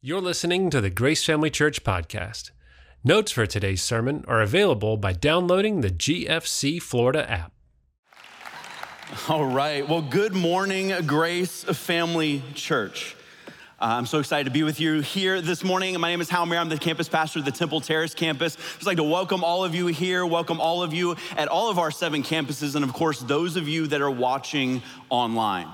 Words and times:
You're 0.00 0.20
listening 0.20 0.70
to 0.70 0.80
the 0.80 0.90
Grace 0.90 1.24
Family 1.24 1.50
Church 1.50 1.82
podcast. 1.82 2.52
Notes 3.02 3.32
for 3.32 3.46
today's 3.46 3.82
sermon 3.82 4.24
are 4.28 4.40
available 4.40 4.96
by 4.96 5.12
downloading 5.12 5.80
the 5.80 5.90
GFC 5.90 6.80
Florida 6.80 7.28
app. 7.28 7.50
All 9.28 9.44
right. 9.44 9.88
Well, 9.88 10.02
good 10.02 10.34
morning, 10.34 10.94
Grace 11.04 11.64
Family 11.64 12.44
Church. 12.54 13.16
Uh, 13.80 13.86
I'm 13.98 14.06
so 14.06 14.20
excited 14.20 14.44
to 14.44 14.52
be 14.52 14.62
with 14.62 14.78
you 14.78 15.00
here 15.00 15.40
this 15.40 15.64
morning. 15.64 15.98
My 15.98 16.10
name 16.10 16.20
is 16.20 16.30
Hal 16.30 16.46
Mayer. 16.46 16.60
I'm 16.60 16.68
the 16.68 16.78
campus 16.78 17.08
pastor 17.08 17.40
of 17.40 17.44
the 17.44 17.50
Temple 17.50 17.80
Terrace 17.80 18.14
campus. 18.14 18.54
I'd 18.54 18.74
Just 18.74 18.86
like 18.86 18.98
to 18.98 19.02
welcome 19.02 19.42
all 19.42 19.64
of 19.64 19.74
you 19.74 19.88
here, 19.88 20.24
welcome 20.24 20.60
all 20.60 20.84
of 20.84 20.94
you 20.94 21.16
at 21.36 21.48
all 21.48 21.70
of 21.70 21.78
our 21.80 21.90
seven 21.90 22.22
campuses, 22.22 22.76
and 22.76 22.84
of 22.84 22.92
course, 22.92 23.18
those 23.18 23.56
of 23.56 23.66
you 23.66 23.88
that 23.88 24.00
are 24.00 24.12
watching 24.12 24.80
online. 25.10 25.66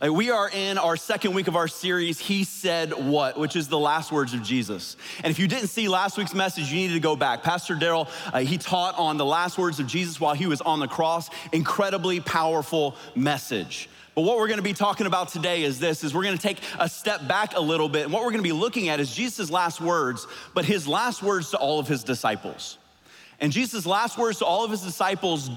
We 0.00 0.30
are 0.30 0.48
in 0.48 0.78
our 0.78 0.96
second 0.96 1.34
week 1.34 1.48
of 1.48 1.56
our 1.56 1.66
series, 1.66 2.20
He 2.20 2.44
Said 2.44 2.92
What, 2.92 3.36
which 3.36 3.56
is 3.56 3.66
the 3.66 3.80
last 3.80 4.12
words 4.12 4.32
of 4.32 4.44
Jesus. 4.44 4.96
And 5.24 5.30
if 5.32 5.40
you 5.40 5.48
didn't 5.48 5.66
see 5.66 5.88
last 5.88 6.16
week's 6.16 6.34
message, 6.34 6.70
you 6.70 6.86
need 6.86 6.94
to 6.94 7.00
go 7.00 7.16
back. 7.16 7.42
Pastor 7.42 7.74
Daryl, 7.74 8.08
uh, 8.32 8.38
he 8.38 8.58
taught 8.58 8.96
on 8.96 9.16
the 9.16 9.24
last 9.24 9.58
words 9.58 9.80
of 9.80 9.88
Jesus 9.88 10.20
while 10.20 10.34
he 10.34 10.46
was 10.46 10.60
on 10.60 10.78
the 10.78 10.86
cross. 10.86 11.30
Incredibly 11.52 12.20
powerful 12.20 12.94
message. 13.16 13.88
But 14.14 14.22
what 14.22 14.38
we're 14.38 14.46
gonna 14.46 14.62
be 14.62 14.72
talking 14.72 15.08
about 15.08 15.30
today 15.30 15.64
is 15.64 15.80
this, 15.80 16.04
is 16.04 16.14
we're 16.14 16.22
gonna 16.22 16.38
take 16.38 16.58
a 16.78 16.88
step 16.88 17.26
back 17.26 17.56
a 17.56 17.60
little 17.60 17.88
bit. 17.88 18.04
And 18.04 18.12
what 18.12 18.22
we're 18.22 18.30
gonna 18.30 18.44
be 18.44 18.52
looking 18.52 18.88
at 18.90 19.00
is 19.00 19.12
Jesus' 19.12 19.50
last 19.50 19.80
words, 19.80 20.28
but 20.54 20.64
his 20.64 20.86
last 20.86 21.24
words 21.24 21.50
to 21.50 21.56
all 21.56 21.80
of 21.80 21.88
his 21.88 22.04
disciples. 22.04 22.78
And 23.40 23.50
Jesus' 23.50 23.84
last 23.84 24.16
words 24.16 24.38
to 24.38 24.44
all 24.44 24.64
of 24.64 24.70
his 24.70 24.82
disciples 24.82 25.50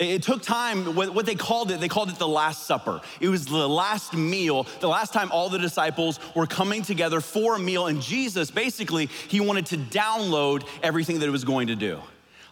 it 0.00 0.22
took 0.22 0.42
time, 0.42 0.94
what 0.94 1.26
they 1.26 1.34
called 1.34 1.70
it, 1.70 1.78
they 1.78 1.88
called 1.88 2.08
it 2.08 2.18
the 2.18 2.26
Last 2.26 2.66
Supper. 2.66 3.02
It 3.20 3.28
was 3.28 3.44
the 3.44 3.68
last 3.68 4.14
meal, 4.14 4.66
the 4.80 4.88
last 4.88 5.12
time 5.12 5.30
all 5.30 5.50
the 5.50 5.58
disciples 5.58 6.18
were 6.34 6.46
coming 6.46 6.82
together 6.82 7.20
for 7.20 7.56
a 7.56 7.58
meal. 7.58 7.86
And 7.86 8.00
Jesus, 8.00 8.50
basically, 8.50 9.06
he 9.28 9.40
wanted 9.40 9.66
to 9.66 9.76
download 9.76 10.66
everything 10.82 11.18
that 11.18 11.26
it 11.26 11.32
was 11.32 11.44
going 11.44 11.66
to 11.66 11.76
do. 11.76 12.00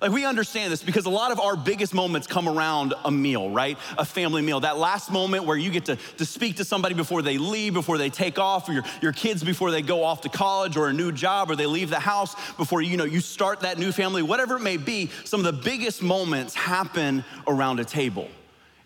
Like, 0.01 0.13
we 0.13 0.25
understand 0.25 0.73
this 0.73 0.83
because 0.83 1.07
a 1.07 1.11
lot 1.11 1.33
of 1.33 1.41
our 1.41 1.57
biggest 1.57 1.93
moments 1.93 2.29
come 2.29 2.49
around 2.49 2.95
a 3.05 3.11
meal, 3.11 3.51
right? 3.51 3.77
A 3.97 4.05
family 4.05 4.43
meal. 4.43 4.61
That 4.61 4.79
last 4.79 5.11
moment 5.11 5.45
where 5.45 5.57
you 5.57 5.71
get 5.71 5.87
to, 5.87 5.97
to 5.97 6.25
speak 6.25 6.57
to 6.57 6.65
somebody 6.65 6.95
before 6.95 7.21
they 7.21 7.37
leave, 7.37 7.75
before 7.75 7.99
they 7.99 8.09
take 8.09 8.39
off, 8.39 8.69
or 8.69 8.75
your, 8.75 8.85
your 9.03 9.13
kids 9.13 9.43
before 9.43 9.73
they 9.73 9.83
go 9.83 10.05
off 10.05 10.21
to 10.21 10.29
college 10.29 10.77
or 10.77 10.89
a 10.89 10.93
new 10.93 11.11
job, 11.11 11.51
or 11.51 11.57
they 11.57 11.67
leave 11.67 11.91
the 11.91 11.99
house 11.99 12.37
before 12.57 12.81
you 12.81 12.97
know 12.97 13.05
you 13.05 13.21
start 13.21 13.61
that 13.61 13.79
new 13.79 13.91
family, 13.91 14.23
whatever 14.23 14.57
it 14.57 14.63
may 14.63 14.77
be, 14.77 15.11
some 15.25 15.45
of 15.45 15.47
the 15.47 15.63
biggest 15.65 16.01
moments 16.01 16.55
happen 16.55 17.25
around 17.49 17.81
a 17.81 17.85
table. 17.85 18.29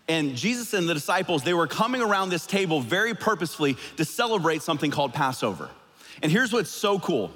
And 0.07 0.35
Jesus 0.35 0.73
and 0.73 0.89
the 0.89 0.93
disciples, 0.93 1.43
they 1.43 1.53
were 1.53 1.67
coming 1.67 2.01
around 2.01 2.29
this 2.29 2.45
table 2.45 2.81
very 2.81 3.13
purposefully 3.13 3.77
to 3.97 4.03
celebrate 4.03 4.61
something 4.61 4.91
called 4.91 5.13
Passover. 5.13 5.69
And 6.21 6.31
here's 6.31 6.51
what's 6.51 6.69
so 6.69 6.99
cool 6.99 7.31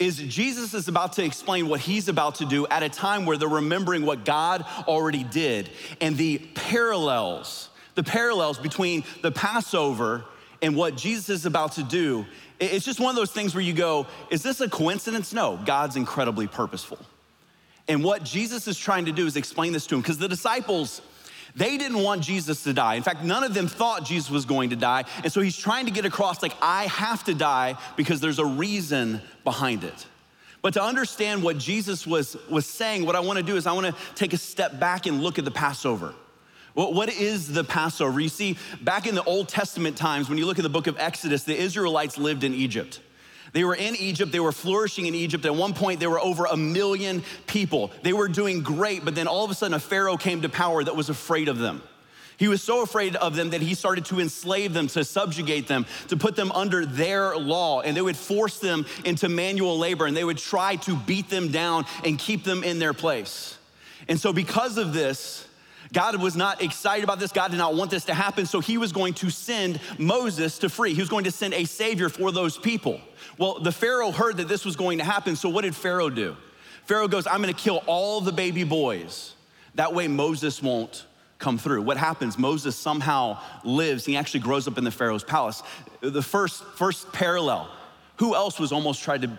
is 0.00 0.16
Jesus 0.16 0.72
is 0.72 0.88
about 0.88 1.12
to 1.12 1.24
explain 1.24 1.68
what 1.68 1.78
he's 1.78 2.08
about 2.08 2.36
to 2.36 2.46
do 2.46 2.66
at 2.68 2.82
a 2.82 2.88
time 2.88 3.26
where 3.26 3.36
they're 3.36 3.48
remembering 3.48 4.04
what 4.04 4.24
God 4.24 4.64
already 4.88 5.22
did 5.22 5.68
and 6.00 6.16
the 6.16 6.38
parallels, 6.54 7.68
the 7.94 8.02
parallels 8.02 8.58
between 8.58 9.04
the 9.20 9.30
Passover 9.30 10.24
and 10.62 10.74
what 10.74 10.96
Jesus 10.96 11.28
is 11.28 11.46
about 11.46 11.72
to 11.72 11.82
do. 11.82 12.24
It's 12.58 12.84
just 12.84 12.98
one 12.98 13.10
of 13.10 13.16
those 13.16 13.30
things 13.30 13.54
where 13.54 13.62
you 13.62 13.74
go, 13.74 14.06
is 14.30 14.42
this 14.42 14.60
a 14.60 14.68
coincidence? 14.68 15.34
No, 15.34 15.60
God's 15.64 15.96
incredibly 15.96 16.46
purposeful. 16.46 16.98
And 17.86 18.02
what 18.02 18.22
Jesus 18.22 18.68
is 18.68 18.78
trying 18.78 19.04
to 19.04 19.12
do 19.12 19.26
is 19.26 19.36
explain 19.36 19.72
this 19.72 19.86
to 19.88 19.96
him 19.96 20.00
because 20.00 20.18
the 20.18 20.28
disciples, 20.28 21.02
they 21.54 21.76
didn't 21.76 22.02
want 22.02 22.22
Jesus 22.22 22.62
to 22.64 22.72
die. 22.72 22.94
In 22.94 23.02
fact, 23.02 23.24
none 23.24 23.44
of 23.44 23.54
them 23.54 23.68
thought 23.68 24.04
Jesus 24.04 24.30
was 24.30 24.44
going 24.44 24.70
to 24.70 24.76
die. 24.76 25.04
And 25.22 25.32
so 25.32 25.40
he's 25.40 25.56
trying 25.56 25.86
to 25.86 25.92
get 25.92 26.04
across, 26.04 26.42
like, 26.42 26.54
I 26.60 26.86
have 26.86 27.24
to 27.24 27.34
die 27.34 27.76
because 27.96 28.20
there's 28.20 28.38
a 28.38 28.46
reason 28.46 29.20
behind 29.44 29.84
it. 29.84 30.06
But 30.62 30.74
to 30.74 30.82
understand 30.82 31.42
what 31.42 31.58
Jesus 31.58 32.06
was, 32.06 32.36
was 32.48 32.66
saying, 32.66 33.06
what 33.06 33.16
I 33.16 33.20
wanna 33.20 33.42
do 33.42 33.56
is 33.56 33.66
I 33.66 33.72
wanna 33.72 33.94
take 34.14 34.32
a 34.32 34.38
step 34.38 34.78
back 34.78 35.06
and 35.06 35.22
look 35.22 35.38
at 35.38 35.44
the 35.44 35.50
Passover. 35.50 36.14
Well, 36.74 36.92
what 36.92 37.08
is 37.08 37.52
the 37.52 37.64
Passover? 37.64 38.20
You 38.20 38.28
see, 38.28 38.56
back 38.80 39.06
in 39.06 39.14
the 39.14 39.24
Old 39.24 39.48
Testament 39.48 39.96
times, 39.96 40.28
when 40.28 40.38
you 40.38 40.46
look 40.46 40.58
at 40.58 40.62
the 40.62 40.68
book 40.68 40.86
of 40.86 40.96
Exodus, 40.98 41.42
the 41.42 41.56
Israelites 41.56 42.16
lived 42.16 42.44
in 42.44 42.54
Egypt. 42.54 43.00
They 43.52 43.64
were 43.64 43.74
in 43.74 43.96
Egypt, 43.96 44.32
they 44.32 44.40
were 44.40 44.52
flourishing 44.52 45.06
in 45.06 45.14
Egypt. 45.14 45.44
At 45.44 45.54
one 45.54 45.74
point, 45.74 46.00
there 46.00 46.10
were 46.10 46.20
over 46.20 46.44
a 46.44 46.56
million 46.56 47.22
people. 47.46 47.90
They 48.02 48.12
were 48.12 48.28
doing 48.28 48.62
great, 48.62 49.04
but 49.04 49.14
then 49.14 49.26
all 49.26 49.44
of 49.44 49.50
a 49.50 49.54
sudden, 49.54 49.74
a 49.74 49.80
Pharaoh 49.80 50.16
came 50.16 50.42
to 50.42 50.48
power 50.48 50.84
that 50.84 50.94
was 50.94 51.08
afraid 51.08 51.48
of 51.48 51.58
them. 51.58 51.82
He 52.40 52.48
was 52.48 52.62
so 52.62 52.82
afraid 52.82 53.16
of 53.16 53.36
them 53.36 53.50
that 53.50 53.60
he 53.60 53.74
started 53.74 54.06
to 54.06 54.18
enslave 54.18 54.72
them, 54.72 54.86
to 54.88 55.04
subjugate 55.04 55.68
them, 55.68 55.84
to 56.08 56.16
put 56.16 56.36
them 56.36 56.50
under 56.52 56.86
their 56.86 57.36
law. 57.36 57.82
And 57.82 57.94
they 57.94 58.00
would 58.00 58.16
force 58.16 58.58
them 58.58 58.86
into 59.04 59.28
manual 59.28 59.78
labor 59.78 60.06
and 60.06 60.16
they 60.16 60.24
would 60.24 60.38
try 60.38 60.76
to 60.76 60.96
beat 60.96 61.28
them 61.28 61.52
down 61.52 61.84
and 62.02 62.18
keep 62.18 62.42
them 62.42 62.64
in 62.64 62.78
their 62.78 62.94
place. 62.94 63.58
And 64.08 64.18
so, 64.18 64.32
because 64.32 64.78
of 64.78 64.94
this, 64.94 65.46
God 65.92 66.16
was 66.22 66.34
not 66.34 66.62
excited 66.62 67.04
about 67.04 67.18
this. 67.18 67.30
God 67.30 67.50
did 67.50 67.58
not 67.58 67.74
want 67.74 67.90
this 67.90 68.06
to 68.06 68.14
happen. 68.14 68.46
So, 68.46 68.60
he 68.60 68.78
was 68.78 68.90
going 68.90 69.12
to 69.14 69.28
send 69.28 69.78
Moses 69.98 70.58
to 70.60 70.70
free. 70.70 70.94
He 70.94 71.00
was 71.00 71.10
going 71.10 71.24
to 71.24 71.30
send 71.30 71.52
a 71.52 71.66
savior 71.66 72.08
for 72.08 72.32
those 72.32 72.56
people. 72.56 73.02
Well, 73.40 73.58
the 73.58 73.72
Pharaoh 73.72 74.10
heard 74.10 74.36
that 74.36 74.48
this 74.48 74.66
was 74.66 74.76
going 74.76 74.98
to 74.98 75.04
happen, 75.04 75.34
so 75.34 75.48
what 75.48 75.62
did 75.62 75.74
Pharaoh 75.74 76.10
do? 76.10 76.36
Pharaoh 76.84 77.08
goes, 77.08 77.26
I'm 77.26 77.40
gonna 77.40 77.54
kill 77.54 77.82
all 77.86 78.20
the 78.20 78.32
baby 78.32 78.64
boys. 78.64 79.34
That 79.76 79.94
way 79.94 80.08
Moses 80.08 80.62
won't 80.62 81.06
come 81.38 81.56
through. 81.56 81.80
What 81.80 81.96
happens? 81.96 82.36
Moses 82.36 82.76
somehow 82.76 83.38
lives, 83.64 84.04
he 84.04 84.14
actually 84.18 84.40
grows 84.40 84.68
up 84.68 84.76
in 84.76 84.84
the 84.84 84.90
Pharaoh's 84.90 85.24
palace. 85.24 85.62
The 86.02 86.20
first, 86.20 86.62
first 86.74 87.10
parallel, 87.12 87.70
who 88.16 88.34
else 88.34 88.60
was 88.60 88.72
almost 88.72 89.02
tried 89.02 89.22
to, 89.22 89.30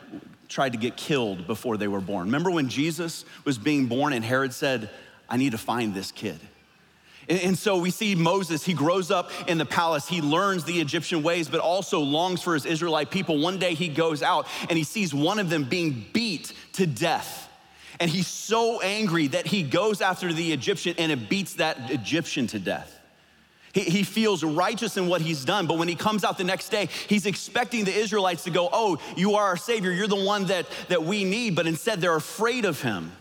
tried 0.50 0.72
to 0.72 0.79
get 0.79 0.97
killed 0.97 1.45
before 1.45 1.78
they 1.78 1.88
were 1.88 2.01
born? 2.01 2.25
Remember 2.25 2.50
when 2.50 2.69
Jesus 2.69 3.23
was 3.45 3.59
being 3.59 3.85
born 3.85 4.13
and 4.13 4.25
Herod 4.25 4.51
said, 4.51 4.89
I 5.29 5.38
need 5.38 5.51
to 5.51 5.59
find 5.59 5.94
this 5.94 6.12
kid. 6.12 6.39
And, 7.30 7.58
so 7.58 7.78
we 7.78 7.92
see 7.92 8.16
Moses, 8.16 8.64
he 8.64 8.74
grows 8.74 9.12
up 9.12 9.32
in 9.48 9.58
the 9.58 9.66
palace, 9.66 10.08
he 10.08 10.22
learns 10.22 10.64
the 10.64 10.82
Egyptian 10.82 11.24
ways, 11.24 11.48
but 11.48 11.59
also 11.59 12.00
longs 12.00 12.42
for 12.42 12.54
his 12.54 12.66
Israelite 12.66 13.12
people. 13.12 13.40
One 13.40 13.59
day 13.59 13.74
he 13.74 13.88
goes 13.88 14.24
out 14.24 14.48
and 14.70 14.78
he 14.78 14.84
sees 14.84 15.14
one 15.14 15.40
of 15.40 15.50
them 15.50 15.64
being 15.64 16.06
beat 16.14 16.54
to 16.74 16.88
death. 16.88 17.50
And 18.00 18.10
he's 18.10 18.28
so 18.28 18.81
angry 18.81 19.28
that 19.28 19.46
he 19.46 19.62
goes 19.62 20.02
after 20.02 20.34
the 20.34 20.52
Egyptian 20.52 20.96
and 20.98 21.12
it 21.12 21.30
beats 21.30 21.56
that 21.56 21.92
Egyptian 21.92 22.48
to 22.48 22.60
death. 22.60 23.00
He, 23.74 23.81
he 23.81 24.04
feels 24.04 24.44
righteous 24.44 24.98
in 24.98 25.08
what 25.08 25.22
he's 25.22 25.46
done, 25.46 25.68
but 25.68 25.78
when 25.78 25.88
he 25.88 25.96
comes 25.96 26.24
out 26.24 26.38
the 26.38 26.44
next 26.44 26.70
day, 26.70 26.90
he's 27.08 27.26
expecting 27.26 27.86
the 27.86 27.94
Israelites 27.94 28.44
to 28.46 28.50
go, 28.50 28.70
Oh, 28.72 28.98
you 29.16 29.36
are 29.36 29.46
our 29.46 29.58
Savior, 29.58 29.92
you're 29.92 30.08
the 30.08 30.16
one 30.16 30.46
that, 30.48 30.66
that 30.90 31.04
we 31.04 31.24
need, 31.24 31.56
but 31.56 31.68
instead 31.68 32.02
they're 32.02 32.16
afraid 32.16 32.66
of 32.66 32.81
him. 32.81 33.12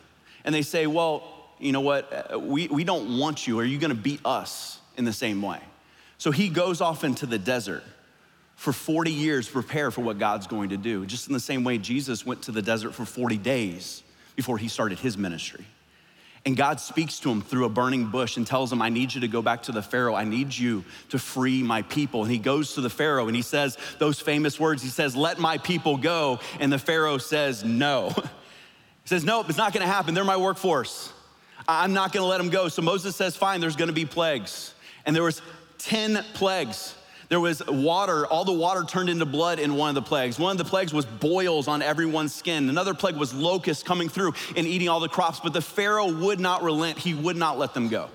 And 0.45 0.55
they 0.55 0.63
say, 0.63 0.87
Well, 0.87 1.40
you 1.61 1.73
know 1.73 1.81
what, 1.81 2.33
uh, 2.33 2.39
we, 2.39 2.69
we 2.69 2.85
don't 2.85 3.19
want 3.19 3.47
you. 3.47 3.59
Are 3.61 3.65
you 3.65 3.79
gonna 3.79 3.95
beat 3.95 4.21
us 4.25 4.79
in 4.97 5.05
the 5.05 5.13
same 5.13 5.43
way? 5.43 5.61
So 6.19 6.31
he 6.31 6.49
goes 6.49 6.81
off 6.81 7.05
into 7.05 7.27
the 7.27 7.39
desert 7.39 7.83
for 8.57 8.73
40 8.75 9.11
years 9.11 9.47
to 9.47 9.53
prepare 9.55 9.91
for 9.91 10.03
what 10.03 10.19
God's 10.19 10.47
going 10.47 10.69
to 10.69 10.77
do. 10.77 11.07
Just 11.07 11.29
in 11.29 11.33
the 11.33 11.41
same 11.41 11.65
way 11.65 11.79
Jesus 11.79 12.27
went 12.27 12.43
to 12.43 12.53
the 12.53 12.61
desert 12.61 12.95
for 12.95 13.07
40 13.07 13.39
days 13.39 14.03
before 14.37 14.59
he 14.59 14.69
started 14.69 14.99
his 14.99 15.17
ministry. 15.17 15.65
And 16.47 16.57
God 16.57 16.81
speaks 16.81 17.21
to 17.21 17.31
him 17.31 17.43
through 17.43 17.67
a 17.67 17.69
burning 17.69 18.07
bush 18.07 18.37
and 18.37 18.47
tells 18.47 18.73
him, 18.73 18.81
I 18.81 18.89
need 18.89 19.15
you 19.15 19.23
to 19.23 19.29
go 19.29 19.43
back 19.43 19.63
to 19.65 19.73
the 19.73 19.83
Pharaoh. 19.83 20.15
I 20.15 20.25
need 20.25 20.55
you 20.55 20.85
to 21.11 21.19
free 21.19 21.63
my 21.63 21.83
people. 21.83 22.23
And 22.23 22.31
he 22.31 22.39
goes 22.39 22.75
to 22.75 22.81
the 22.81 22.91
Pharaoh 22.91 23.27
and 23.27 23.37
he 23.37 23.43
says 23.43 23.77
those 23.99 24.21
famous 24.21 24.59
words. 24.59 24.83
He 24.83 24.89
says, 24.89 25.15
Let 25.15 25.39
my 25.39 25.59
people 25.59 25.97
go. 25.97 26.39
And 26.59 26.73
the 26.73 26.79
Pharaoh 26.79 27.19
says, 27.19 27.65
No. 27.65 28.15
He 29.03 29.09
says, 29.09 29.25
Nope, 29.25 29.49
it's 29.49 29.59
not 29.59 29.73
gonna 29.73 29.87
happen. 29.87 30.13
They're 30.13 30.25
my 30.25 30.37
workforce. 30.37 31.11
I'm 31.71 31.93
not 31.93 32.13
gonna 32.13 32.27
let 32.27 32.39
them 32.39 32.51
go. 32.51 32.69
So 32.69 32.83
Moses 32.83 33.15
says, 33.15 33.37
fine, 33.37 33.61
there's 33.61 33.77
gonna 33.77 33.93
be 33.93 34.05
plagues. 34.05 34.75
And 35.07 35.15
there 35.15 35.23
was 35.23 35.41
10 35.79 36.25
plagues. 36.35 36.95
There 37.29 37.39
was 37.39 37.65
water, 37.65 38.27
all 38.27 38.45
the 38.45 38.53
water 38.53 38.83
turned 38.83 39.09
into 39.09 39.25
blood 39.25 39.61
in 39.61 39.75
one 39.75 39.89
of 39.89 39.95
the 39.95 40.03
plagues. 40.03 40.37
One 40.37 40.51
of 40.51 40.59
the 40.59 40.65
plagues 40.65 40.93
was 40.93 41.07
boils 41.07 41.69
on 41.69 41.81
everyone's 41.81 42.35
skin. 42.35 42.69
Another 42.69 42.93
plague 42.93 43.17
was 43.17 43.33
locusts 43.33 43.85
coming 43.85 44.09
through 44.09 44.35
and 44.57 44.67
eating 44.67 44.89
all 44.89 44.99
the 44.99 45.09
crops. 45.09 45.39
But 45.39 45.53
the 45.53 45.63
Pharaoh 45.63 46.13
would 46.13 46.41
not 46.41 46.65
relent, 46.65 46.99
he 46.99 47.15
would 47.15 47.37
not 47.37 47.57
let 47.57 47.73
them 47.73 47.89
go. 47.89 48.11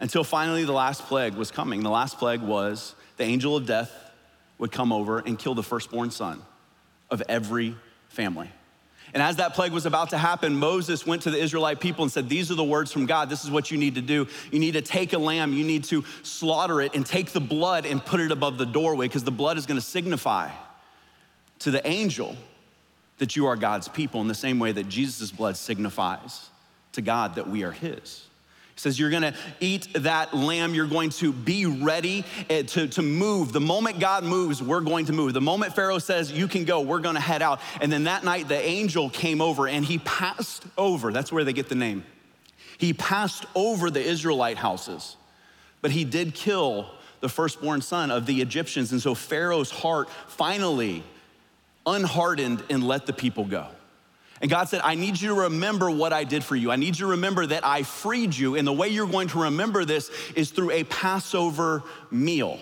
Until 0.00 0.24
finally, 0.24 0.64
the 0.64 0.72
last 0.72 1.02
plague 1.02 1.34
was 1.34 1.50
coming. 1.50 1.82
The 1.82 1.90
last 1.90 2.18
plague 2.18 2.40
was 2.40 2.94
the 3.18 3.24
angel 3.24 3.56
of 3.56 3.66
death 3.66 3.92
would 4.56 4.72
come 4.72 4.90
over 4.90 5.18
and 5.18 5.38
kill 5.38 5.54
the 5.54 5.62
firstborn 5.62 6.10
son 6.10 6.40
of 7.10 7.22
every 7.28 7.76
family. 8.08 8.50
And 9.14 9.22
as 9.22 9.36
that 9.36 9.54
plague 9.54 9.72
was 9.72 9.86
about 9.86 10.10
to 10.10 10.18
happen, 10.18 10.56
Moses 10.56 11.06
went 11.06 11.22
to 11.22 11.30
the 11.30 11.38
Israelite 11.38 11.78
people 11.78 12.02
and 12.02 12.10
said, 12.10 12.28
These 12.28 12.50
are 12.50 12.56
the 12.56 12.64
words 12.64 12.92
from 12.92 13.06
God. 13.06 13.30
This 13.30 13.44
is 13.44 13.50
what 13.50 13.70
you 13.70 13.78
need 13.78 13.94
to 13.94 14.02
do. 14.02 14.26
You 14.50 14.58
need 14.58 14.72
to 14.72 14.82
take 14.82 15.12
a 15.12 15.18
lamb, 15.18 15.52
you 15.52 15.64
need 15.64 15.84
to 15.84 16.04
slaughter 16.24 16.80
it, 16.80 16.96
and 16.96 17.06
take 17.06 17.30
the 17.30 17.40
blood 17.40 17.86
and 17.86 18.04
put 18.04 18.18
it 18.18 18.32
above 18.32 18.58
the 18.58 18.66
doorway, 18.66 19.06
because 19.06 19.22
the 19.22 19.30
blood 19.30 19.56
is 19.56 19.66
going 19.66 19.78
to 19.78 19.86
signify 19.86 20.50
to 21.60 21.70
the 21.70 21.86
angel 21.86 22.36
that 23.18 23.36
you 23.36 23.46
are 23.46 23.54
God's 23.54 23.86
people 23.86 24.20
in 24.20 24.26
the 24.26 24.34
same 24.34 24.58
way 24.58 24.72
that 24.72 24.88
Jesus' 24.88 25.30
blood 25.30 25.56
signifies 25.56 26.50
to 26.92 27.00
God 27.00 27.36
that 27.36 27.48
we 27.48 27.62
are 27.62 27.72
His. 27.72 28.24
He 28.74 28.80
says, 28.80 28.98
You're 28.98 29.10
gonna 29.10 29.34
eat 29.60 29.88
that 29.94 30.34
lamb. 30.34 30.74
You're 30.74 30.86
going 30.86 31.10
to 31.10 31.32
be 31.32 31.66
ready 31.66 32.24
eh, 32.50 32.62
to, 32.62 32.88
to 32.88 33.02
move. 33.02 33.52
The 33.52 33.60
moment 33.60 34.00
God 34.00 34.24
moves, 34.24 34.62
we're 34.62 34.80
going 34.80 35.06
to 35.06 35.12
move. 35.12 35.32
The 35.32 35.40
moment 35.40 35.74
Pharaoh 35.74 35.98
says, 35.98 36.32
You 36.32 36.48
can 36.48 36.64
go, 36.64 36.80
we're 36.80 36.98
gonna 36.98 37.20
head 37.20 37.42
out. 37.42 37.60
And 37.80 37.92
then 37.92 38.04
that 38.04 38.24
night, 38.24 38.48
the 38.48 38.58
angel 38.58 39.10
came 39.10 39.40
over 39.40 39.68
and 39.68 39.84
he 39.84 39.98
passed 39.98 40.64
over. 40.76 41.12
That's 41.12 41.30
where 41.30 41.44
they 41.44 41.52
get 41.52 41.68
the 41.68 41.76
name. 41.76 42.04
He 42.78 42.92
passed 42.92 43.46
over 43.54 43.90
the 43.90 44.02
Israelite 44.02 44.56
houses, 44.56 45.16
but 45.80 45.92
he 45.92 46.04
did 46.04 46.34
kill 46.34 46.90
the 47.20 47.28
firstborn 47.28 47.80
son 47.80 48.10
of 48.10 48.26
the 48.26 48.42
Egyptians. 48.42 48.90
And 48.90 49.00
so 49.00 49.14
Pharaoh's 49.14 49.70
heart 49.70 50.08
finally 50.26 51.04
unhardened 51.86 52.62
and 52.68 52.82
let 52.86 53.06
the 53.06 53.12
people 53.12 53.44
go. 53.44 53.68
And 54.44 54.50
God 54.50 54.68
said, 54.68 54.82
I 54.84 54.94
need 54.94 55.18
you 55.18 55.28
to 55.28 55.34
remember 55.44 55.90
what 55.90 56.12
I 56.12 56.24
did 56.24 56.44
for 56.44 56.54
you. 56.54 56.70
I 56.70 56.76
need 56.76 56.98
you 56.98 57.06
to 57.06 57.12
remember 57.12 57.46
that 57.46 57.64
I 57.64 57.82
freed 57.82 58.36
you. 58.36 58.56
And 58.56 58.66
the 58.66 58.74
way 58.74 58.88
you're 58.88 59.06
going 59.06 59.28
to 59.28 59.44
remember 59.44 59.86
this 59.86 60.10
is 60.36 60.50
through 60.50 60.70
a 60.72 60.84
Passover 60.84 61.82
meal 62.10 62.58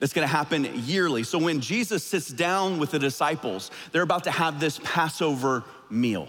that's 0.00 0.12
gonna 0.12 0.26
happen 0.26 0.68
yearly. 0.86 1.22
So 1.22 1.38
when 1.38 1.60
Jesus 1.60 2.02
sits 2.02 2.26
down 2.26 2.80
with 2.80 2.90
the 2.90 2.98
disciples, 2.98 3.70
they're 3.92 4.02
about 4.02 4.24
to 4.24 4.32
have 4.32 4.58
this 4.58 4.80
Passover 4.82 5.62
meal. 5.90 6.26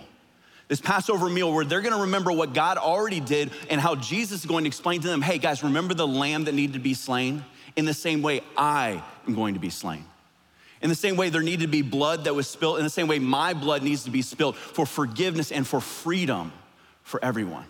This 0.68 0.80
Passover 0.80 1.28
meal 1.28 1.52
where 1.52 1.66
they're 1.66 1.82
gonna 1.82 2.02
remember 2.02 2.32
what 2.32 2.54
God 2.54 2.78
already 2.78 3.20
did 3.20 3.50
and 3.68 3.82
how 3.82 3.96
Jesus 3.96 4.42
is 4.42 4.46
going 4.46 4.66
to 4.66 4.68
explain 4.68 5.02
to 5.02 5.08
them 5.08 5.24
hey, 5.24 5.40
guys, 5.40 5.64
remember 5.64 5.96
the 5.96 6.08
lamb 6.08 6.44
that 6.44 6.54
needed 6.54 6.74
to 6.74 6.80
be 6.80 6.94
slain? 6.94 7.44
In 7.76 7.86
the 7.86 7.96
same 7.96 8.22
way, 8.22 8.42
I 8.56 9.04
am 9.28 9.34
going 9.34 9.56
to 9.56 9.60
be 9.60 9.72
slain. 9.72 10.06
In 10.82 10.90
the 10.90 10.96
same 10.96 11.16
way, 11.16 11.30
there 11.30 11.44
needed 11.44 11.62
to 11.62 11.68
be 11.68 11.82
blood 11.82 12.24
that 12.24 12.34
was 12.34 12.48
spilled. 12.48 12.78
In 12.78 12.84
the 12.84 12.90
same 12.90 13.08
way, 13.08 13.20
my 13.20 13.54
blood 13.54 13.84
needs 13.84 14.04
to 14.06 14.12
be 14.12 14.22
spilled 14.22 14.56
for 14.56 14.86
forgiveness 14.86 15.52
and 15.52 15.68
for 15.68 15.80
freedom 15.80 16.52
for 17.04 17.24
everyone. 17.24 17.66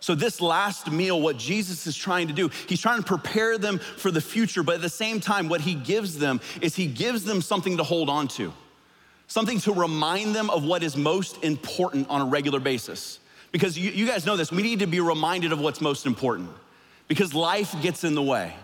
So, 0.00 0.14
this 0.14 0.40
last 0.40 0.90
meal, 0.90 1.20
what 1.20 1.38
Jesus 1.38 1.86
is 1.86 1.96
trying 1.96 2.28
to 2.28 2.34
do, 2.34 2.50
he's 2.68 2.80
trying 2.80 2.98
to 2.98 3.06
prepare 3.06 3.56
them 3.56 3.78
for 3.78 4.10
the 4.10 4.20
future, 4.20 4.62
but 4.62 4.74
at 4.74 4.82
the 4.82 4.88
same 4.90 5.18
time, 5.18 5.48
what 5.48 5.62
he 5.62 5.74
gives 5.74 6.18
them 6.18 6.40
is 6.60 6.76
he 6.76 6.86
gives 6.86 7.24
them 7.24 7.40
something 7.40 7.78
to 7.78 7.84
hold 7.84 8.10
on 8.10 8.28
to, 8.28 8.52
something 9.28 9.60
to 9.60 9.72
remind 9.72 10.34
them 10.34 10.50
of 10.50 10.62
what 10.64 10.82
is 10.82 10.96
most 10.96 11.42
important 11.42 12.10
on 12.10 12.20
a 12.20 12.24
regular 12.26 12.60
basis. 12.60 13.18
Because 13.50 13.78
you, 13.78 13.92
you 13.92 14.06
guys 14.06 14.26
know 14.26 14.36
this, 14.36 14.50
we 14.50 14.62
need 14.62 14.80
to 14.80 14.86
be 14.86 15.00
reminded 15.00 15.52
of 15.52 15.60
what's 15.60 15.80
most 15.80 16.04
important 16.04 16.50
because 17.08 17.34
life 17.34 17.74
gets 17.80 18.04
in 18.04 18.14
the 18.14 18.22
way. 18.22 18.54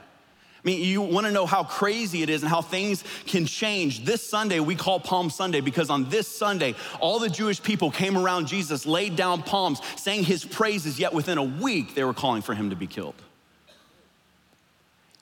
I 0.62 0.68
mean, 0.68 0.84
you 0.84 1.00
want 1.00 1.26
to 1.26 1.32
know 1.32 1.46
how 1.46 1.64
crazy 1.64 2.22
it 2.22 2.28
is 2.28 2.42
and 2.42 2.50
how 2.50 2.60
things 2.60 3.02
can 3.26 3.46
change. 3.46 4.04
This 4.04 4.26
Sunday, 4.28 4.60
we 4.60 4.74
call 4.74 5.00
Palm 5.00 5.30
Sunday 5.30 5.60
because 5.62 5.88
on 5.88 6.10
this 6.10 6.28
Sunday, 6.28 6.74
all 7.00 7.18
the 7.18 7.30
Jewish 7.30 7.62
people 7.62 7.90
came 7.90 8.18
around 8.18 8.46
Jesus, 8.46 8.84
laid 8.84 9.16
down 9.16 9.42
palms, 9.42 9.80
sang 9.96 10.22
his 10.22 10.44
praises, 10.44 10.98
yet 10.98 11.14
within 11.14 11.38
a 11.38 11.42
week, 11.42 11.94
they 11.94 12.04
were 12.04 12.12
calling 12.12 12.42
for 12.42 12.54
him 12.54 12.70
to 12.70 12.76
be 12.76 12.86
killed. 12.86 13.14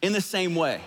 In 0.02 0.12
the 0.12 0.20
same 0.20 0.56
way, 0.56 0.81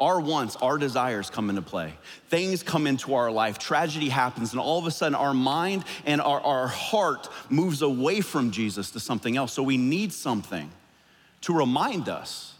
our 0.00 0.20
wants, 0.20 0.56
our 0.56 0.78
desires 0.78 1.28
come 1.28 1.50
into 1.50 1.62
play. 1.62 1.92
Things 2.28 2.62
come 2.62 2.86
into 2.86 3.14
our 3.14 3.30
life, 3.30 3.58
tragedy 3.58 4.08
happens, 4.08 4.52
and 4.52 4.60
all 4.60 4.78
of 4.78 4.86
a 4.86 4.90
sudden 4.90 5.14
our 5.14 5.34
mind 5.34 5.84
and 6.06 6.22
our, 6.22 6.40
our 6.40 6.66
heart 6.66 7.28
moves 7.50 7.82
away 7.82 8.22
from 8.22 8.52
Jesus 8.52 8.90
to 8.92 9.00
something 9.00 9.36
else. 9.36 9.52
So 9.52 9.62
we 9.62 9.76
need 9.76 10.14
something 10.14 10.70
to 11.42 11.52
remind 11.52 12.08
us 12.08 12.51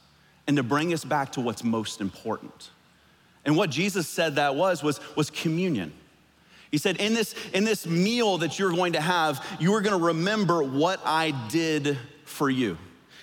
and 0.46 0.56
to 0.56 0.62
bring 0.62 0.92
us 0.92 1.04
back 1.04 1.32
to 1.32 1.40
what's 1.40 1.64
most 1.64 2.00
important. 2.00 2.70
And 3.44 3.56
what 3.56 3.70
Jesus 3.70 4.08
said 4.08 4.36
that 4.36 4.54
was, 4.54 4.82
was, 4.82 5.00
was 5.16 5.30
communion. 5.30 5.92
He 6.70 6.78
said, 6.78 6.96
in 6.96 7.12
this, 7.12 7.34
in 7.52 7.64
this 7.64 7.86
meal 7.86 8.38
that 8.38 8.58
you're 8.58 8.70
going 8.70 8.94
to 8.94 9.00
have, 9.00 9.44
you 9.60 9.74
are 9.74 9.80
going 9.82 9.98
to 9.98 10.06
remember 10.06 10.62
what 10.62 11.00
I 11.04 11.32
did 11.48 11.98
for 12.24 12.48
you. 12.48 12.78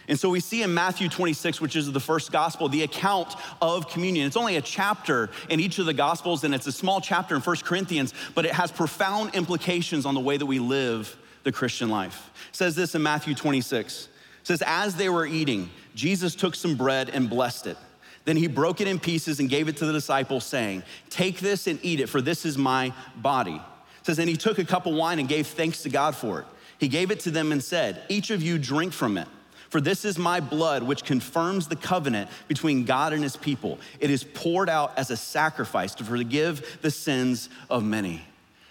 And 0.07 0.19
so 0.19 0.29
we 0.29 0.39
see 0.39 0.63
in 0.63 0.73
Matthew 0.73 1.07
26, 1.07 1.61
which 1.61 1.75
is 1.75 1.91
the 1.91 1.99
first 1.99 2.31
gospel, 2.31 2.67
the 2.67 2.81
account 2.81 3.35
of 3.61 3.87
communion. 3.89 4.25
It's 4.25 4.37
only 4.37 4.55
a 4.55 4.61
chapter 4.61 5.29
in 5.49 5.59
each 5.59 5.77
of 5.77 5.85
the 5.85 5.93
gospels, 5.93 6.43
and 6.43 6.53
it's 6.53 6.65
a 6.65 6.71
small 6.71 6.99
chapter 6.99 7.35
in 7.35 7.41
First 7.41 7.63
Corinthians, 7.63 8.15
but 8.33 8.43
it 8.43 8.51
has 8.51 8.71
profound 8.71 9.35
implications 9.35 10.07
on 10.07 10.15
the 10.15 10.19
way 10.19 10.35
that 10.35 10.47
we 10.47 10.57
live 10.57 11.15
the 11.43 11.51
Christian 11.51 11.89
life. 11.89 12.31
It 12.49 12.55
says 12.55 12.75
this 12.75 12.95
in 12.95 13.03
Matthew 13.03 13.35
26. 13.35 14.05
It 14.41 14.47
says, 14.47 14.63
As 14.65 14.95
they 14.95 15.09
were 15.09 15.27
eating, 15.27 15.69
Jesus 15.99 16.33
took 16.33 16.55
some 16.55 16.75
bread 16.75 17.09
and 17.09 17.29
blessed 17.29 17.67
it. 17.67 17.77
Then 18.23 18.37
he 18.37 18.47
broke 18.47 18.79
it 18.79 18.87
in 18.87 18.99
pieces 18.99 19.41
and 19.41 19.49
gave 19.49 19.67
it 19.67 19.75
to 19.77 19.85
the 19.85 19.91
disciples, 19.91 20.45
saying, 20.45 20.83
Take 21.09 21.39
this 21.39 21.67
and 21.67 21.77
eat 21.83 21.99
it, 21.99 22.07
for 22.07 22.21
this 22.21 22.45
is 22.45 22.57
my 22.57 22.93
body. 23.17 23.55
It 23.55 24.05
says, 24.05 24.17
And 24.17 24.29
he 24.29 24.37
took 24.37 24.59
a 24.59 24.65
cup 24.65 24.85
of 24.85 24.93
wine 24.93 25.19
and 25.19 25.27
gave 25.27 25.47
thanks 25.47 25.83
to 25.83 25.89
God 25.89 26.15
for 26.15 26.39
it. 26.39 26.45
He 26.77 26.87
gave 26.87 27.11
it 27.11 27.19
to 27.21 27.31
them 27.31 27.51
and 27.51 27.61
said, 27.61 28.01
Each 28.07 28.29
of 28.29 28.41
you 28.41 28.57
drink 28.57 28.93
from 28.93 29.17
it. 29.17 29.27
For 29.69 29.81
this 29.81 30.05
is 30.05 30.17
my 30.17 30.39
blood, 30.39 30.83
which 30.83 31.03
confirms 31.03 31.67
the 31.67 31.75
covenant 31.75 32.29
between 32.47 32.85
God 32.85 33.11
and 33.11 33.21
his 33.21 33.35
people. 33.35 33.77
It 33.99 34.09
is 34.09 34.23
poured 34.23 34.69
out 34.69 34.97
as 34.97 35.11
a 35.11 35.17
sacrifice 35.17 35.93
to 35.95 36.05
forgive 36.05 36.79
the 36.81 36.91
sins 36.91 37.49
of 37.69 37.83
many. 37.83 38.21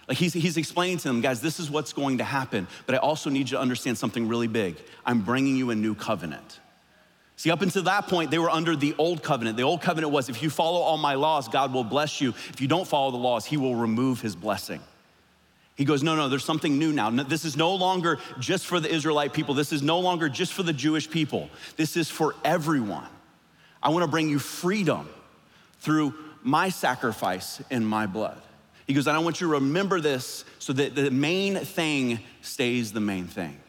Like 0.08 0.16
he's, 0.16 0.32
he's 0.32 0.56
explaining 0.56 0.96
to 0.98 1.08
them, 1.08 1.20
guys, 1.20 1.42
this 1.42 1.60
is 1.60 1.70
what's 1.70 1.92
going 1.92 2.19
to 2.19 2.25
happen, 2.25 2.66
but 2.86 2.94
I 2.94 2.98
also 2.98 3.28
need 3.28 3.50
you 3.50 3.56
to 3.56 3.60
understand 3.60 3.98
something 3.98 4.26
really 4.26 4.46
big. 4.46 4.76
I'm 5.04 5.20
bringing 5.20 5.56
you 5.56 5.70
a 5.70 5.75
new 5.75 5.94
covenant. 5.94 6.58
See, 7.38 7.52
up 7.52 7.62
until 7.62 7.85
that 7.85 8.08
point, 8.08 8.32
they 8.32 8.40
were 8.40 8.50
under 8.50 8.75
the 8.75 8.96
old 8.99 9.23
covenant. 9.23 9.56
The 9.56 9.62
old 9.62 9.81
covenant 9.81 10.12
was 10.12 10.29
if 10.29 10.43
you 10.43 10.50
follow 10.50 10.81
all 10.81 10.96
my 10.96 11.14
laws, 11.14 11.46
God 11.46 11.73
will 11.73 11.85
bless 11.85 12.20
you. 12.20 12.31
If 12.31 12.61
you 12.61 12.67
don't 12.67 12.87
follow 12.87 13.12
the 13.12 13.17
laws, 13.17 13.46
he 13.46 13.56
will 13.56 13.76
remove 13.76 14.20
his 14.20 14.35
blessing. 14.35 14.81
He 15.76 15.85
goes, 15.85 16.02
No, 16.02 16.17
no, 16.17 16.29
there's 16.29 16.44
something 16.44 16.81
new 16.81 16.93
now. 16.93 17.11
This 17.11 17.44
is 17.44 17.56
no 17.56 17.76
longer 17.76 18.19
just 18.40 18.67
for 18.67 18.81
the 18.81 18.93
Israelite 18.93 19.32
people. 19.32 19.55
This 19.55 19.73
is 19.73 19.82
no 19.82 20.00
longer 20.00 20.29
just 20.29 20.52
for 20.52 20.64
the 20.64 20.73
Jewish 20.73 21.08
people. 21.08 21.49
This 21.76 21.96
is 21.96 22.11
for 22.11 22.35
everyone. 22.44 23.06
I 23.81 23.90
want 23.90 24.02
to 24.02 24.11
bring 24.11 24.29
you 24.29 24.40
freedom 24.40 25.08
through 25.79 26.14
my 26.43 26.70
sacrifice 26.70 27.62
and 27.70 27.87
my 27.87 28.06
blood. 28.06 28.43
He 28.88 28.94
goes, 28.94 29.06
and 29.06 29.17
I 29.17 29.20
want 29.20 29.40
you 29.40 29.46
to 29.46 29.52
remember 29.52 30.00
this 30.00 30.44
so 30.58 30.73
that 30.73 30.96
the 30.96 31.12
main 31.12 31.55
thing 31.55 32.19
stays 32.43 32.90
the 32.90 33.00
main 33.00 33.29
thing. 33.29 33.61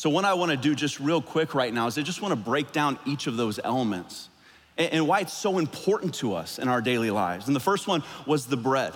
So, 0.00 0.08
what 0.08 0.24
I 0.24 0.32
wanna 0.32 0.56
do 0.56 0.74
just 0.74 0.98
real 0.98 1.20
quick 1.20 1.54
right 1.54 1.74
now 1.74 1.86
is 1.86 1.98
I 1.98 2.00
just 2.00 2.22
wanna 2.22 2.34
break 2.34 2.72
down 2.72 2.98
each 3.04 3.26
of 3.26 3.36
those 3.36 3.60
elements 3.62 4.30
and 4.78 5.06
why 5.06 5.20
it's 5.20 5.34
so 5.34 5.58
important 5.58 6.14
to 6.14 6.32
us 6.32 6.58
in 6.58 6.68
our 6.68 6.80
daily 6.80 7.10
lives. 7.10 7.48
And 7.48 7.54
the 7.54 7.60
first 7.60 7.86
one 7.86 8.02
was 8.24 8.46
the 8.46 8.56
bread. 8.56 8.94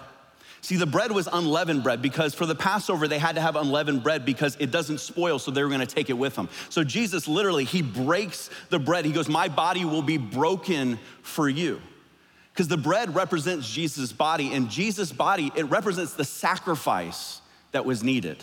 See, 0.62 0.76
the 0.76 0.86
bread 0.86 1.12
was 1.12 1.28
unleavened 1.30 1.82
bread 1.82 2.00
because 2.00 2.32
for 2.32 2.46
the 2.46 2.54
Passover, 2.54 3.06
they 3.06 3.18
had 3.18 3.34
to 3.34 3.42
have 3.42 3.54
unleavened 3.54 4.02
bread 4.02 4.24
because 4.24 4.56
it 4.58 4.70
doesn't 4.70 4.96
spoil, 4.96 5.38
so 5.38 5.50
they 5.50 5.62
were 5.62 5.68
gonna 5.68 5.84
take 5.84 6.08
it 6.08 6.14
with 6.14 6.36
them. 6.36 6.48
So 6.70 6.82
Jesus 6.82 7.28
literally, 7.28 7.64
he 7.64 7.82
breaks 7.82 8.48
the 8.70 8.78
bread. 8.78 9.04
He 9.04 9.12
goes, 9.12 9.28
My 9.28 9.48
body 9.48 9.84
will 9.84 10.00
be 10.00 10.16
broken 10.16 10.98
for 11.20 11.50
you. 11.50 11.82
Because 12.50 12.68
the 12.68 12.78
bread 12.78 13.14
represents 13.14 13.68
Jesus' 13.70 14.10
body, 14.10 14.54
and 14.54 14.70
Jesus' 14.70 15.12
body, 15.12 15.52
it 15.54 15.64
represents 15.64 16.14
the 16.14 16.24
sacrifice 16.24 17.42
that 17.72 17.84
was 17.84 18.02
needed. 18.02 18.42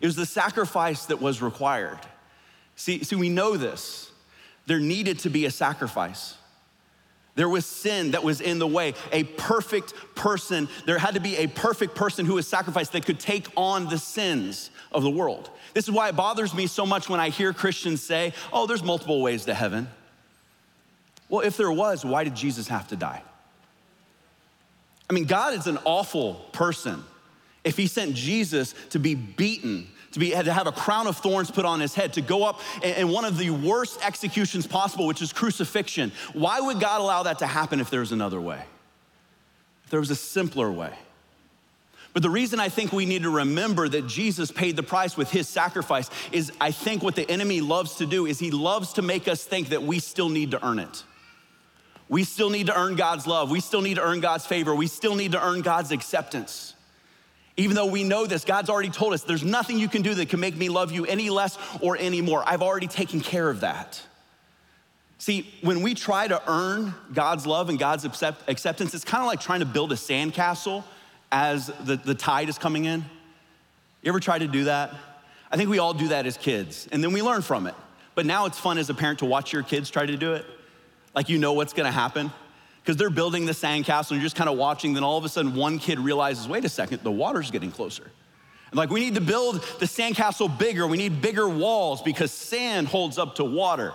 It 0.00 0.06
was 0.06 0.16
the 0.16 0.26
sacrifice 0.26 1.06
that 1.06 1.20
was 1.20 1.42
required. 1.42 1.98
See, 2.76 3.02
see, 3.02 3.16
we 3.16 3.28
know 3.28 3.56
this. 3.56 4.10
There 4.66 4.78
needed 4.78 5.20
to 5.20 5.30
be 5.30 5.46
a 5.46 5.50
sacrifice. 5.50 6.36
There 7.34 7.48
was 7.48 7.64
sin 7.66 8.10
that 8.12 8.24
was 8.24 8.40
in 8.40 8.58
the 8.58 8.66
way. 8.66 8.94
A 9.12 9.24
perfect 9.24 9.94
person, 10.14 10.68
there 10.86 10.98
had 10.98 11.14
to 11.14 11.20
be 11.20 11.36
a 11.36 11.46
perfect 11.46 11.94
person 11.94 12.26
who 12.26 12.34
was 12.34 12.48
sacrificed 12.48 12.92
that 12.92 13.06
could 13.06 13.20
take 13.20 13.46
on 13.56 13.88
the 13.88 13.98
sins 13.98 14.70
of 14.90 15.02
the 15.02 15.10
world. 15.10 15.48
This 15.72 15.84
is 15.84 15.90
why 15.92 16.08
it 16.08 16.16
bothers 16.16 16.52
me 16.52 16.66
so 16.66 16.84
much 16.84 17.08
when 17.08 17.20
I 17.20 17.28
hear 17.28 17.52
Christians 17.52 18.02
say, 18.02 18.32
oh, 18.52 18.66
there's 18.66 18.82
multiple 18.82 19.22
ways 19.22 19.44
to 19.44 19.54
heaven. 19.54 19.88
Well, 21.28 21.42
if 21.42 21.56
there 21.56 21.70
was, 21.70 22.04
why 22.04 22.24
did 22.24 22.34
Jesus 22.34 22.68
have 22.68 22.88
to 22.88 22.96
die? 22.96 23.22
I 25.08 25.12
mean, 25.12 25.24
God 25.24 25.54
is 25.54 25.66
an 25.66 25.78
awful 25.84 26.34
person 26.52 27.04
if 27.64 27.76
he 27.76 27.86
sent 27.86 28.14
Jesus 28.14 28.74
to 28.90 28.98
be 28.98 29.14
beaten, 29.14 29.88
to, 30.12 30.18
be, 30.18 30.30
to 30.30 30.52
have 30.52 30.66
a 30.66 30.72
crown 30.72 31.06
of 31.06 31.16
thorns 31.16 31.50
put 31.50 31.64
on 31.64 31.80
his 31.80 31.94
head, 31.94 32.14
to 32.14 32.20
go 32.20 32.44
up 32.44 32.60
in 32.82 33.08
one 33.08 33.24
of 33.24 33.36
the 33.36 33.50
worst 33.50 34.00
executions 34.04 34.66
possible, 34.66 35.06
which 35.06 35.22
is 35.22 35.32
crucifixion, 35.32 36.12
why 36.32 36.60
would 36.60 36.80
God 36.80 37.00
allow 37.00 37.24
that 37.24 37.40
to 37.40 37.46
happen 37.46 37.80
if 37.80 37.90
there 37.90 38.00
was 38.00 38.12
another 38.12 38.40
way? 38.40 38.62
If 39.84 39.90
there 39.90 40.00
was 40.00 40.10
a 40.10 40.16
simpler 40.16 40.70
way. 40.70 40.92
But 42.14 42.22
the 42.22 42.30
reason 42.30 42.58
I 42.58 42.68
think 42.68 42.92
we 42.92 43.06
need 43.06 43.22
to 43.22 43.30
remember 43.30 43.88
that 43.88 44.06
Jesus 44.06 44.50
paid 44.50 44.76
the 44.76 44.82
price 44.82 45.16
with 45.16 45.30
his 45.30 45.48
sacrifice 45.48 46.10
is 46.32 46.50
I 46.60 46.70
think 46.70 47.02
what 47.02 47.14
the 47.14 47.30
enemy 47.30 47.60
loves 47.60 47.96
to 47.96 48.06
do 48.06 48.26
is 48.26 48.38
he 48.38 48.50
loves 48.50 48.94
to 48.94 49.02
make 49.02 49.28
us 49.28 49.44
think 49.44 49.68
that 49.68 49.82
we 49.82 49.98
still 49.98 50.28
need 50.28 50.52
to 50.52 50.66
earn 50.66 50.78
it. 50.78 51.04
We 52.08 52.24
still 52.24 52.48
need 52.48 52.66
to 52.66 52.76
earn 52.76 52.96
God's 52.96 53.26
love. 53.26 53.50
We 53.50 53.60
still 53.60 53.82
need 53.82 53.94
to 53.94 54.02
earn 54.02 54.20
God's 54.20 54.46
favor. 54.46 54.74
We 54.74 54.86
still 54.86 55.14
need 55.14 55.32
to 55.32 55.44
earn 55.44 55.60
God's 55.60 55.92
acceptance. 55.92 56.74
Even 57.58 57.74
though 57.74 57.86
we 57.86 58.04
know 58.04 58.24
this, 58.24 58.44
God's 58.44 58.70
already 58.70 58.88
told 58.88 59.12
us 59.12 59.24
there's 59.24 59.44
nothing 59.44 59.78
you 59.78 59.88
can 59.88 60.02
do 60.02 60.14
that 60.14 60.28
can 60.28 60.38
make 60.38 60.56
me 60.56 60.68
love 60.68 60.92
you 60.92 61.04
any 61.04 61.28
less 61.28 61.58
or 61.80 61.96
any 61.98 62.22
more. 62.22 62.42
I've 62.46 62.62
already 62.62 62.86
taken 62.86 63.20
care 63.20 63.50
of 63.50 63.60
that. 63.60 64.00
See, 65.18 65.52
when 65.62 65.82
we 65.82 65.94
try 65.94 66.28
to 66.28 66.40
earn 66.48 66.94
God's 67.12 67.48
love 67.48 67.68
and 67.68 67.76
God's 67.76 68.04
accept- 68.04 68.48
acceptance, 68.48 68.94
it's 68.94 69.04
kind 69.04 69.22
of 69.22 69.26
like 69.26 69.40
trying 69.40 69.58
to 69.58 69.66
build 69.66 69.90
a 69.90 69.96
sandcastle 69.96 70.84
as 71.32 71.66
the, 71.82 71.96
the 71.96 72.14
tide 72.14 72.48
is 72.48 72.58
coming 72.58 72.84
in. 72.84 73.04
You 74.02 74.10
ever 74.12 74.20
try 74.20 74.38
to 74.38 74.46
do 74.46 74.64
that? 74.64 74.94
I 75.50 75.56
think 75.56 75.68
we 75.68 75.80
all 75.80 75.94
do 75.94 76.08
that 76.08 76.26
as 76.26 76.36
kids, 76.36 76.88
and 76.92 77.02
then 77.02 77.12
we 77.12 77.22
learn 77.22 77.42
from 77.42 77.66
it. 77.66 77.74
but 78.14 78.26
now 78.26 78.46
it's 78.46 78.58
fun 78.58 78.78
as 78.78 78.90
a 78.90 78.94
parent 78.94 79.20
to 79.20 79.24
watch 79.24 79.52
your 79.52 79.62
kids 79.62 79.90
try 79.90 80.06
to 80.06 80.16
do 80.16 80.34
it. 80.34 80.44
Like 81.14 81.28
you 81.28 81.38
know 81.38 81.52
what's 81.54 81.72
gonna 81.72 81.90
happen. 81.90 82.32
Because 82.88 82.96
they're 82.96 83.10
building 83.10 83.44
the 83.44 83.52
sandcastle 83.52 84.12
and 84.12 84.20
you're 84.20 84.22
just 84.22 84.34
kind 84.34 84.48
of 84.48 84.56
watching, 84.56 84.94
then 84.94 85.04
all 85.04 85.18
of 85.18 85.24
a 85.26 85.28
sudden 85.28 85.54
one 85.54 85.78
kid 85.78 85.98
realizes, 85.98 86.48
wait 86.48 86.64
a 86.64 86.70
second, 86.70 87.02
the 87.02 87.10
water's 87.10 87.50
getting 87.50 87.70
closer. 87.70 88.10
And 88.70 88.78
like 88.78 88.88
we 88.88 89.00
need 89.00 89.16
to 89.16 89.20
build 89.20 89.56
the 89.78 89.84
sandcastle 89.84 90.58
bigger, 90.58 90.86
we 90.86 90.96
need 90.96 91.20
bigger 91.20 91.46
walls 91.46 92.00
because 92.00 92.32
sand 92.32 92.88
holds 92.88 93.18
up 93.18 93.34
to 93.34 93.44
water 93.44 93.92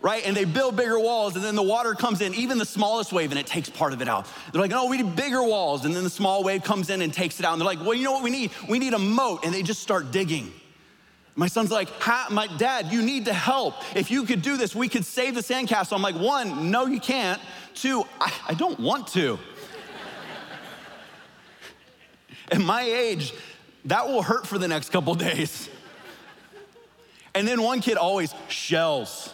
right? 0.00 0.26
And 0.26 0.36
they 0.36 0.44
build 0.44 0.74
bigger 0.74 0.98
walls, 0.98 1.36
and 1.36 1.44
then 1.44 1.54
the 1.54 1.62
water 1.62 1.94
comes 1.94 2.22
in, 2.22 2.34
even 2.34 2.58
the 2.58 2.66
smallest 2.66 3.12
wave, 3.12 3.30
and 3.30 3.38
it 3.38 3.46
takes 3.46 3.70
part 3.70 3.92
of 3.92 4.02
it 4.02 4.08
out. 4.08 4.26
They're 4.50 4.60
like, 4.60 4.72
no, 4.72 4.86
we 4.86 4.96
need 4.96 5.14
bigger 5.14 5.44
walls. 5.44 5.84
And 5.84 5.94
then 5.94 6.02
the 6.02 6.10
small 6.10 6.42
wave 6.42 6.64
comes 6.64 6.90
in 6.90 7.02
and 7.02 7.14
takes 7.14 7.38
it 7.38 7.46
out. 7.46 7.52
And 7.52 7.60
they're 7.60 7.66
like, 7.66 7.78
well, 7.78 7.94
you 7.94 8.02
know 8.02 8.10
what 8.10 8.24
we 8.24 8.30
need? 8.30 8.50
We 8.68 8.80
need 8.80 8.94
a 8.94 8.98
moat. 8.98 9.44
And 9.44 9.54
they 9.54 9.62
just 9.62 9.80
start 9.80 10.10
digging. 10.10 10.52
My 11.34 11.46
son's 11.46 11.70
like, 11.70 11.88
my 12.30 12.46
dad, 12.58 12.92
you 12.92 13.00
need 13.00 13.24
to 13.24 13.32
help. 13.32 13.74
If 13.96 14.10
you 14.10 14.24
could 14.24 14.42
do 14.42 14.56
this, 14.56 14.74
we 14.74 14.88
could 14.88 15.04
save 15.04 15.34
the 15.34 15.40
sandcastle. 15.40 15.94
I'm 15.94 16.02
like, 16.02 16.14
one, 16.14 16.70
no, 16.70 16.86
you 16.86 17.00
can't. 17.00 17.40
Two, 17.74 18.04
I, 18.20 18.32
I 18.48 18.54
don't 18.54 18.78
want 18.78 19.06
to. 19.08 19.38
At 22.52 22.60
my 22.60 22.82
age, 22.82 23.32
that 23.86 24.08
will 24.08 24.22
hurt 24.22 24.46
for 24.46 24.58
the 24.58 24.68
next 24.68 24.90
couple 24.90 25.14
days. 25.14 25.68
And 27.34 27.48
then 27.48 27.62
one 27.62 27.80
kid 27.80 27.96
always 27.96 28.34
shells 28.48 29.32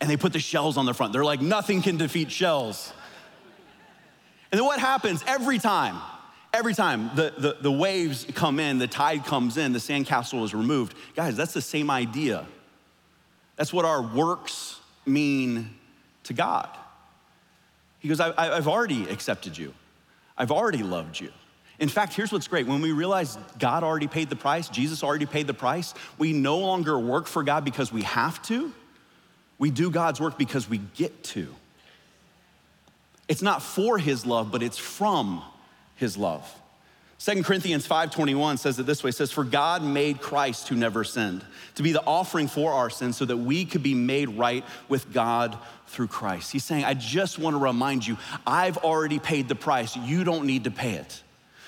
and 0.00 0.10
they 0.10 0.16
put 0.16 0.32
the 0.32 0.38
shells 0.38 0.76
on 0.76 0.86
the 0.86 0.94
front. 0.94 1.12
They're 1.12 1.24
like, 1.24 1.40
nothing 1.40 1.82
can 1.82 1.96
defeat 1.96 2.30
shells. 2.30 2.92
And 4.52 4.58
then 4.58 4.66
what 4.66 4.78
happens 4.78 5.24
every 5.26 5.58
time? 5.58 5.96
Every 6.54 6.72
time 6.72 7.10
the, 7.16 7.34
the, 7.36 7.56
the 7.60 7.72
waves 7.72 8.24
come 8.32 8.60
in, 8.60 8.78
the 8.78 8.86
tide 8.86 9.24
comes 9.24 9.56
in, 9.56 9.72
the 9.72 9.80
sandcastle 9.80 10.44
is 10.44 10.54
removed. 10.54 10.94
Guys, 11.16 11.36
that's 11.36 11.52
the 11.52 11.60
same 11.60 11.90
idea. 11.90 12.46
That's 13.56 13.72
what 13.72 13.84
our 13.84 14.00
works 14.00 14.78
mean 15.04 15.74
to 16.22 16.32
God. 16.32 16.68
He 17.98 18.06
goes, 18.06 18.20
I, 18.20 18.54
have 18.54 18.68
already 18.68 19.02
accepted 19.08 19.58
you, 19.58 19.74
I've 20.38 20.52
already 20.52 20.84
loved 20.84 21.18
you. 21.18 21.32
In 21.80 21.88
fact, 21.88 22.14
here's 22.14 22.30
what's 22.30 22.46
great. 22.46 22.68
When 22.68 22.80
we 22.80 22.92
realize 22.92 23.36
God 23.58 23.82
already 23.82 24.06
paid 24.06 24.30
the 24.30 24.36
price, 24.36 24.68
Jesus 24.68 25.02
already 25.02 25.26
paid 25.26 25.48
the 25.48 25.54
price, 25.54 25.92
we 26.18 26.32
no 26.32 26.58
longer 26.58 26.96
work 26.96 27.26
for 27.26 27.42
God 27.42 27.64
because 27.64 27.92
we 27.92 28.02
have 28.02 28.40
to. 28.42 28.72
We 29.58 29.72
do 29.72 29.90
God's 29.90 30.20
work 30.20 30.38
because 30.38 30.70
we 30.70 30.78
get 30.94 31.24
to. 31.24 31.52
It's 33.26 33.42
not 33.42 33.60
for 33.60 33.98
his 33.98 34.24
love, 34.24 34.52
but 34.52 34.62
it's 34.62 34.78
from 34.78 35.42
his 35.96 36.16
love. 36.16 36.50
2 37.18 37.42
Corinthians 37.42 37.86
5:21 37.86 38.58
says 38.58 38.78
it 38.78 38.86
this 38.86 39.02
way: 39.02 39.08
it 39.08 39.14
says, 39.14 39.32
For 39.32 39.44
God 39.44 39.82
made 39.82 40.20
Christ 40.20 40.68
who 40.68 40.76
never 40.76 41.04
sinned, 41.04 41.44
to 41.76 41.82
be 41.82 41.92
the 41.92 42.04
offering 42.04 42.48
for 42.48 42.72
our 42.72 42.90
sins, 42.90 43.16
so 43.16 43.24
that 43.24 43.36
we 43.36 43.64
could 43.64 43.82
be 43.82 43.94
made 43.94 44.28
right 44.30 44.64
with 44.88 45.12
God 45.12 45.56
through 45.86 46.08
Christ. 46.08 46.52
He's 46.52 46.64
saying, 46.64 46.84
I 46.84 46.94
just 46.94 47.38
want 47.38 47.54
to 47.54 47.58
remind 47.58 48.06
you, 48.06 48.18
I've 48.46 48.76
already 48.78 49.18
paid 49.18 49.48
the 49.48 49.54
price. 49.54 49.96
You 49.96 50.24
don't 50.24 50.44
need 50.44 50.64
to 50.64 50.70
pay 50.70 50.94
it. 50.94 51.22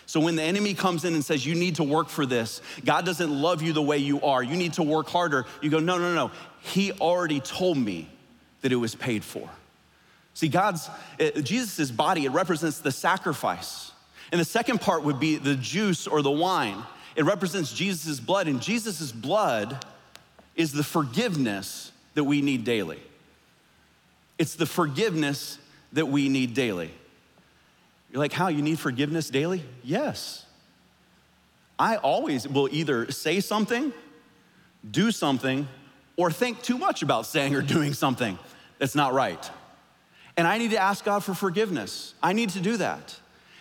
So 0.04 0.21
when 0.21 0.37
the 0.37 0.42
enemy 0.42 0.75
comes 0.75 1.04
in 1.04 1.14
and 1.14 1.25
says, 1.25 1.47
You 1.47 1.54
need 1.54 1.76
to 1.76 1.85
work 1.85 2.09
for 2.09 2.26
this, 2.26 2.61
God 2.85 3.04
doesn't 3.04 3.30
love 3.30 3.62
you 3.62 3.73
the 3.73 3.83
way 3.83 3.99
you 3.99 4.21
are, 4.23 4.42
you 4.42 4.56
need 4.56 4.75
to 4.75 4.83
work 4.83 5.09
harder, 5.09 5.47
you 5.61 5.71
go, 5.71 5.78
No, 5.78 5.99
no, 5.99 6.14
no. 6.14 6.30
He 6.61 6.92
already 6.92 7.40
told 7.40 7.78
me 7.78 8.09
that 8.61 8.73
it 8.73 8.76
was 8.76 8.95
paid 8.95 9.25
for. 9.25 9.49
See, 10.35 10.49
God's, 10.49 10.88
uh, 11.18 11.40
Jesus' 11.40 11.90
body, 11.90 12.26
it 12.26 12.30
represents 12.30 12.80
the 12.80 12.92
sacrifice. 12.92 13.92
And 14.33 14.40
the 14.40 14.45
second 14.45 14.80
part 14.80 15.04
would 15.04 15.21
be 15.21 15.37
the 15.37 15.54
juice 15.54 16.06
or 16.06 16.23
the 16.23 16.30
wine. 16.30 16.83
It 17.14 17.25
represents 17.25 17.73
Jesus' 17.73 18.21
blood, 18.21 18.49
and 18.49 18.61
Jesus' 18.61 19.12
blood 19.12 19.85
is 20.54 20.73
the 20.73 20.85
forgiveness 20.85 21.92
that 22.14 22.25
we 22.25 22.42
need 22.42 22.64
daily. 22.64 23.00
It's 24.38 24.54
the 24.54 24.66
forgiveness 24.66 25.59
that 25.92 26.06
we 26.06 26.28
need 26.28 26.54
daily. 26.54 26.90
You're 28.11 28.18
like, 28.18 28.33
how? 28.33 28.49
You 28.49 28.62
need 28.62 28.78
forgiveness 28.78 29.30
daily? 29.30 29.62
Yes. 29.83 30.45
I 31.78 31.97
always 31.97 32.49
will 32.49 32.68
either 32.71 33.11
say 33.11 33.40
something, 33.40 33.92
do 34.90 35.11
something, 35.11 35.68
or 36.16 36.30
think 36.30 36.62
too 36.62 36.78
much 36.78 37.02
about 37.02 37.26
saying 37.26 37.54
or 37.54 37.62
doing 37.62 37.92
something 37.92 38.38
that's 38.78 38.95
not 38.95 39.12
right. 39.12 39.50
And 40.37 40.47
I 40.47 40.59
need 40.59 40.71
to 40.71 40.78
ask 40.78 41.04
God 41.04 41.25
for 41.25 41.35
forgiveness. 41.35 42.14
I 42.23 42.33
need 42.33 42.50
to 42.50 42.61
do 42.61 42.76
that. 42.78 43.18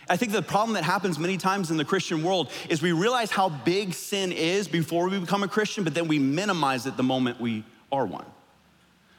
I 0.08 0.18
think 0.18 0.32
the 0.32 0.42
problem 0.42 0.76
that 0.76 0.84
happens 0.84 1.18
many 1.18 1.38
times 1.38 1.72
in 1.72 1.78
the 1.78 1.86
Christian 1.86 2.22
world 2.22 2.52
is 2.70 2.82
we 2.82 2.92
realize 2.92 3.32
how 3.32 3.50
big 3.50 3.94
sin 3.94 4.32
is 4.32 4.68
before 4.68 5.10
we 5.10 5.20
become 5.20 5.44
a 5.44 5.48
Christian, 5.48 5.84
but 5.84 5.94
then 5.94 6.08
we 6.08 6.20
minimize 6.20 6.86
it 6.86 6.96
the 6.96 7.04
moment 7.04 7.42
we 7.42 7.64
are 7.92 8.06
one. 8.06 8.26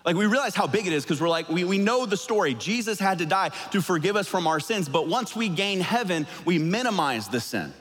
Like 0.04 0.14
we 0.14 0.26
realize 0.26 0.54
how 0.54 0.68
big 0.68 0.86
it 0.86 0.92
is 0.92 1.02
because 1.02 1.20
we're 1.20 1.28
like, 1.28 1.48
we, 1.48 1.64
we 1.64 1.78
know 1.78 2.06
the 2.06 2.16
story. 2.16 2.54
Jesus 2.54 3.00
had 3.00 3.18
to 3.18 3.26
die 3.26 3.50
to 3.72 3.82
forgive 3.82 4.14
us 4.14 4.28
from 4.28 4.46
our 4.46 4.60
sins, 4.60 4.88
but 4.88 5.08
once 5.08 5.34
we 5.34 5.48
gain 5.48 5.80
heaven, 5.80 6.28
we 6.44 6.58
minimize 6.58 7.26
the 7.26 7.40
sin. 7.40 7.72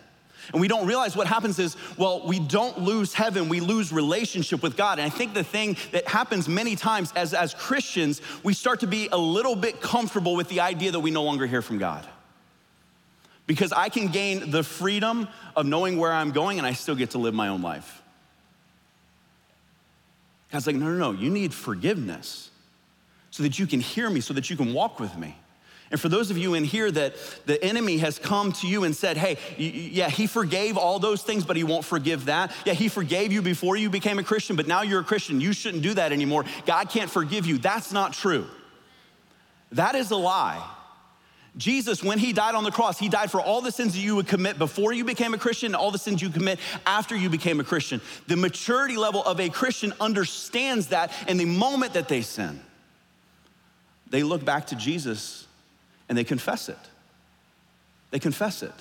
And 0.52 0.62
we 0.62 0.68
don't 0.68 0.88
realize 0.88 1.16
what 1.16 1.28
happens 1.28 1.60
is, 1.60 1.76
well, 1.98 2.26
we 2.28 2.40
don't 2.40 2.80
lose 2.80 3.14
heaven, 3.14 3.50
we 3.50 3.60
lose 3.60 3.92
relationship 3.92 4.64
with 4.64 4.76
God. 4.76 5.00
And 5.00 5.06
I 5.06 5.10
think 5.10 5.34
the 5.34 5.44
thing 5.44 5.78
that 5.92 6.08
happens 6.08 6.48
many 6.48 6.76
times 6.76 7.12
as, 7.16 7.34
as 7.36 7.54
Christians, 7.54 8.22
we 8.44 8.54
start 8.54 8.80
to 8.80 8.88
be 8.88 9.10
a 9.12 9.18
little 9.18 9.56
bit 9.56 9.82
comfortable 9.82 10.36
with 10.36 10.50
the 10.50 10.62
idea 10.62 10.92
that 10.92 11.00
we 11.00 11.12
no 11.12 11.24
longer 11.24 11.46
hear 11.46 11.62
from 11.62 11.78
God. 11.78 12.08
Because 13.48 13.72
I 13.72 13.90
can 13.90 14.08
gain 14.08 14.50
the 14.50 14.64
freedom 14.64 15.28
of 15.56 15.66
knowing 15.66 15.98
where 15.98 16.12
I'm 16.12 16.32
going 16.32 16.58
and 16.58 16.66
I 16.66 16.74
still 16.74 16.96
get 16.96 17.12
to 17.12 17.18
live 17.18 17.34
my 17.34 17.50
own 17.50 17.62
life. 17.62 18.02
God's 20.52 20.68
like, 20.68 20.76
no, 20.76 20.88
no, 20.88 21.12
no, 21.12 21.20
you 21.20 21.30
need 21.30 21.54
forgiveness 21.54 22.50
so 23.30 23.44
that 23.44 23.60
you 23.60 23.68
can 23.68 23.82
hear 23.82 24.10
me, 24.10 24.22
so 24.22 24.34
that 24.34 24.50
you 24.50 24.56
can 24.56 24.74
walk 24.74 25.00
with 25.00 25.18
me. 25.18 25.36
And 25.92 26.02
for 26.02 26.10
those 26.10 26.32
of 26.32 26.38
you 26.38 26.56
in 26.56 26.64
here 26.64 26.90
that 26.90 27.16
the 27.46 27.64
enemy 27.64 27.98
has 28.00 28.18
come 28.18 28.52
to 28.54 28.68
you 28.68 28.86
and 28.86 28.96
said, 28.96 29.18
hey, 29.18 29.38
yeah, 29.58 30.10
he 30.10 30.26
forgave 30.26 30.78
all 30.78 30.98
those 30.98 31.22
things, 31.22 31.46
but 31.46 31.56
he 31.56 31.64
won't 31.64 31.86
forgive 31.86 32.26
that. 32.26 32.52
Yeah, 32.66 32.74
he 32.74 32.88
forgave 32.88 33.32
you 33.32 33.42
before 33.42 33.76
you 33.76 33.90
became 33.90 34.18
a 34.18 34.24
Christian, 34.24 34.56
but 34.56 34.68
now 34.68 34.82
you're 34.82 35.02
a 35.02 35.04
Christian. 35.04 35.40
You 35.40 35.54
shouldn't 35.54 35.84
do 35.84 35.94
that 35.94 36.12
anymore. 36.12 36.46
God 36.66 36.90
can't 36.90 37.10
forgive 37.10 37.46
you. 37.46 37.60
That's 37.60 37.92
not 37.92 38.14
true. 38.14 38.48
That 39.74 39.94
is 39.94 40.10
a 40.10 40.16
lie. 40.16 40.64
Jesus, 41.58 42.04
when 42.04 42.20
he 42.20 42.34
died 42.34 42.54
on 42.54 42.66
the 42.66 42.72
cross, 42.72 43.00
he 43.00 43.08
died 43.08 43.32
for 43.32 43.40
all 43.40 43.62
the 43.62 43.72
sins 43.72 43.94
that 43.94 44.00
you 44.00 44.16
would 44.18 44.28
commit 44.28 44.58
before 44.58 44.92
you 44.92 45.06
became 45.06 45.34
a 45.34 45.38
Christian 45.38 45.74
all 45.74 45.90
the 45.90 45.98
sins 45.98 46.22
you 46.22 46.30
commit 46.30 46.60
after 46.86 47.16
you 47.16 47.30
became 47.30 47.60
a 47.60 47.64
Christian. 47.64 48.02
The 48.28 48.36
maturity 48.36 48.98
level 48.98 49.24
of 49.24 49.40
a 49.40 49.50
Christian 49.50 49.94
understands 50.02 50.88
that, 50.88 51.14
and 51.28 51.40
the 51.40 51.46
moment 51.46 51.94
that 51.94 52.10
they 52.10 52.22
sin, 52.22 52.60
they 54.10 54.22
look 54.22 54.44
back 54.44 54.68
to 54.68 54.76
Jesus 54.76 55.48
and 56.10 56.18
they 56.18 56.26
confess 56.26 56.68
it. 56.68 56.78
They 58.12 58.20
confess 58.20 58.62
it. 58.62 58.74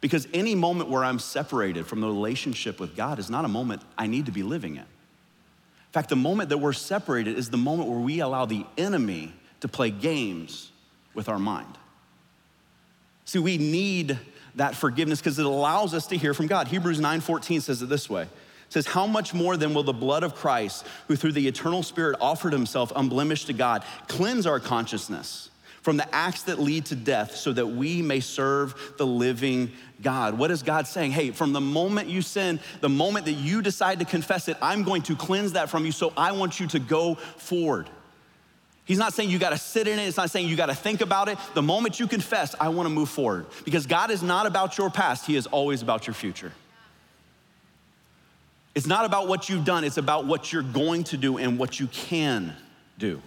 Because 0.00 0.26
any 0.32 0.54
moment 0.54 0.88
where 0.88 1.04
I'm 1.04 1.18
separated 1.18 1.86
from 1.86 2.00
the 2.00 2.06
relationship 2.06 2.80
with 2.80 2.96
God 2.96 3.18
is 3.18 3.28
not 3.30 3.44
a 3.44 3.48
moment 3.48 3.82
I 3.96 4.06
need 4.06 4.26
to 4.26 4.32
be 4.32 4.42
living 4.42 4.76
in. 4.76 4.82
In 4.82 5.92
fact, 5.92 6.08
the 6.08 6.16
moment 6.16 6.50
that 6.50 6.58
we're 6.58 6.72
separated 6.72 7.38
is 7.38 7.50
the 7.50 7.56
moment 7.56 7.88
where 7.88 7.98
we 7.98 8.20
allow 8.20 8.46
the 8.46 8.66
enemy 8.76 9.32
to 9.60 9.68
play 9.68 9.90
games 9.90 10.70
with 11.14 11.28
our 11.28 11.38
mind. 11.38 11.78
See, 13.26 13.38
we 13.38 13.58
need 13.58 14.18
that 14.54 14.74
forgiveness 14.74 15.20
because 15.20 15.38
it 15.38 15.44
allows 15.44 15.92
us 15.92 16.06
to 16.06 16.16
hear 16.16 16.32
from 16.32 16.46
God. 16.46 16.68
Hebrews 16.68 16.98
9:14 16.98 17.60
says 17.60 17.82
it 17.82 17.88
this 17.88 18.08
way. 18.08 18.22
It 18.22 18.72
says, 18.72 18.86
How 18.86 19.06
much 19.06 19.34
more 19.34 19.56
then 19.56 19.74
will 19.74 19.82
the 19.82 19.92
blood 19.92 20.22
of 20.22 20.34
Christ, 20.34 20.86
who 21.08 21.16
through 21.16 21.32
the 21.32 21.46
eternal 21.46 21.82
Spirit 21.82 22.16
offered 22.20 22.52
himself 22.52 22.92
unblemished 22.96 23.48
to 23.48 23.52
God, 23.52 23.84
cleanse 24.08 24.46
our 24.46 24.58
consciousness? 24.58 25.50
from 25.86 25.96
the 25.96 26.12
acts 26.12 26.42
that 26.42 26.58
lead 26.58 26.84
to 26.84 26.96
death 26.96 27.36
so 27.36 27.52
that 27.52 27.64
we 27.64 28.02
may 28.02 28.18
serve 28.18 28.74
the 28.98 29.06
living 29.06 29.70
God. 30.02 30.36
What 30.36 30.50
is 30.50 30.64
God 30.64 30.88
saying? 30.88 31.12
Hey, 31.12 31.30
from 31.30 31.52
the 31.52 31.60
moment 31.60 32.08
you 32.08 32.22
sin, 32.22 32.58
the 32.80 32.88
moment 32.88 33.26
that 33.26 33.34
you 33.34 33.62
decide 33.62 34.00
to 34.00 34.04
confess 34.04 34.48
it, 34.48 34.56
I'm 34.60 34.82
going 34.82 35.02
to 35.02 35.14
cleanse 35.14 35.52
that 35.52 35.70
from 35.70 35.86
you, 35.86 35.92
so 35.92 36.12
I 36.16 36.32
want 36.32 36.58
you 36.58 36.66
to 36.66 36.80
go 36.80 37.14
forward. 37.14 37.88
He's 38.86 38.98
not 38.98 39.12
saying 39.12 39.30
you 39.30 39.38
gotta 39.38 39.58
sit 39.58 39.88
in 39.88 39.98
it, 39.98 40.04
it's 40.04 40.16
not 40.16 40.30
saying 40.30 40.48
you 40.48 40.56
gotta 40.56 40.74
think 40.74 41.00
about 41.00 41.28
it. 41.28 41.38
The 41.54 41.62
moment 41.62 42.00
you 42.00 42.06
confess, 42.06 42.54
I 42.58 42.68
wanna 42.68 42.88
move 42.88 43.08
forward. 43.08 43.46
Because 43.64 43.84
God 43.84 44.10
is 44.10 44.22
not 44.22 44.46
about 44.46 44.78
your 44.78 44.90
past, 44.90 45.26
He 45.26 45.36
is 45.36 45.46
always 45.48 45.82
about 45.82 46.06
your 46.06 46.14
future. 46.14 46.52
It's 48.76 48.86
not 48.86 49.04
about 49.04 49.26
what 49.26 49.48
you've 49.48 49.64
done, 49.64 49.84
it's 49.84 49.96
about 49.96 50.26
what 50.26 50.52
you're 50.52 50.62
going 50.62 51.04
to 51.04 51.16
do 51.16 51.36
and 51.36 51.58
what 51.58 51.80
you 51.80 51.88
can 51.88 52.54
do. 52.96 53.20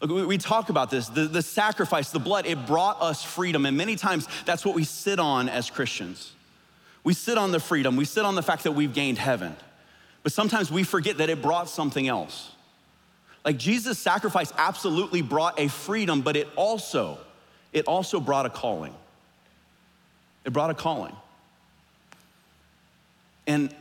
We 0.00 0.36
talk 0.36 0.68
about 0.68 0.90
this 0.90 1.08
the, 1.08 1.22
the 1.26 1.42
sacrifice, 1.42 2.10
the 2.10 2.18
blood, 2.18 2.44
it 2.44 2.66
brought 2.66 3.00
us 3.00 3.22
freedom. 3.22 3.64
And 3.66 3.76
many 3.76 3.96
times 3.96 4.28
that's 4.44 4.64
what 4.64 4.74
we 4.74 4.84
sit 4.84 5.18
on 5.18 5.48
as 5.48 5.70
Christians. 5.70 6.32
We 7.04 7.14
sit 7.14 7.38
on 7.38 7.52
the 7.52 7.60
freedom, 7.60 7.96
we 7.96 8.04
sit 8.04 8.24
on 8.26 8.34
the 8.34 8.42
fact 8.42 8.64
that 8.64 8.72
we've 8.72 8.92
gained 8.92 9.18
heaven. 9.18 9.56
But 10.22 10.32
sometimes 10.32 10.70
we 10.70 10.82
forget 10.82 11.18
that 11.18 11.30
it 11.30 11.40
brought 11.40 11.70
something 11.70 12.06
else. 12.06 12.50
Like 13.44 13.56
Jesus' 13.56 13.98
sacrifice 13.98 14.52
absolutely 14.56 15.22
brought 15.22 15.58
a 15.58 15.68
freedom, 15.68 16.20
but 16.20 16.36
it 16.36 16.48
also, 16.56 17.18
it 17.72 17.86
also 17.86 18.20
brought 18.20 18.46
a 18.46 18.50
calling. 18.50 18.94
It 20.44 20.52
brought 20.52 20.70
a 20.70 20.74
calling. 20.74 21.14
And 23.46 23.74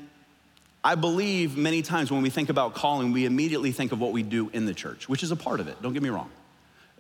I 0.83 0.95
believe 0.95 1.57
many 1.57 1.81
times 1.81 2.09
when 2.11 2.21
we 2.21 2.29
think 2.29 2.49
about 2.49 2.73
calling, 2.73 3.11
we 3.11 3.25
immediately 3.25 3.71
think 3.71 3.91
of 3.91 3.99
what 3.99 4.13
we 4.13 4.23
do 4.23 4.49
in 4.53 4.65
the 4.65 4.73
church, 4.73 5.09
which 5.09 5.23
is 5.23 5.31
a 5.31 5.35
part 5.35 5.59
of 5.59 5.67
it, 5.67 5.81
don't 5.81 5.93
get 5.93 6.01
me 6.01 6.09
wrong. 6.09 6.31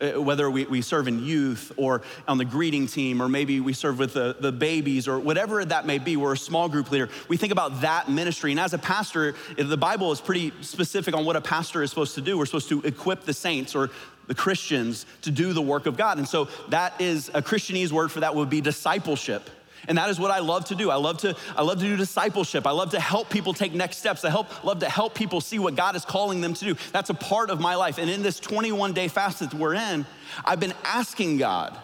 Uh, 0.01 0.21
whether 0.21 0.49
we, 0.49 0.65
we 0.65 0.81
serve 0.81 1.07
in 1.09 1.23
youth 1.23 1.73
or 1.75 2.01
on 2.25 2.37
the 2.37 2.45
greeting 2.45 2.87
team, 2.87 3.21
or 3.21 3.27
maybe 3.27 3.59
we 3.59 3.73
serve 3.73 3.99
with 3.99 4.13
the, 4.13 4.35
the 4.39 4.51
babies, 4.51 5.07
or 5.07 5.19
whatever 5.19 5.65
that 5.65 5.85
may 5.85 5.99
be, 5.99 6.15
we're 6.15 6.33
a 6.33 6.37
small 6.37 6.69
group 6.69 6.89
leader. 6.89 7.09
We 7.27 7.35
think 7.35 7.51
about 7.51 7.81
that 7.81 8.09
ministry. 8.09 8.51
And 8.51 8.59
as 8.59 8.73
a 8.73 8.77
pastor, 8.77 9.35
the 9.57 9.77
Bible 9.77 10.11
is 10.11 10.21
pretty 10.21 10.53
specific 10.61 11.13
on 11.13 11.25
what 11.25 11.35
a 11.35 11.41
pastor 11.41 11.83
is 11.83 11.89
supposed 11.89 12.15
to 12.15 12.21
do. 12.21 12.37
We're 12.37 12.45
supposed 12.45 12.69
to 12.69 12.81
equip 12.83 13.25
the 13.25 13.33
saints 13.33 13.75
or 13.75 13.89
the 14.27 14.35
Christians 14.35 15.05
to 15.23 15.31
do 15.31 15.53
the 15.53 15.61
work 15.61 15.85
of 15.85 15.97
God. 15.97 16.17
And 16.17 16.27
so 16.27 16.47
that 16.69 17.01
is 17.01 17.29
a 17.33 17.41
Christianese 17.41 17.91
word 17.91 18.11
for 18.11 18.21
that 18.21 18.35
would 18.35 18.49
be 18.49 18.61
discipleship. 18.61 19.49
And 19.87 19.97
that 19.97 20.09
is 20.09 20.19
what 20.19 20.31
I 20.31 20.39
love 20.39 20.65
to 20.65 20.75
do. 20.75 20.89
I 20.89 20.95
love 20.95 21.19
to, 21.19 21.35
I 21.55 21.61
love 21.61 21.79
to 21.79 21.85
do 21.85 21.95
discipleship. 21.95 22.67
I 22.67 22.71
love 22.71 22.91
to 22.91 22.99
help 22.99 23.29
people 23.29 23.53
take 23.53 23.73
next 23.73 23.97
steps. 23.97 24.23
I 24.25 24.29
help, 24.29 24.63
love 24.63 24.79
to 24.79 24.89
help 24.89 25.15
people 25.15 25.41
see 25.41 25.59
what 25.59 25.75
God 25.75 25.95
is 25.95 26.05
calling 26.05 26.41
them 26.41 26.53
to 26.53 26.65
do. 26.65 26.75
That's 26.91 27.09
a 27.09 27.13
part 27.13 27.49
of 27.49 27.59
my 27.59 27.75
life. 27.75 27.97
And 27.97 28.09
in 28.09 28.21
this 28.21 28.39
21 28.39 28.93
day 28.93 29.07
fast 29.07 29.39
that 29.39 29.53
we're 29.53 29.75
in, 29.75 30.05
I've 30.43 30.59
been 30.59 30.73
asking 30.83 31.37
God, 31.37 31.77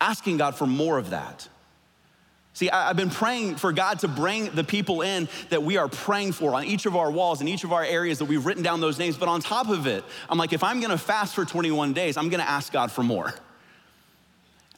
asking 0.00 0.36
God 0.36 0.54
for 0.54 0.66
more 0.66 0.98
of 0.98 1.10
that. 1.10 1.48
See, 2.54 2.70
I've 2.70 2.96
been 2.96 3.10
praying 3.10 3.56
for 3.56 3.72
God 3.72 3.98
to 4.00 4.08
bring 4.08 4.48
the 4.50 4.62
people 4.62 5.02
in 5.02 5.28
that 5.48 5.64
we 5.64 5.76
are 5.76 5.88
praying 5.88 6.32
for 6.32 6.54
on 6.54 6.64
each 6.64 6.86
of 6.86 6.94
our 6.94 7.10
walls 7.10 7.40
in 7.40 7.48
each 7.48 7.64
of 7.64 7.72
our 7.72 7.82
areas 7.82 8.20
that 8.20 8.26
we've 8.26 8.46
written 8.46 8.62
down 8.62 8.80
those 8.80 8.96
names. 8.96 9.16
But 9.16 9.28
on 9.28 9.40
top 9.40 9.68
of 9.68 9.88
it, 9.88 10.04
I'm 10.28 10.38
like, 10.38 10.52
if 10.52 10.62
I'm 10.62 10.80
gonna 10.80 10.96
fast 10.96 11.34
for 11.34 11.44
21 11.44 11.94
days, 11.94 12.16
I'm 12.16 12.28
gonna 12.28 12.44
ask 12.44 12.72
God 12.72 12.92
for 12.92 13.02
more. 13.02 13.34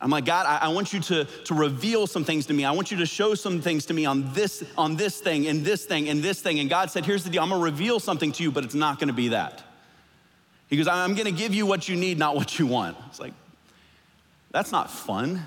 I'm 0.00 0.11
like, 0.11 0.26
God, 0.26 0.45
I, 0.47 0.67
I, 0.67 0.69
want 0.69 0.93
you 0.93 1.00
to, 1.00 1.25
to 1.25 1.55
reveal 1.55 2.07
some 2.07 2.23
things 2.23 2.47
to 2.47 2.53
me. 2.53 2.67
I 2.67 2.73
want 2.73 2.91
you 2.91 2.99
to 2.99 3.07
show 3.07 3.35
some 3.35 3.62
things 3.62 3.87
to 3.87 3.95
me 3.95 4.05
on 4.05 4.33
this, 4.35 4.62
on 4.76 4.97
this 4.97 5.21
thing, 5.21 5.47
and 5.47 5.65
this 5.65 5.87
thing, 5.87 6.11
and 6.11 6.23
this 6.23 6.41
thing. 6.41 6.59
And 6.59 6.69
God 6.69 6.91
said, 6.91 7.07
Here's 7.07 7.25
the 7.25 7.31
deal 7.31 7.43
I'm 7.43 7.49
gonna 7.49 7.62
reveal 7.62 7.99
something 7.99 8.31
to 8.33 8.43
you, 8.43 8.50
but 8.50 8.65
it's 8.65 8.75
not 8.75 8.99
gonna 8.99 9.15
be 9.15 9.29
that. 9.29 9.62
He 10.69 10.76
goes, 10.76 10.87
I'm 10.87 11.15
gonna 11.15 11.31
give 11.31 11.55
you 11.55 11.65
what 11.65 11.88
you 11.88 11.97
need, 11.97 12.19
not 12.19 12.35
what 12.37 12.59
you 12.59 12.67
want. 12.67 12.97
It's 13.09 13.21
like, 13.21 13.33
that's 14.50 14.71
not 14.71 14.91
fun. 14.91 15.47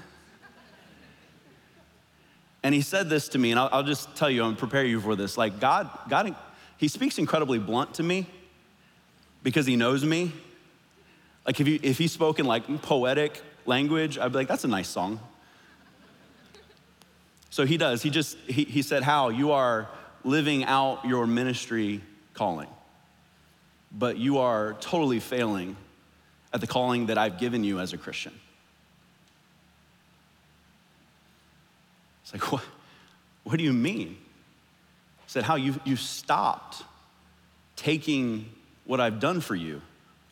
And 2.63 2.75
he 2.75 2.82
said 2.82 3.10
this 3.10 3.29
to 3.29 3.38
me, 3.38 3.51
and 3.51 3.60
I'll, 3.60 3.70
I'll 3.72 3.84
just 3.84 4.15
tell 4.15 4.29
you, 4.29 4.44
I'm 4.44 4.56
prepare 4.56 4.84
you 4.84 5.00
for 5.00 5.15
this. 5.15 5.38
Like, 5.38 5.60
God, 5.60 5.89
God, 6.10 6.36
he 6.77 6.88
speaks 6.88 7.18
incredibly 7.18 7.60
blunt 7.60 7.94
to 7.96 8.03
me 8.03 8.27
because 9.44 9.65
he 9.65 9.75
knows 9.75 10.03
me. 10.03 10.34
Like, 11.46 11.60
if, 11.60 11.68
you, 11.68 11.79
if 11.82 11.98
he's 11.98 12.12
spoken 12.12 12.46
like 12.46 12.82
poetic, 12.82 13.41
language, 13.70 14.18
I'd 14.18 14.34
be 14.34 14.40
like, 14.40 14.50
that's 14.50 14.66
a 14.66 14.68
nice 14.68 14.90
song. 14.90 15.22
So 17.50 17.66
he 17.66 17.78
does. 17.78 18.02
He 18.02 18.10
just, 18.10 18.38
he, 18.48 18.66
he 18.66 18.82
said, 18.82 19.04
Hal? 19.04 19.32
You 19.32 19.52
are 19.54 19.88
living 20.26 20.66
out 20.66 21.06
your 21.06 21.26
ministry 21.26 22.02
calling, 22.34 22.68
but 23.92 24.18
you 24.18 24.40
are 24.40 24.74
totally 24.82 25.22
failing 25.22 25.78
at 26.52 26.60
the 26.60 26.68
calling 26.68 27.06
that 27.06 27.18
I've 27.18 27.40
given 27.40 27.64
you 27.64 27.80
as 27.80 27.94
a 27.94 27.98
Christian. 27.98 28.34
It's 32.24 32.34
like, 32.34 32.52
what, 32.52 32.64
what 33.44 33.58
do 33.58 33.64
you 33.64 33.74
mean? 33.74 34.10
He 34.10 35.28
said, 35.28 35.44
Hal? 35.44 35.58
You, 35.58 35.80
you 35.86 35.96
stopped 35.96 36.84
taking 37.76 38.50
what 38.86 39.00
I've 39.00 39.20
done 39.20 39.42
for 39.42 39.56
you 39.56 39.82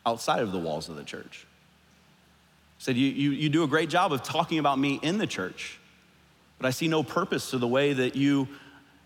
outside 0.04 0.42
of 0.42 0.52
the 0.52 0.58
walls 0.58 0.88
of 0.88 0.96
the 0.96 1.04
church 1.04 1.47
said, 2.78 2.96
you, 2.96 3.08
you, 3.08 3.30
you 3.32 3.48
do 3.48 3.64
a 3.64 3.66
great 3.66 3.90
job 3.90 4.12
of 4.12 4.22
talking 4.22 4.58
about 4.58 4.78
me 4.78 4.98
in 5.02 5.18
the 5.18 5.26
church, 5.26 5.78
but 6.58 6.66
I 6.66 6.70
see 6.70 6.88
no 6.88 7.02
purpose 7.02 7.50
to 7.50 7.58
the 7.58 7.66
way 7.66 7.92
that 7.92 8.16
you, 8.16 8.48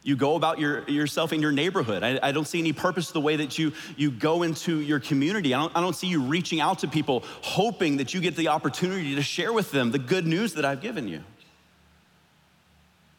you 0.03 0.15
go 0.15 0.37
about 0.37 0.59
your, 0.59 0.89
yourself 0.89 1.33
in 1.33 1.41
your 1.41 1.53
neighborhood. 1.53 2.03
I, 2.03 2.19
I 2.23 2.33
don't 2.33 2.47
see 2.47 2.59
any 2.59 2.73
purpose 2.73 3.09
to 3.09 3.13
the 3.15 3.21
way 3.21 3.37
that 3.37 3.59
you, 3.59 3.73
you 3.97 4.11
go 4.11 4.43
into 4.43 4.81
your 4.81 5.01
community. 5.01 5.55
I 5.55 5.59
don't, 5.59 5.77
I 5.77 5.81
don't 5.81 5.97
see 5.97 6.07
you 6.07 6.23
reaching 6.23 6.61
out 6.61 6.81
to 6.81 6.89
people, 6.89 7.25
hoping 7.43 7.97
that 7.97 8.13
you 8.13 8.21
get 8.21 8.37
the 8.37 8.49
opportunity 8.49 9.15
to 9.15 9.23
share 9.23 9.53
with 9.53 9.71
them 9.71 9.91
the 9.91 9.99
good 9.99 10.27
news 10.27 10.55
that 10.55 10.65
I've 10.65 10.81
given 10.81 11.09
you. 11.09 11.23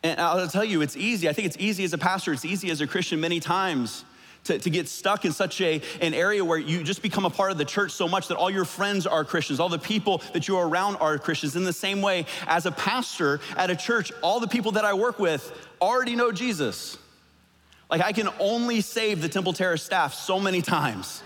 And 0.03 0.19
I'll 0.19 0.48
tell 0.50 0.65
you, 0.65 0.81
it's 0.81 0.98
easy. 0.98 1.29
I 1.29 1.33
think 1.33 1.48
it's 1.48 1.57
easy 1.57 1.83
as 1.83 1.93
a 1.93 1.98
pastor, 1.98 2.33
it's 2.33 2.45
easy 2.45 2.69
as 2.69 2.82
a 2.82 2.88
Christian 2.88 3.19
many 3.19 3.39
times 3.39 4.06
to, 4.45 4.60
to 4.60 4.69
get 4.69 4.88
stuck 4.88 5.25
in 5.25 5.32
such 5.32 5.62
a, 5.62 5.82
an 6.01 6.13
area 6.13 6.43
where 6.43 6.58
you 6.58 6.84
just 6.84 7.01
become 7.01 7.25
a 7.25 7.29
part 7.29 7.51
of 7.51 7.58
the 7.58 7.65
church 7.65 7.91
so 7.91 8.08
much 8.08 8.27
that 8.27 8.38
all 8.38 8.49
your 8.49 8.65
friends 8.65 9.08
are 9.08 9.23
Christians, 9.23 9.60
all 9.60 9.69
the 9.69 9.79
people 9.79 10.21
that 10.34 10.47
you 10.47 10.58
are 10.58 10.67
around 10.67 10.97
are 10.97 11.17
Christians. 11.17 11.56
In 11.56 11.63
the 11.63 11.73
same 11.73 12.01
way, 12.01 12.25
as 12.47 12.65
a 12.65 12.71
pastor 12.71 13.39
at 13.56 13.69
a 13.69 13.75
church, 13.75 14.12
all 14.21 14.39
the 14.39 14.47
people 14.47 14.73
that 14.73 14.86
I 14.86 14.93
work 14.93 15.19
with 15.19 15.51
already 15.82 16.15
know 16.15 16.32
Jesus. 16.32 16.97
Like 17.89 18.01
I 18.01 18.12
can 18.12 18.29
only 18.39 18.82
save 18.82 19.21
the 19.21 19.29
Temple 19.29 19.53
Terrace 19.53 19.84
staff 19.84 20.13
so 20.13 20.39
many 20.39 20.62
times. 20.62 21.21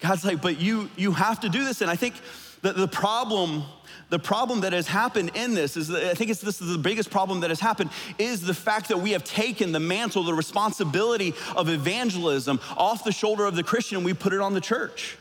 God's 0.00 0.24
like, 0.24 0.42
but 0.42 0.60
you 0.60 0.90
you 0.96 1.12
have 1.12 1.40
to 1.40 1.48
do 1.48 1.64
this. 1.64 1.80
And 1.80 1.90
I 1.90 1.96
think 1.96 2.14
that 2.64 2.76
the 2.76 2.88
problem 2.88 3.62
the 4.10 4.18
problem 4.18 4.60
that 4.60 4.72
has 4.72 4.86
happened 4.86 5.30
in 5.34 5.54
this 5.54 5.76
is 5.76 5.90
I 5.90 6.14
think 6.14 6.30
it's 6.30 6.40
this 6.40 6.60
is 6.60 6.70
the 6.70 6.78
biggest 6.78 7.10
problem 7.10 7.40
that 7.40 7.50
has 7.50 7.60
happened 7.60 7.90
is 8.18 8.42
the 8.42 8.54
fact 8.54 8.88
that 8.88 8.98
we 8.98 9.12
have 9.12 9.24
taken 9.24 9.72
the 9.72 9.80
mantle, 9.80 10.22
the 10.22 10.34
responsibility 10.34 11.34
of 11.56 11.68
evangelism 11.68 12.60
off 12.76 13.04
the 13.04 13.12
shoulder 13.12 13.44
of 13.44 13.54
the 13.54 13.62
Christian 13.62 13.98
and 13.98 14.04
we 14.04 14.14
put 14.14 14.32
it 14.32 14.40
on 14.40 14.54
the 14.54 14.60
church. 14.60 15.16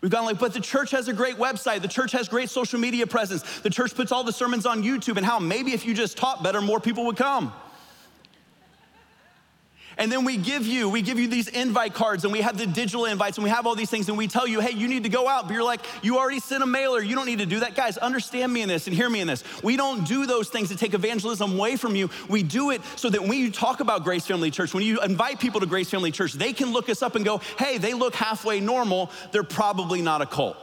We've 0.00 0.10
gone 0.10 0.24
like, 0.24 0.38
but 0.38 0.54
the 0.54 0.60
church 0.60 0.92
has 0.92 1.08
a 1.08 1.12
great 1.12 1.36
website. 1.36 1.82
The 1.82 1.88
church 1.88 2.12
has 2.12 2.28
great 2.28 2.48
social 2.48 2.80
media 2.80 3.06
presence. 3.06 3.60
The 3.60 3.68
church 3.68 3.94
puts 3.94 4.12
all 4.12 4.24
the 4.24 4.32
sermons 4.32 4.64
on 4.64 4.82
YouTube, 4.82 5.18
and 5.18 5.26
how 5.26 5.38
maybe 5.38 5.72
if 5.72 5.84
you 5.84 5.92
just 5.92 6.16
taught 6.16 6.42
better, 6.42 6.62
more 6.62 6.80
people 6.80 7.04
would 7.04 7.18
come. 7.18 7.52
And 9.98 10.10
then 10.10 10.24
we 10.24 10.36
give 10.36 10.66
you, 10.66 10.88
we 10.88 11.02
give 11.02 11.18
you 11.18 11.28
these 11.28 11.48
invite 11.48 11.94
cards 11.94 12.24
and 12.24 12.32
we 12.32 12.40
have 12.40 12.56
the 12.56 12.66
digital 12.66 13.04
invites 13.04 13.36
and 13.36 13.44
we 13.44 13.50
have 13.50 13.66
all 13.66 13.74
these 13.74 13.90
things 13.90 14.08
and 14.08 14.16
we 14.16 14.28
tell 14.28 14.46
you, 14.46 14.60
hey, 14.60 14.72
you 14.72 14.88
need 14.88 15.02
to 15.02 15.08
go 15.08 15.28
out. 15.28 15.46
But 15.46 15.54
you're 15.54 15.64
like, 15.64 15.84
you 16.02 16.18
already 16.18 16.40
sent 16.40 16.62
a 16.62 16.66
mailer. 16.66 17.02
You 17.02 17.14
don't 17.14 17.26
need 17.26 17.40
to 17.40 17.46
do 17.46 17.60
that. 17.60 17.74
Guys, 17.74 17.98
understand 17.98 18.52
me 18.52 18.62
in 18.62 18.68
this 18.68 18.86
and 18.86 18.94
hear 18.94 19.10
me 19.10 19.20
in 19.20 19.26
this. 19.26 19.44
We 19.62 19.76
don't 19.76 20.06
do 20.06 20.26
those 20.26 20.48
things 20.48 20.68
to 20.70 20.76
take 20.76 20.94
evangelism 20.94 21.52
away 21.52 21.76
from 21.76 21.96
you. 21.96 22.08
We 22.28 22.42
do 22.42 22.70
it 22.70 22.80
so 22.96 23.10
that 23.10 23.20
when 23.20 23.38
you 23.38 23.50
talk 23.50 23.80
about 23.80 24.04
Grace 24.04 24.26
Family 24.26 24.50
Church, 24.50 24.72
when 24.72 24.84
you 24.84 25.00
invite 25.02 25.40
people 25.40 25.60
to 25.60 25.66
Grace 25.66 25.90
Family 25.90 26.12
Church, 26.12 26.32
they 26.32 26.52
can 26.52 26.72
look 26.72 26.88
us 26.88 27.02
up 27.02 27.14
and 27.14 27.24
go, 27.24 27.38
hey, 27.58 27.78
they 27.78 27.92
look 27.92 28.14
halfway 28.14 28.60
normal. 28.60 29.10
They're 29.32 29.42
probably 29.42 30.02
not 30.02 30.22
a 30.22 30.26
cult. 30.26 30.56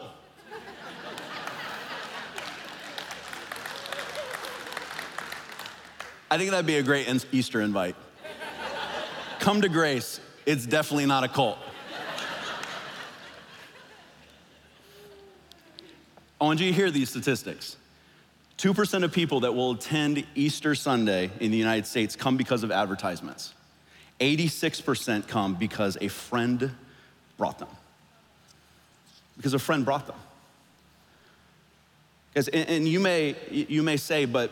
I 6.30 6.38
think 6.38 6.52
that'd 6.52 6.66
be 6.66 6.78
a 6.78 6.84
great 6.84 7.08
Easter 7.32 7.62
invite. 7.62 7.96
Come 9.48 9.62
to 9.62 9.70
grace. 9.70 10.20
It's 10.46 10.66
definitely 10.66 11.06
not 11.06 11.24
a 11.24 11.30
cult. 11.30 11.58
I 16.42 16.44
want 16.44 16.60
you 16.60 16.68
to 16.68 16.74
hear 16.74 16.92
these 16.92 17.10
statistics. 17.10 17.78
2% 18.58 19.06
of 19.06 19.14
people 19.14 19.40
that 19.40 19.56
will 19.56 19.72
attend 19.72 20.26
Easter 20.36 20.76
Sunday 20.76 21.32
in 21.40 21.52
the 21.52 21.58
United 21.58 21.88
States 21.88 22.14
come 22.14 22.36
because 22.36 22.64
of 22.64 22.72
advertisements. 22.72 23.54
86% 24.20 25.30
come 25.30 25.56
because 25.56 25.98
a 26.02 26.10
friend 26.10 26.76
brought 27.38 27.58
them. 27.58 27.70
Because 29.38 29.54
a 29.54 29.60
friend 29.60 29.86
brought 29.86 30.08
them. 30.08 30.18
and 32.52 32.86
you 32.86 33.00
may, 33.00 33.38
you 33.50 33.82
may 33.82 33.96
say, 33.96 34.26
but 34.26 34.52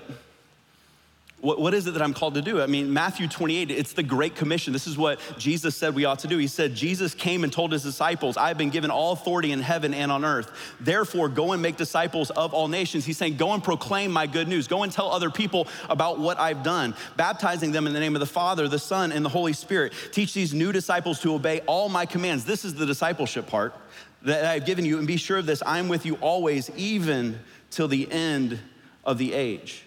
what, 1.45 1.61
what 1.61 1.75
is 1.75 1.85
it 1.85 1.91
that 1.91 2.01
I'm 2.01 2.15
called 2.15 2.33
to 2.33 2.41
do? 2.41 2.59
I 2.59 2.65
mean, 2.65 2.91
Matthew 2.91 3.27
28, 3.27 3.69
it's 3.69 3.93
the 3.93 4.01
Great 4.01 4.35
Commission. 4.35 4.73
This 4.73 4.87
is 4.87 4.97
what 4.97 5.19
Jesus 5.37 5.77
said 5.77 5.93
we 5.93 6.03
ought 6.03 6.17
to 6.19 6.27
do. 6.27 6.39
He 6.39 6.47
said, 6.47 6.73
Jesus 6.73 7.13
came 7.13 7.43
and 7.43 7.53
told 7.53 7.71
his 7.71 7.83
disciples, 7.83 8.35
I 8.35 8.47
have 8.47 8.57
been 8.57 8.71
given 8.71 8.89
all 8.89 9.13
authority 9.13 9.51
in 9.51 9.59
heaven 9.59 9.93
and 9.93 10.11
on 10.11 10.25
earth. 10.25 10.51
Therefore, 10.79 11.29
go 11.29 11.51
and 11.51 11.61
make 11.61 11.77
disciples 11.77 12.31
of 12.31 12.55
all 12.55 12.67
nations. 12.67 13.05
He's 13.05 13.19
saying, 13.19 13.37
go 13.37 13.53
and 13.53 13.63
proclaim 13.63 14.11
my 14.11 14.25
good 14.25 14.47
news. 14.47 14.67
Go 14.67 14.81
and 14.81 14.91
tell 14.91 15.11
other 15.11 15.29
people 15.29 15.67
about 15.87 16.19
what 16.19 16.39
I've 16.39 16.63
done, 16.63 16.95
baptizing 17.15 17.71
them 17.71 17.85
in 17.85 17.93
the 17.93 17.99
name 17.99 18.15
of 18.15 18.21
the 18.21 18.25
Father, 18.25 18.67
the 18.67 18.79
Son, 18.79 19.11
and 19.11 19.23
the 19.23 19.29
Holy 19.29 19.53
Spirit. 19.53 19.93
Teach 20.11 20.33
these 20.33 20.51
new 20.51 20.71
disciples 20.71 21.19
to 21.21 21.35
obey 21.35 21.59
all 21.67 21.89
my 21.89 22.07
commands. 22.07 22.45
This 22.45 22.65
is 22.65 22.73
the 22.73 22.87
discipleship 22.87 23.45
part 23.45 23.75
that 24.23 24.45
I've 24.45 24.65
given 24.65 24.83
you. 24.83 24.97
And 24.97 25.05
be 25.05 25.17
sure 25.17 25.37
of 25.37 25.45
this 25.45 25.61
I'm 25.63 25.89
with 25.89 26.07
you 26.07 26.15
always, 26.15 26.71
even 26.71 27.39
till 27.69 27.87
the 27.87 28.11
end 28.11 28.57
of 29.03 29.19
the 29.19 29.33
age. 29.33 29.83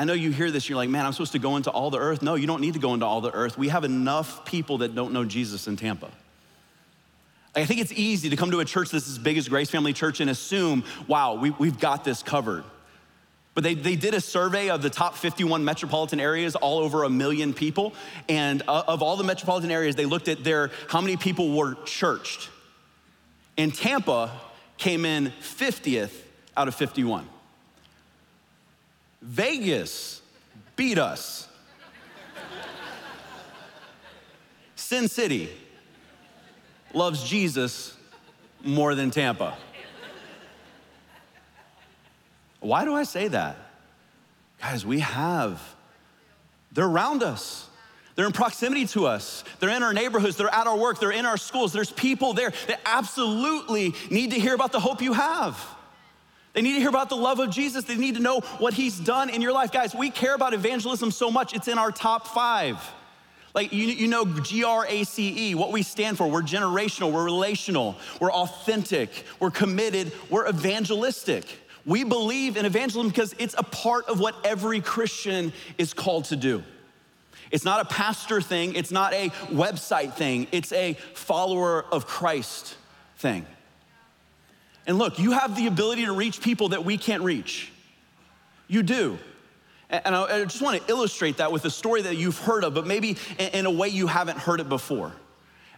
I 0.00 0.04
know 0.04 0.14
you 0.14 0.30
hear 0.30 0.50
this, 0.50 0.66
you're 0.66 0.76
like, 0.76 0.88
man, 0.88 1.04
I'm 1.04 1.12
supposed 1.12 1.32
to 1.32 1.38
go 1.38 1.56
into 1.56 1.70
all 1.70 1.90
the 1.90 1.98
earth. 1.98 2.22
No, 2.22 2.34
you 2.34 2.46
don't 2.46 2.62
need 2.62 2.72
to 2.72 2.80
go 2.80 2.94
into 2.94 3.04
all 3.04 3.20
the 3.20 3.32
earth. 3.34 3.58
We 3.58 3.68
have 3.68 3.84
enough 3.84 4.46
people 4.46 4.78
that 4.78 4.94
don't 4.94 5.12
know 5.12 5.26
Jesus 5.26 5.68
in 5.68 5.76
Tampa. 5.76 6.10
I 7.54 7.66
think 7.66 7.82
it's 7.82 7.92
easy 7.92 8.30
to 8.30 8.36
come 8.36 8.50
to 8.52 8.60
a 8.60 8.64
church 8.64 8.92
that's 8.92 9.10
as 9.10 9.18
big 9.18 9.36
as 9.36 9.46
Grace 9.46 9.68
Family 9.68 9.92
Church 9.92 10.20
and 10.20 10.30
assume, 10.30 10.84
wow, 11.06 11.34
we, 11.34 11.50
we've 11.50 11.78
got 11.78 12.02
this 12.02 12.22
covered. 12.22 12.64
But 13.52 13.62
they, 13.62 13.74
they 13.74 13.94
did 13.94 14.14
a 14.14 14.22
survey 14.22 14.70
of 14.70 14.80
the 14.80 14.88
top 14.88 15.16
51 15.16 15.66
metropolitan 15.66 16.18
areas, 16.18 16.56
all 16.56 16.78
over 16.78 17.04
a 17.04 17.10
million 17.10 17.52
people. 17.52 17.92
And 18.26 18.62
uh, 18.66 18.84
of 18.88 19.02
all 19.02 19.18
the 19.18 19.24
metropolitan 19.24 19.70
areas, 19.70 19.96
they 19.96 20.06
looked 20.06 20.28
at 20.28 20.42
their 20.42 20.70
how 20.88 21.02
many 21.02 21.18
people 21.18 21.54
were 21.54 21.74
churched. 21.84 22.48
And 23.58 23.74
Tampa 23.74 24.32
came 24.78 25.04
in 25.04 25.30
50th 25.42 26.12
out 26.56 26.68
of 26.68 26.74
51. 26.74 27.28
Vegas 29.22 30.22
beat 30.76 30.98
us. 30.98 31.48
Sin 34.76 35.08
City 35.08 35.50
loves 36.92 37.22
Jesus 37.22 37.96
more 38.64 38.94
than 38.94 39.10
Tampa. 39.10 39.56
Why 42.60 42.84
do 42.84 42.94
I 42.94 43.04
say 43.04 43.28
that? 43.28 43.56
Guys, 44.60 44.84
we 44.84 45.00
have, 45.00 45.62
they're 46.72 46.86
around 46.86 47.22
us. 47.22 47.68
They're 48.14 48.26
in 48.26 48.32
proximity 48.32 48.86
to 48.88 49.06
us. 49.06 49.44
They're 49.60 49.70
in 49.70 49.82
our 49.82 49.94
neighborhoods. 49.94 50.36
They're 50.36 50.52
at 50.52 50.66
our 50.66 50.76
work. 50.76 51.00
They're 51.00 51.10
in 51.10 51.24
our 51.24 51.38
schools. 51.38 51.72
There's 51.72 51.92
people 51.92 52.34
there 52.34 52.52
that 52.66 52.80
absolutely 52.84 53.94
need 54.10 54.32
to 54.32 54.40
hear 54.40 54.54
about 54.54 54.72
the 54.72 54.80
hope 54.80 55.00
you 55.00 55.14
have. 55.14 55.58
They 56.52 56.62
need 56.62 56.74
to 56.74 56.80
hear 56.80 56.88
about 56.88 57.08
the 57.08 57.16
love 57.16 57.38
of 57.38 57.50
Jesus. 57.50 57.84
They 57.84 57.96
need 57.96 58.16
to 58.16 58.20
know 58.20 58.40
what 58.58 58.74
he's 58.74 58.98
done 58.98 59.30
in 59.30 59.40
your 59.40 59.52
life. 59.52 59.70
Guys, 59.70 59.94
we 59.94 60.10
care 60.10 60.34
about 60.34 60.52
evangelism 60.52 61.10
so 61.10 61.30
much, 61.30 61.54
it's 61.54 61.68
in 61.68 61.78
our 61.78 61.92
top 61.92 62.26
five. 62.26 62.76
Like, 63.54 63.72
you, 63.72 63.86
you 63.86 64.06
know, 64.06 64.24
G 64.24 64.62
R 64.62 64.86
A 64.88 65.04
C 65.04 65.50
E, 65.50 65.54
what 65.54 65.72
we 65.72 65.82
stand 65.82 66.16
for. 66.16 66.28
We're 66.28 66.42
generational, 66.42 67.12
we're 67.12 67.24
relational, 67.24 67.96
we're 68.20 68.32
authentic, 68.32 69.10
we're 69.40 69.50
committed, 69.50 70.12
we're 70.28 70.48
evangelistic. 70.48 71.44
We 71.86 72.04
believe 72.04 72.56
in 72.56 72.64
evangelism 72.64 73.08
because 73.08 73.34
it's 73.38 73.54
a 73.58 73.62
part 73.62 74.06
of 74.06 74.20
what 74.20 74.36
every 74.44 74.80
Christian 74.80 75.52
is 75.78 75.92
called 75.94 76.26
to 76.26 76.36
do. 76.36 76.62
It's 77.50 77.64
not 77.64 77.80
a 77.80 77.84
pastor 77.86 78.40
thing, 78.40 78.74
it's 78.74 78.92
not 78.92 79.12
a 79.12 79.30
website 79.48 80.14
thing, 80.14 80.46
it's 80.52 80.72
a 80.72 80.94
follower 81.14 81.84
of 81.90 82.06
Christ 82.06 82.76
thing. 83.16 83.46
And 84.86 84.98
look, 84.98 85.18
you 85.18 85.32
have 85.32 85.56
the 85.56 85.66
ability 85.66 86.06
to 86.06 86.12
reach 86.12 86.40
people 86.40 86.70
that 86.70 86.84
we 86.84 86.96
can't 86.98 87.22
reach. 87.22 87.70
You 88.66 88.82
do. 88.82 89.18
And 89.90 90.14
I 90.14 90.44
just 90.44 90.62
want 90.62 90.80
to 90.80 90.90
illustrate 90.90 91.38
that 91.38 91.50
with 91.50 91.64
a 91.64 91.70
story 91.70 92.02
that 92.02 92.16
you've 92.16 92.38
heard 92.38 92.62
of, 92.62 92.74
but 92.74 92.86
maybe 92.86 93.16
in 93.38 93.66
a 93.66 93.70
way 93.70 93.88
you 93.88 94.06
haven't 94.06 94.38
heard 94.38 94.60
it 94.60 94.68
before. 94.68 95.12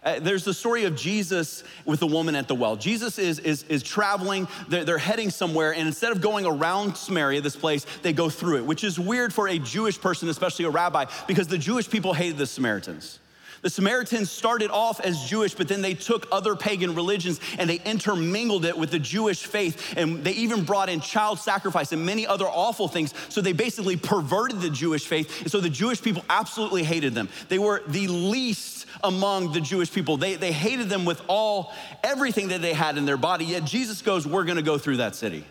Uh, 0.05 0.19
there's 0.19 0.45
the 0.45 0.53
story 0.53 0.85
of 0.85 0.97
Jesus 0.97 1.63
with 1.85 2.01
the 2.01 2.07
woman 2.07 2.35
at 2.35 2.49
the 2.49 2.55
well. 2.55 2.75
Jesus 2.75 3.19
is, 3.21 3.39
is, 3.39 3.63
is 3.65 3.85
traveling, 3.85 4.49
they're, 4.69 4.85
they're 4.85 4.99
heading 4.99 5.31
somewhere, 5.31 5.73
and 5.73 5.87
instead 5.87 6.11
of 6.11 6.21
going 6.21 6.45
around 6.45 6.97
Samaria, 6.97 7.41
this 7.41 7.55
place, 7.55 7.87
they 8.03 8.13
go 8.13 8.29
through 8.29 8.57
it, 8.57 8.67
which 8.67 8.83
is 8.83 8.99
weird 8.99 9.33
for 9.33 9.49
a 9.49 9.61
Jewish 9.61 10.01
person, 10.01 10.29
especially 10.29 10.65
a 10.65 10.71
rabbi, 10.71 11.05
because 11.29 11.47
the 11.47 11.57
Jewish 11.57 11.89
people 11.89 12.15
hated 12.15 12.37
the 12.37 12.47
Samaritans. 12.47 13.21
The 13.63 13.71
Samaritans 13.71 14.31
started 14.31 14.71
off 14.71 15.01
as 15.01 15.25
Jewish, 15.25 15.55
but 15.55 15.69
then 15.69 15.83
they 15.83 15.95
took 15.95 16.27
other 16.33 16.57
pagan 16.57 16.97
religions 16.97 17.41
and 17.59 17.71
they 17.71 17.81
intermingled 17.85 18.65
it 18.65 18.77
with 18.77 18.91
the 18.91 18.99
Jewish 18.99 19.45
faith. 19.47 19.95
And 19.97 20.25
they 20.25 20.33
even 20.33 20.65
brought 20.65 20.89
in 20.89 21.01
child 21.01 21.39
sacrifice 21.39 21.93
and 21.93 22.05
many 22.05 22.27
other 22.27 22.47
awful 22.47 22.89
things. 22.89 23.15
So 23.29 23.41
they 23.41 23.53
basically 23.53 23.97
perverted 23.97 24.61
the 24.61 24.71
Jewish 24.71 25.07
faith. 25.07 25.43
And 25.43 25.51
so 25.51 25.61
the 25.61 25.71
Jewish 25.71 26.03
people 26.03 26.25
absolutely 26.29 26.83
hated 26.83 27.15
them. 27.15 27.29
They 27.49 27.61
were 27.61 27.83
the 27.87 28.09
least 28.09 28.87
among 29.05 29.53
the 29.53 29.61
Jewish 29.61 29.93
people. 29.93 30.17
They, 30.17 30.35
they 30.35 30.53
hated 30.53 30.89
them 30.89 31.05
with 31.05 31.23
all, 31.29 31.73
everything 32.03 32.49
that 32.49 32.63
they 32.63 32.73
had 32.73 32.99
in 32.99 33.07
their 33.07 33.17
body. 33.17 33.45
Yet 33.45 33.65
Jesus 33.65 34.03
goes, 34.03 34.27
We're 34.27 34.45
gonna 34.45 34.63
go 34.63 34.77
through 34.79 34.99
that 34.99 35.15
city, 35.15 35.45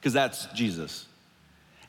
because 0.00 0.12
that's 0.12 0.46
Jesus. 0.46 1.07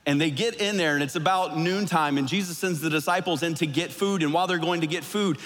And 0.06 0.20
they 0.20 0.32
get 0.32 0.56
in 0.56 0.78
there, 0.78 0.96
and 0.96 1.04
it's 1.04 1.16
about 1.16 1.58
noontime, 1.58 2.18
and 2.18 2.28
Jesus 2.28 2.58
sends 2.58 2.80
the 2.80 2.90
disciples 2.90 3.44
in 3.44 3.54
to 3.56 3.68
get 3.68 3.92
food. 3.92 4.24
And 4.24 4.34
while 4.34 4.48
they're 4.48 4.58
going 4.58 4.82
to 4.82 4.88
get 4.88 5.04
food, 5.04 5.38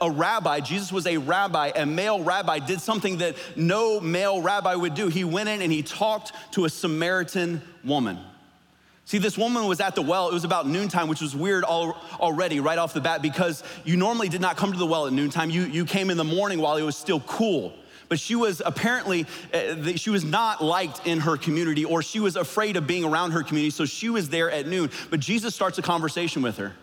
a 0.00 0.10
rabbi, 0.10 0.60
Jesus 0.60 0.92
was 0.92 1.06
a 1.06 1.16
rabbi, 1.16 1.72
a 1.74 1.84
male 1.84 2.22
rabbi, 2.22 2.58
did 2.58 2.80
something 2.80 3.18
that 3.18 3.36
no 3.56 4.00
male 4.00 4.40
rabbi 4.40 4.74
would 4.74 4.94
do. 4.94 5.08
He 5.08 5.24
went 5.24 5.48
in 5.48 5.62
and 5.62 5.72
he 5.72 5.82
talked 5.82 6.32
to 6.52 6.64
a 6.64 6.70
Samaritan 6.70 7.62
woman. 7.82 8.18
See, 9.06 9.18
this 9.18 9.36
woman 9.36 9.66
was 9.66 9.80
at 9.80 9.94
the 9.94 10.02
well. 10.02 10.30
It 10.30 10.34
was 10.34 10.44
about 10.44 10.66
noontime, 10.66 11.08
which 11.08 11.20
was 11.20 11.36
weird 11.36 11.64
already 11.64 12.60
right 12.60 12.78
off 12.78 12.94
the 12.94 13.02
bat 13.02 13.20
because 13.20 13.62
you 13.84 13.96
normally 13.96 14.30
did 14.30 14.40
not 14.40 14.56
come 14.56 14.72
to 14.72 14.78
the 14.78 14.86
well 14.86 15.06
at 15.06 15.12
noontime. 15.12 15.50
You, 15.50 15.62
you 15.64 15.84
came 15.84 16.08
in 16.10 16.16
the 16.16 16.24
morning 16.24 16.58
while 16.58 16.76
it 16.76 16.82
was 16.82 16.96
still 16.96 17.20
cool. 17.20 17.74
But 18.08 18.18
she 18.18 18.34
was 18.34 18.62
apparently, 18.64 19.26
uh, 19.52 19.94
she 19.96 20.10
was 20.10 20.24
not 20.24 20.62
liked 20.62 21.06
in 21.06 21.20
her 21.20 21.36
community 21.36 21.84
or 21.84 22.02
she 22.02 22.20
was 22.20 22.36
afraid 22.36 22.76
of 22.76 22.86
being 22.86 23.04
around 23.04 23.32
her 23.32 23.42
community. 23.42 23.70
So 23.70 23.84
she 23.84 24.10
was 24.10 24.28
there 24.28 24.50
at 24.50 24.66
noon. 24.66 24.90
But 25.10 25.20
Jesus 25.20 25.54
starts 25.54 25.78
a 25.78 25.82
conversation 25.82 26.42
with 26.42 26.58
her. 26.58 26.74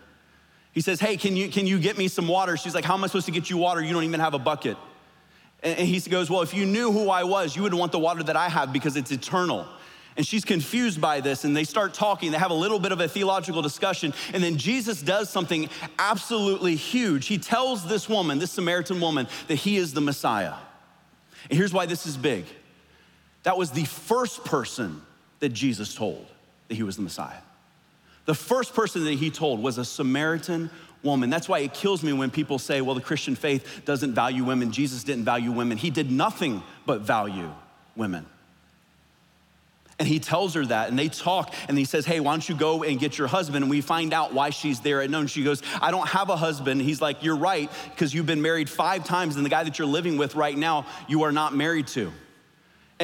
He 0.72 0.80
says, 0.80 1.00
Hey, 1.00 1.16
can 1.16 1.36
you, 1.36 1.48
can 1.48 1.66
you 1.66 1.78
get 1.78 1.98
me 1.98 2.08
some 2.08 2.26
water? 2.26 2.56
She's 2.56 2.74
like, 2.74 2.84
How 2.84 2.94
am 2.94 3.04
I 3.04 3.06
supposed 3.06 3.26
to 3.26 3.32
get 3.32 3.50
you 3.50 3.56
water? 3.56 3.82
You 3.82 3.92
don't 3.92 4.04
even 4.04 4.20
have 4.20 4.34
a 4.34 4.38
bucket. 4.38 4.76
And 5.62 5.86
he 5.86 6.00
goes, 6.00 6.28
Well, 6.28 6.42
if 6.42 6.54
you 6.54 6.66
knew 6.66 6.90
who 6.90 7.08
I 7.10 7.24
was, 7.24 7.54
you 7.54 7.62
would 7.62 7.74
want 7.74 7.92
the 7.92 7.98
water 7.98 8.22
that 8.24 8.36
I 8.36 8.48
have 8.48 8.72
because 8.72 8.96
it's 8.96 9.12
eternal. 9.12 9.66
And 10.16 10.26
she's 10.26 10.44
confused 10.44 11.00
by 11.00 11.20
this, 11.20 11.44
and 11.44 11.56
they 11.56 11.64
start 11.64 11.94
talking. 11.94 12.32
They 12.32 12.38
have 12.38 12.50
a 12.50 12.54
little 12.54 12.78
bit 12.78 12.92
of 12.92 13.00
a 13.00 13.08
theological 13.08 13.62
discussion. 13.62 14.12
And 14.34 14.42
then 14.42 14.58
Jesus 14.58 15.00
does 15.00 15.30
something 15.30 15.70
absolutely 15.98 16.76
huge. 16.76 17.26
He 17.26 17.38
tells 17.38 17.86
this 17.86 18.10
woman, 18.10 18.38
this 18.38 18.52
Samaritan 18.52 19.00
woman, 19.00 19.26
that 19.48 19.54
he 19.54 19.78
is 19.78 19.94
the 19.94 20.02
Messiah. 20.02 20.54
And 21.50 21.58
here's 21.58 21.72
why 21.72 21.86
this 21.86 22.06
is 22.06 22.16
big 22.16 22.44
that 23.42 23.58
was 23.58 23.72
the 23.72 23.84
first 23.84 24.44
person 24.44 25.02
that 25.40 25.50
Jesus 25.50 25.94
told 25.94 26.26
that 26.68 26.74
he 26.74 26.82
was 26.82 26.96
the 26.96 27.02
Messiah. 27.02 27.40
The 28.24 28.34
first 28.34 28.72
person 28.74 29.04
that 29.04 29.14
he 29.14 29.30
told 29.30 29.60
was 29.60 29.78
a 29.78 29.84
Samaritan 29.84 30.70
woman. 31.02 31.28
That's 31.30 31.48
why 31.48 31.58
it 31.60 31.74
kills 31.74 32.04
me 32.04 32.12
when 32.12 32.30
people 32.30 32.58
say, 32.58 32.80
well, 32.80 32.94
the 32.94 33.00
Christian 33.00 33.34
faith 33.34 33.82
doesn't 33.84 34.14
value 34.14 34.44
women. 34.44 34.70
Jesus 34.70 35.02
didn't 35.02 35.24
value 35.24 35.50
women. 35.50 35.76
He 35.76 35.90
did 35.90 36.10
nothing 36.10 36.62
but 36.86 37.00
value 37.00 37.50
women. 37.96 38.26
And 39.98 40.08
he 40.08 40.18
tells 40.18 40.54
her 40.54 40.64
that, 40.66 40.88
and 40.88 40.98
they 40.98 41.08
talk, 41.08 41.54
and 41.68 41.76
he 41.76 41.84
says, 41.84 42.06
Hey, 42.06 42.18
why 42.18 42.32
don't 42.32 42.48
you 42.48 42.54
go 42.54 42.82
and 42.82 42.98
get 42.98 43.18
your 43.18 43.28
husband? 43.28 43.62
And 43.62 43.70
we 43.70 43.80
find 43.80 44.12
out 44.12 44.32
why 44.32 44.50
she's 44.50 44.80
there 44.80 45.02
at 45.02 45.10
noon. 45.10 45.26
She 45.26 45.44
goes, 45.44 45.62
I 45.80 45.90
don't 45.90 46.08
have 46.08 46.30
a 46.30 46.36
husband. 46.36 46.80
He's 46.82 47.00
like, 47.00 47.22
You're 47.22 47.36
right, 47.36 47.70
because 47.90 48.12
you've 48.12 48.26
been 48.26 48.42
married 48.42 48.68
five 48.68 49.04
times, 49.04 49.36
and 49.36 49.44
the 49.44 49.50
guy 49.50 49.64
that 49.64 49.78
you're 49.78 49.86
living 49.86 50.16
with 50.16 50.34
right 50.34 50.56
now, 50.56 50.86
you 51.08 51.22
are 51.22 51.32
not 51.32 51.54
married 51.54 51.86
to. 51.88 52.12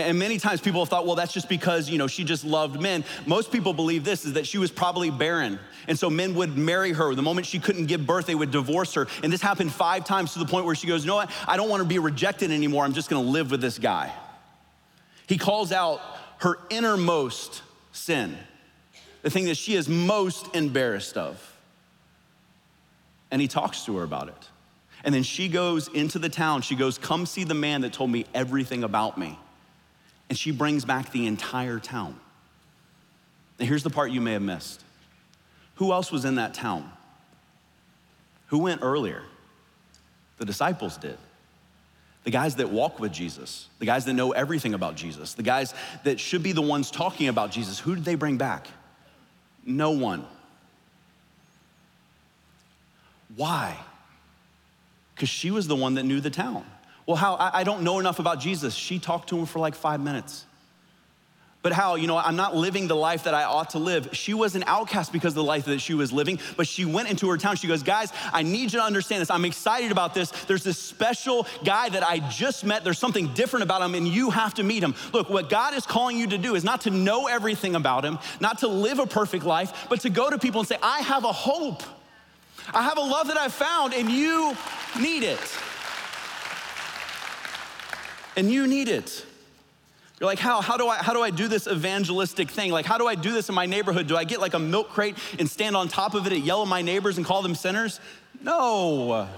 And 0.06 0.18
many 0.18 0.38
times 0.38 0.60
people 0.60 0.80
have 0.80 0.88
thought, 0.88 1.06
well, 1.06 1.16
that's 1.16 1.32
just 1.32 1.48
because, 1.48 1.90
you 1.90 1.98
know, 1.98 2.06
she 2.06 2.24
just 2.24 2.44
loved 2.44 2.80
men. 2.80 3.04
Most 3.26 3.50
people 3.50 3.72
believe 3.72 4.04
this 4.04 4.24
is 4.24 4.34
that 4.34 4.46
she 4.46 4.58
was 4.58 4.70
probably 4.70 5.10
barren. 5.10 5.58
And 5.86 5.98
so 5.98 6.08
men 6.10 6.34
would 6.34 6.56
marry 6.56 6.92
her. 6.92 7.14
The 7.14 7.22
moment 7.22 7.46
she 7.46 7.58
couldn't 7.58 7.86
give 7.86 8.06
birth, 8.06 8.26
they 8.26 8.34
would 8.34 8.50
divorce 8.50 8.94
her. 8.94 9.06
And 9.22 9.32
this 9.32 9.42
happened 9.42 9.72
five 9.72 10.04
times 10.04 10.34
to 10.34 10.38
the 10.38 10.46
point 10.46 10.66
where 10.66 10.74
she 10.74 10.86
goes, 10.86 11.02
you 11.04 11.08
know 11.08 11.16
what? 11.16 11.30
I 11.46 11.56
don't 11.56 11.68
want 11.68 11.82
to 11.82 11.88
be 11.88 11.98
rejected 11.98 12.50
anymore. 12.50 12.84
I'm 12.84 12.92
just 12.92 13.10
going 13.10 13.24
to 13.24 13.30
live 13.30 13.50
with 13.50 13.60
this 13.60 13.78
guy. 13.78 14.12
He 15.26 15.36
calls 15.36 15.72
out 15.72 16.00
her 16.38 16.58
innermost 16.70 17.62
sin, 17.92 18.36
the 19.22 19.30
thing 19.30 19.46
that 19.46 19.56
she 19.56 19.74
is 19.74 19.88
most 19.88 20.54
embarrassed 20.54 21.16
of. 21.16 21.56
And 23.30 23.42
he 23.42 23.48
talks 23.48 23.84
to 23.84 23.96
her 23.98 24.04
about 24.04 24.28
it. 24.28 24.48
And 25.04 25.14
then 25.14 25.22
she 25.22 25.48
goes 25.48 25.88
into 25.88 26.18
the 26.18 26.28
town. 26.28 26.62
She 26.62 26.74
goes, 26.74 26.98
Come 26.98 27.26
see 27.26 27.44
the 27.44 27.54
man 27.54 27.82
that 27.82 27.92
told 27.92 28.10
me 28.10 28.24
everything 28.34 28.84
about 28.84 29.18
me. 29.18 29.38
And 30.28 30.36
she 30.36 30.50
brings 30.50 30.84
back 30.84 31.12
the 31.12 31.26
entire 31.26 31.78
town. 31.78 32.18
And 33.58 33.68
here's 33.68 33.82
the 33.82 33.90
part 33.90 34.10
you 34.10 34.20
may 34.20 34.32
have 34.32 34.42
missed 34.42 34.82
who 35.76 35.92
else 35.92 36.10
was 36.10 36.24
in 36.24 36.36
that 36.36 36.54
town? 36.54 36.90
Who 38.48 38.58
went 38.58 38.82
earlier? 38.82 39.22
The 40.38 40.44
disciples 40.44 40.96
did 40.96 41.18
the 42.24 42.30
guys 42.30 42.56
that 42.56 42.68
walk 42.68 43.00
with 43.00 43.12
Jesus, 43.12 43.68
the 43.78 43.86
guys 43.86 44.04
that 44.04 44.12
know 44.12 44.32
everything 44.32 44.74
about 44.74 44.96
Jesus, 44.96 45.34
the 45.34 45.42
guys 45.42 45.74
that 46.04 46.20
should 46.20 46.42
be 46.42 46.52
the 46.52 46.62
ones 46.62 46.90
talking 46.90 47.28
about 47.28 47.50
Jesus, 47.50 47.78
who 47.78 47.94
did 47.94 48.04
they 48.04 48.16
bring 48.16 48.36
back? 48.36 48.68
No 49.64 49.92
one. 49.92 50.26
Why? 53.36 53.78
Because 55.14 55.28
she 55.28 55.50
was 55.50 55.68
the 55.68 55.76
one 55.76 55.94
that 55.94 56.04
knew 56.04 56.20
the 56.20 56.30
town. 56.30 56.64
Well, 57.06 57.16
how? 57.16 57.34
I, 57.36 57.60
I 57.60 57.64
don't 57.64 57.82
know 57.82 57.98
enough 57.98 58.18
about 58.18 58.40
Jesus. 58.40 58.74
She 58.74 58.98
talked 58.98 59.30
to 59.30 59.38
him 59.38 59.46
for 59.46 59.58
like 59.58 59.74
five 59.74 60.00
minutes. 60.00 60.44
But 61.60 61.72
how, 61.72 61.96
you 61.96 62.06
know, 62.06 62.16
I'm 62.16 62.36
not 62.36 62.54
living 62.54 62.86
the 62.86 62.94
life 62.94 63.24
that 63.24 63.34
I 63.34 63.42
ought 63.42 63.70
to 63.70 63.80
live. 63.80 64.10
She 64.12 64.32
was 64.32 64.54
an 64.54 64.62
outcast 64.68 65.12
because 65.12 65.32
of 65.32 65.36
the 65.36 65.44
life 65.44 65.64
that 65.64 65.80
she 65.80 65.92
was 65.92 66.12
living, 66.12 66.38
but 66.56 66.68
she 66.68 66.84
went 66.84 67.10
into 67.10 67.28
her 67.30 67.36
town. 67.36 67.56
She 67.56 67.66
goes, 67.66 67.82
Guys, 67.82 68.12
I 68.32 68.42
need 68.42 68.72
you 68.72 68.78
to 68.78 68.82
understand 68.82 69.22
this. 69.22 69.30
I'm 69.30 69.44
excited 69.44 69.90
about 69.90 70.14
this. 70.14 70.30
There's 70.30 70.62
this 70.62 70.78
special 70.78 71.48
guy 71.64 71.88
that 71.88 72.04
I 72.04 72.20
just 72.30 72.64
met. 72.64 72.84
There's 72.84 72.98
something 72.98 73.34
different 73.34 73.64
about 73.64 73.82
him, 73.82 73.96
and 73.96 74.06
you 74.06 74.30
have 74.30 74.54
to 74.54 74.62
meet 74.62 74.84
him. 74.84 74.94
Look, 75.12 75.30
what 75.30 75.50
God 75.50 75.74
is 75.74 75.84
calling 75.84 76.16
you 76.16 76.28
to 76.28 76.38
do 76.38 76.54
is 76.54 76.62
not 76.62 76.82
to 76.82 76.90
know 76.90 77.26
everything 77.26 77.74
about 77.74 78.04
him, 78.04 78.20
not 78.38 78.58
to 78.58 78.68
live 78.68 79.00
a 79.00 79.06
perfect 79.06 79.44
life, 79.44 79.88
but 79.88 80.00
to 80.02 80.10
go 80.10 80.30
to 80.30 80.38
people 80.38 80.60
and 80.60 80.68
say, 80.68 80.78
I 80.80 81.00
have 81.00 81.24
a 81.24 81.32
hope. 81.32 81.82
I 82.72 82.82
have 82.82 82.98
a 82.98 83.02
love 83.02 83.26
that 83.28 83.36
I've 83.36 83.54
found, 83.54 83.94
and 83.94 84.08
you 84.10 84.56
need 85.00 85.24
it. 85.24 85.40
And 88.36 88.48
you 88.48 88.68
need 88.68 88.88
it. 88.88 89.24
You're 90.20 90.26
like, 90.26 90.40
how, 90.40 90.60
how, 90.60 90.76
do 90.76 90.88
I, 90.88 90.96
how 90.96 91.12
do 91.12 91.22
I 91.22 91.30
do 91.30 91.46
this 91.46 91.68
evangelistic 91.68 92.50
thing? 92.50 92.72
Like, 92.72 92.86
how 92.86 92.98
do 92.98 93.06
I 93.06 93.14
do 93.14 93.32
this 93.32 93.48
in 93.48 93.54
my 93.54 93.66
neighborhood? 93.66 94.08
Do 94.08 94.16
I 94.16 94.24
get 94.24 94.40
like 94.40 94.54
a 94.54 94.58
milk 94.58 94.88
crate 94.88 95.16
and 95.38 95.48
stand 95.48 95.76
on 95.76 95.86
top 95.86 96.14
of 96.14 96.26
it 96.26 96.32
and 96.32 96.44
yell 96.44 96.62
at 96.62 96.68
my 96.68 96.82
neighbors 96.82 97.18
and 97.18 97.26
call 97.26 97.40
them 97.42 97.54
sinners? 97.54 98.00
No. 98.42 99.28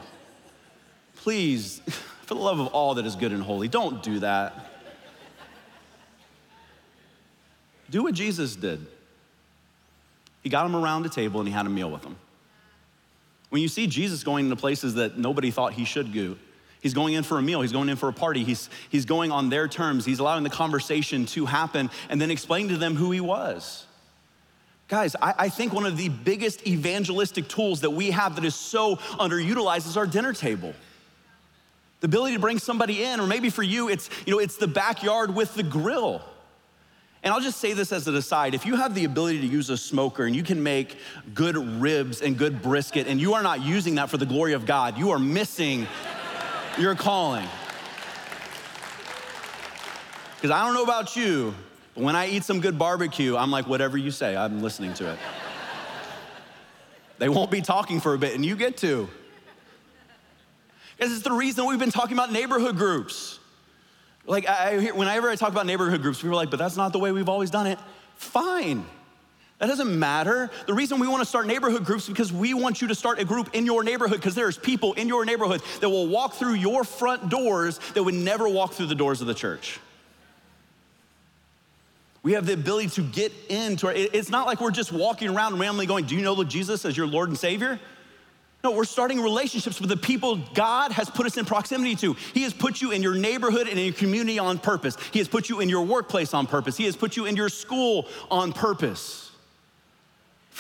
Please, 1.17 1.81
for 2.23 2.35
the 2.35 2.41
love 2.41 2.61
of 2.61 2.69
all 2.69 2.95
that 2.95 3.05
is 3.05 3.15
good 3.15 3.33
and 3.33 3.43
holy, 3.43 3.69
don't 3.69 4.03
do 4.03 4.21
that. 4.21 4.55
Do 7.91 8.03
what 8.03 8.15
Jesus 8.15 8.57
did. 8.57 8.87
He 10.43 10.49
got 10.49 10.63
them 10.63 10.75
around 10.75 11.05
a 11.05 11.11
table 11.11 11.41
and 11.41 11.49
he 11.49 11.53
had 11.53 11.67
a 11.67 11.71
meal 11.71 11.91
with 11.91 12.03
them. 12.03 12.17
When 13.51 13.61
you 13.61 13.69
see 13.69 13.87
Jesus 13.87 14.25
going 14.25 14.47
into 14.47 14.57
places 14.57 14.95
that 14.95 15.19
nobody 15.19 15.51
thought 15.51 15.75
he 15.75 15.85
should 15.85 16.15
go, 16.15 16.37
he's 16.81 16.95
going 16.95 17.15
in 17.15 17.23
for 17.23 17.39
a 17.39 17.43
meal, 17.43 17.61
he's 17.61 17.73
going 17.73 17.89
in 17.89 17.97
for 17.97 18.09
a 18.09 18.13
party, 18.13 18.45
he's, 18.45 18.69
he's 18.89 19.05
going 19.05 19.31
on 19.31 19.49
their 19.49 19.69
terms, 19.69 20.05
he's 20.05 20.19
allowing 20.19 20.45
the 20.45 20.51
conversation 20.51 21.27
to 21.27 21.47
happen 21.47 21.91
and 22.09 22.21
then 22.21 22.31
explaining 22.31 22.69
to 22.71 22.77
them 22.77 22.97
who 22.97 23.11
he 23.11 23.21
was. 23.21 23.87
Guys, 24.89 25.15
I, 25.23 25.35
I, 25.39 25.49
think 25.49 25.73
one 25.73 25.87
of 25.87 25.97
the 25.97 26.09
biggest 26.09 26.67
evangelistic 26.67 27.47
tools 27.47 27.83
that 27.83 27.91
we 27.91 28.11
have 28.11 28.35
that 28.35 28.45
is 28.45 28.57
so 28.57 28.97
underutilized 28.97 29.87
is 29.87 29.97
our 29.97 30.07
dinner 30.07 30.33
table. 30.33 30.75
The 32.01 32.07
ability 32.07 32.35
to 32.35 32.41
bring 32.41 32.59
somebody 32.59 33.05
in, 33.05 33.21
or 33.21 33.27
maybe 33.29 33.51
for 33.51 33.63
you, 33.63 33.89
it's, 33.89 34.11
you 34.27 34.33
know, 34.33 34.41
it's 34.41 34.57
the 34.57 34.67
backyard 34.67 35.33
with 35.33 35.55
the 35.55 35.63
grill. 35.63 36.23
And 37.23 37.33
I'll 37.33 37.41
just 37.41 37.61
say 37.61 37.73
this 37.75 37.93
as 37.93 38.09
an 38.09 38.17
aside 38.17 38.55
if 38.55 38.65
you 38.65 38.77
have 38.77 38.95
the 38.95 39.05
ability 39.05 39.43
to 39.43 39.47
use 39.47 39.69
a 39.71 39.77
smoker 39.77 40.25
and 40.25 40.35
you 40.35 40.43
can 40.43 40.63
make 40.63 40.97
good 41.35 41.57
ribs 41.57 42.23
and 42.23 42.37
good 42.37 42.63
brisket, 42.63 43.07
and 43.07 43.21
you 43.21 43.35
are 43.35 43.43
not 43.43 43.63
using 43.63 43.97
that 43.97 44.11
for 44.11 44.17
the 44.17 44.27
glory 44.27 44.55
of 44.55 44.67
God, 44.67 44.99
you 44.99 45.11
are 45.11 45.19
missing 45.19 45.87
your 46.79 46.95
calling. 46.95 47.49
Because 50.37 50.51
I 50.51 50.65
don't 50.65 50.75
know 50.75 50.85
about 50.85 51.17
you, 51.17 51.55
but 51.95 52.05
when 52.05 52.17
I 52.17 52.29
eat 52.29 52.45
some 52.45 52.61
good 52.61 52.79
barbecue, 52.79 53.37
I'm 53.37 53.51
like, 53.51 53.67
whatever 53.67 53.99
you 53.99 54.11
say, 54.11 54.37
I'm 54.37 54.63
listening 54.63 54.95
to 54.95 55.13
it. 55.13 55.19
they 57.19 57.29
won't 57.29 57.51
be 57.51 57.61
talking 57.61 58.01
for 58.01 58.15
a 58.15 58.19
bit, 58.19 58.35
and 58.35 58.45
you 58.45 58.57
get 58.57 58.79
to. 58.79 59.09
Because 60.97 61.13
it's 61.13 61.23
the 61.23 61.33
reason 61.33 61.67
we've 61.67 61.79
been 61.79 61.91
talking 61.91 62.17
about 62.17 62.33
neighborhood 62.33 62.77
groups. 62.77 63.39
Like, 64.27 64.47
I, 64.47 64.91
whenever 64.91 65.29
I 65.29 65.37
talk 65.37 65.51
about 65.51 65.67
neighborhood 65.67 66.03
groups, 66.03 66.19
people 66.19 66.33
are 66.33 66.37
like, 66.37 66.51
but 66.51 66.59
that's 66.59 66.77
not 66.77 66.93
the 66.93 66.99
way 66.99 67.13
we've 67.13 67.29
always 67.29 67.51
done 67.51 67.67
it. 67.67 67.79
Fine. 68.17 68.85
That 69.61 69.67
doesn't 69.67 69.99
matter. 69.99 70.51
The 70.67 70.73
reason 70.73 70.99
we 70.99 71.07
want 71.07 71.21
to 71.21 71.29
start 71.29 71.47
neighborhood 71.47 71.85
groups 71.85 72.05
is 72.05 72.09
because 72.09 72.33
we 72.33 72.55
want 72.55 72.81
you 72.81 72.89
to 72.89 72.95
start 72.95 73.19
a 73.19 73.27
group 73.27 73.51
in 73.53 73.67
your 73.67 73.85
neighborhood 73.85 74.17
because 74.17 74.35
there's 74.35 74.57
people 74.57 74.95
in 74.95 75.07
your 75.07 75.27
neighborhood 75.27 75.61
that 75.81 75.89
will 75.91 76.07
walk 76.07 76.33
through 76.33 76.55
your 76.55 76.83
front 76.83 77.29
doors 77.29 77.79
that 77.93 78.03
would 78.03 78.15
never 78.15 78.49
walk 78.49 78.73
through 78.73 78.87
the 78.87 78.95
doors 78.95 79.21
of 79.21 79.27
the 79.27 79.35
church. 79.35 79.79
We 82.23 82.33
have 82.33 82.47
the 82.47 82.55
ability 82.55 82.89
to 82.91 83.03
get 83.03 83.33
into 83.51 83.89
it. 83.89 84.11
It's 84.15 84.31
not 84.31 84.47
like 84.47 84.63
we're 84.63 84.71
just 84.71 84.93
walking 84.93 85.29
around 85.29 85.59
randomly 85.59 85.85
going, 85.85 86.07
Do 86.07 86.17
you 86.17 86.23
know 86.23 86.43
Jesus 86.43 86.87
as 86.87 86.97
your 86.97 87.07
Lord 87.07 87.29
and 87.29 87.37
Savior? 87.37 87.79
No, 88.65 88.71
we're 88.71 88.85
starting 88.85 89.21
relationships 89.21 89.79
with 89.79 89.91
the 89.91 89.97
people 89.97 90.37
God 90.55 90.93
has 90.93 91.09
put 91.11 91.27
us 91.27 91.37
in 91.37 91.45
proximity 91.45 91.97
to. 91.97 92.15
He 92.35 92.43
has 92.43 92.53
put 92.55 92.81
you 92.81 92.93
in 92.93 93.03
your 93.03 93.15
neighborhood 93.15 93.69
and 93.69 93.79
in 93.79 93.87
your 93.87 93.95
community 93.95 94.39
on 94.39 94.59
purpose. 94.59 94.97
He 95.13 95.19
has 95.19 95.29
put 95.29 95.51
you 95.51 95.61
in 95.61 95.69
your 95.69 95.83
workplace 95.83 96.33
on 96.33 96.47
purpose. 96.47 96.79
He 96.79 96.85
has 96.85 96.97
put 96.97 97.17
you 97.17 97.27
in 97.27 97.37
your 97.37 97.49
school 97.51 98.07
on 98.31 98.53
purpose 98.55 99.30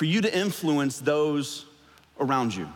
for 0.00 0.06
you 0.06 0.22
to 0.22 0.34
influence 0.34 0.98
those 0.98 1.66
around 2.18 2.54
you. 2.54 2.66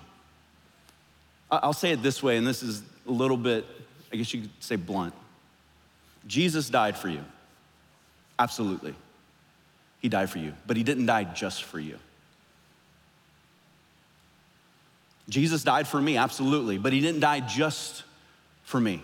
I'll 1.50 1.72
say 1.72 1.90
it 1.90 2.02
this 2.02 2.22
way, 2.22 2.37
and 2.37 2.46
this 2.46 2.62
is 2.62 2.82
a 3.08 3.10
little 3.10 3.38
bit, 3.38 3.64
I 4.12 4.16
guess 4.16 4.34
you 4.34 4.42
could 4.42 4.50
say 4.60 4.76
blunt. 4.76 5.14
Jesus 6.26 6.68
died 6.68 6.98
for 6.98 7.08
you. 7.08 7.24
Absolutely. 8.38 8.94
He 10.02 10.10
died 10.10 10.28
for 10.28 10.38
you, 10.38 10.52
but 10.66 10.76
he 10.76 10.82
didn't 10.82 11.06
die 11.06 11.24
just 11.24 11.64
for 11.64 11.80
you. 11.80 11.96
Jesus 15.30 15.64
died 15.64 15.88
for 15.88 16.02
me, 16.02 16.18
absolutely, 16.18 16.76
but 16.76 16.92
he 16.92 17.00
didn't 17.00 17.20
die 17.20 17.40
just 17.40 18.02
for 18.64 18.78
me. 18.78 19.02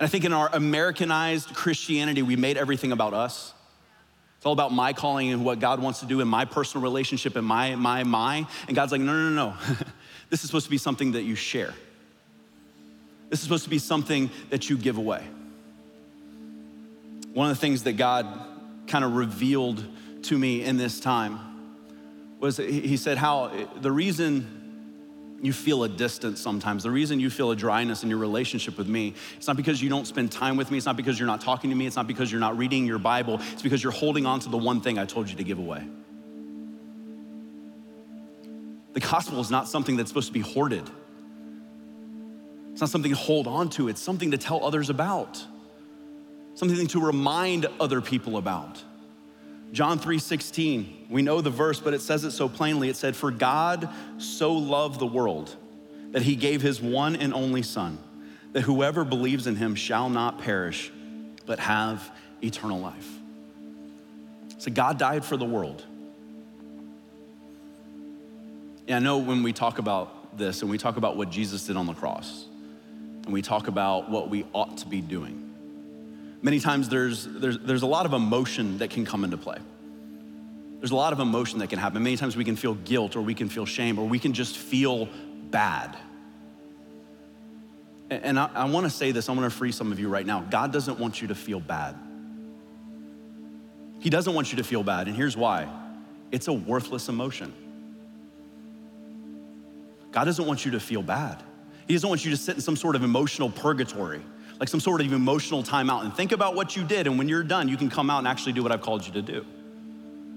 And 0.00 0.04
I 0.04 0.08
think 0.08 0.24
in 0.24 0.32
our 0.32 0.50
Americanized 0.52 1.54
Christianity, 1.54 2.22
we 2.22 2.34
made 2.34 2.56
everything 2.56 2.90
about 2.90 3.14
us. 3.14 3.54
It's 4.38 4.46
all 4.46 4.52
about 4.52 4.72
my 4.72 4.92
calling 4.92 5.32
and 5.32 5.44
what 5.44 5.58
God 5.58 5.82
wants 5.82 5.98
to 6.00 6.06
do 6.06 6.20
in 6.20 6.28
my 6.28 6.44
personal 6.44 6.82
relationship 6.82 7.34
and 7.34 7.44
my, 7.44 7.74
my, 7.74 8.04
my. 8.04 8.46
And 8.68 8.76
God's 8.76 8.92
like, 8.92 9.00
no, 9.00 9.12
no, 9.12 9.30
no, 9.30 9.50
no. 9.50 9.56
this 10.30 10.44
is 10.44 10.46
supposed 10.46 10.66
to 10.66 10.70
be 10.70 10.78
something 10.78 11.12
that 11.12 11.22
you 11.22 11.34
share. 11.34 11.74
This 13.30 13.40
is 13.40 13.42
supposed 13.42 13.64
to 13.64 13.70
be 13.70 13.80
something 13.80 14.30
that 14.50 14.70
you 14.70 14.78
give 14.78 14.96
away. 14.96 15.26
One 17.34 17.50
of 17.50 17.56
the 17.56 17.60
things 17.60 17.82
that 17.82 17.94
God 17.94 18.26
kind 18.86 19.04
of 19.04 19.16
revealed 19.16 19.84
to 20.22 20.38
me 20.38 20.62
in 20.62 20.76
this 20.76 21.00
time 21.00 21.40
was 22.38 22.58
he 22.58 22.96
said 22.96 23.18
Hal 23.18 23.50
the 23.80 23.90
reason 23.90 24.57
you 25.40 25.52
feel 25.52 25.84
a 25.84 25.88
distance 25.88 26.40
sometimes. 26.40 26.82
The 26.82 26.90
reason 26.90 27.20
you 27.20 27.30
feel 27.30 27.50
a 27.50 27.56
dryness 27.56 28.02
in 28.02 28.10
your 28.10 28.18
relationship 28.18 28.76
with 28.76 28.88
me, 28.88 29.14
it's 29.36 29.46
not 29.46 29.56
because 29.56 29.80
you 29.80 29.88
don't 29.88 30.06
spend 30.06 30.32
time 30.32 30.56
with 30.56 30.70
me. 30.70 30.78
It's 30.78 30.86
not 30.86 30.96
because 30.96 31.18
you're 31.18 31.28
not 31.28 31.40
talking 31.40 31.70
to 31.70 31.76
me. 31.76 31.86
It's 31.86 31.96
not 31.96 32.06
because 32.06 32.30
you're 32.32 32.40
not 32.40 32.58
reading 32.58 32.86
your 32.86 32.98
Bible. 32.98 33.40
It's 33.52 33.62
because 33.62 33.82
you're 33.82 33.92
holding 33.92 34.26
on 34.26 34.40
to 34.40 34.48
the 34.48 34.58
one 34.58 34.80
thing 34.80 34.98
I 34.98 35.04
told 35.04 35.28
you 35.28 35.36
to 35.36 35.44
give 35.44 35.58
away. 35.58 35.86
The 38.94 39.00
gospel 39.00 39.40
is 39.40 39.50
not 39.50 39.68
something 39.68 39.96
that's 39.96 40.10
supposed 40.10 40.26
to 40.26 40.32
be 40.32 40.40
hoarded. 40.40 40.88
It's 42.72 42.80
not 42.80 42.90
something 42.90 43.12
to 43.12 43.18
hold 43.18 43.46
on 43.46 43.70
to. 43.70 43.88
It's 43.88 44.00
something 44.00 44.32
to 44.32 44.38
tell 44.38 44.64
others 44.64 44.90
about, 44.90 45.44
something 46.54 46.86
to 46.88 47.00
remind 47.00 47.66
other 47.78 48.00
people 48.00 48.36
about. 48.38 48.82
John 49.72 49.98
3:16. 49.98 51.06
We 51.10 51.22
know 51.22 51.40
the 51.40 51.50
verse, 51.50 51.80
but 51.80 51.94
it 51.94 52.00
says 52.00 52.24
it 52.24 52.32
so 52.32 52.48
plainly. 52.48 52.88
It 52.88 52.96
said, 52.96 53.14
"For 53.14 53.30
God 53.30 53.88
so 54.18 54.52
loved 54.52 54.98
the 54.98 55.06
world 55.06 55.54
that 56.12 56.22
he 56.22 56.36
gave 56.36 56.62
his 56.62 56.80
one 56.80 57.14
and 57.16 57.34
only 57.34 57.62
son, 57.62 57.98
that 58.52 58.62
whoever 58.62 59.04
believes 59.04 59.46
in 59.46 59.56
him 59.56 59.74
shall 59.74 60.08
not 60.08 60.38
perish, 60.38 60.90
but 61.46 61.58
have 61.58 62.10
eternal 62.42 62.80
life." 62.80 63.18
So 64.58 64.70
God 64.70 64.98
died 64.98 65.24
for 65.24 65.36
the 65.36 65.44
world. 65.44 65.84
And 68.88 68.96
I 68.96 68.98
know 69.00 69.18
when 69.18 69.42
we 69.42 69.52
talk 69.52 69.78
about 69.78 70.38
this 70.38 70.62
and 70.62 70.70
we 70.70 70.78
talk 70.78 70.96
about 70.96 71.16
what 71.16 71.30
Jesus 71.30 71.66
did 71.66 71.76
on 71.76 71.86
the 71.86 71.94
cross, 71.94 72.46
and 73.24 73.32
we 73.32 73.42
talk 73.42 73.68
about 73.68 74.10
what 74.10 74.30
we 74.30 74.46
ought 74.54 74.78
to 74.78 74.86
be 74.86 75.02
doing 75.02 75.47
many 76.42 76.60
times 76.60 76.88
there's, 76.88 77.26
there's, 77.26 77.58
there's 77.58 77.82
a 77.82 77.86
lot 77.86 78.06
of 78.06 78.12
emotion 78.12 78.78
that 78.78 78.90
can 78.90 79.04
come 79.04 79.24
into 79.24 79.36
play. 79.36 79.58
There's 80.78 80.92
a 80.92 80.96
lot 80.96 81.12
of 81.12 81.20
emotion 81.20 81.58
that 81.58 81.70
can 81.70 81.78
happen. 81.78 82.02
Many 82.02 82.16
times 82.16 82.36
we 82.36 82.44
can 82.44 82.56
feel 82.56 82.74
guilt 82.74 83.16
or 83.16 83.22
we 83.22 83.34
can 83.34 83.48
feel 83.48 83.66
shame 83.66 83.98
or 83.98 84.06
we 84.06 84.18
can 84.18 84.32
just 84.32 84.56
feel 84.56 85.08
bad. 85.50 85.96
And 88.10 88.38
I, 88.38 88.48
I 88.54 88.64
want 88.66 88.84
to 88.84 88.90
say 88.90 89.12
this, 89.12 89.28
I 89.28 89.32
want 89.32 89.50
to 89.50 89.56
free 89.56 89.72
some 89.72 89.92
of 89.92 89.98
you 89.98 90.08
right 90.08 90.24
now. 90.24 90.40
God 90.40 90.72
doesn't 90.72 90.98
want 90.98 91.20
you 91.20 91.28
to 91.28 91.34
feel 91.34 91.60
bad. 91.60 91.96
He 94.00 94.10
doesn't 94.10 94.32
want 94.32 94.52
you 94.52 94.58
to 94.58 94.64
feel 94.64 94.82
bad, 94.82 95.08
and 95.08 95.16
here's 95.16 95.36
why 95.36 95.68
it's 96.30 96.46
a 96.48 96.52
worthless 96.52 97.08
emotion. 97.08 97.52
God 100.12 100.24
doesn't 100.24 100.46
want 100.46 100.64
you 100.64 100.72
to 100.72 100.80
feel 100.80 101.02
bad. 101.02 101.42
He 101.86 101.94
doesn't 101.94 102.08
want 102.08 102.24
you 102.24 102.30
to 102.30 102.36
sit 102.36 102.54
in 102.54 102.60
some 102.60 102.76
sort 102.76 102.96
of 102.96 103.02
emotional 103.02 103.50
purgatory 103.50 104.22
like 104.58 104.68
some 104.68 104.80
sort 104.80 105.00
of 105.00 105.12
emotional 105.12 105.62
timeout 105.62 106.02
and 106.02 106.14
think 106.14 106.32
about 106.32 106.54
what 106.54 106.76
you 106.76 106.84
did. 106.84 107.06
And 107.06 107.18
when 107.18 107.28
you're 107.28 107.44
done, 107.44 107.68
you 107.68 107.76
can 107.76 107.88
come 107.88 108.10
out 108.10 108.18
and 108.18 108.28
actually 108.28 108.52
do 108.52 108.62
what 108.62 108.72
I've 108.72 108.80
called 108.80 109.06
you 109.06 109.12
to 109.14 109.22
do. 109.22 109.44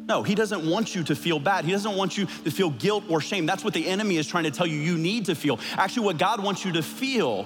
No, 0.08 0.24
he 0.24 0.36
doesn't 0.36 0.70
want 0.70 0.94
you 0.94 1.04
to 1.04 1.16
feel 1.16 1.40
bad. 1.40 1.66
He 1.66 1.72
doesn't 1.72 1.96
want 1.96 2.18
you 2.18 2.26
to 2.26 2.52
feel 2.52 2.70
guilt 2.70 3.04
or 3.08 3.22
shame. 3.22 3.46
That's 3.46 3.64
what 3.64 3.74
the 3.74 3.88
enemy 3.88 4.18
is 4.18 4.28
trying 4.28 4.44
to 4.44 4.52
tell 4.52 4.68
you 4.68 4.78
you 4.78 4.98
need 4.98 5.26
to 5.26 5.36
feel. 5.36 5.60
Actually, 5.74 6.06
what 6.06 6.18
God 6.18 6.44
wants 6.44 6.66
you 6.66 6.74
to 6.74 6.84
feel, 6.84 7.46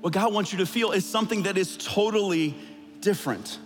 what 0.00 0.12
God 0.12 0.32
wants 0.32 0.52
you 0.52 0.58
to 0.58 0.66
feel 0.66 0.92
is 0.92 1.06
something 1.06 1.44
that 1.44 1.56
is 1.56 1.76
totally 1.76 2.54
different. 3.00 3.58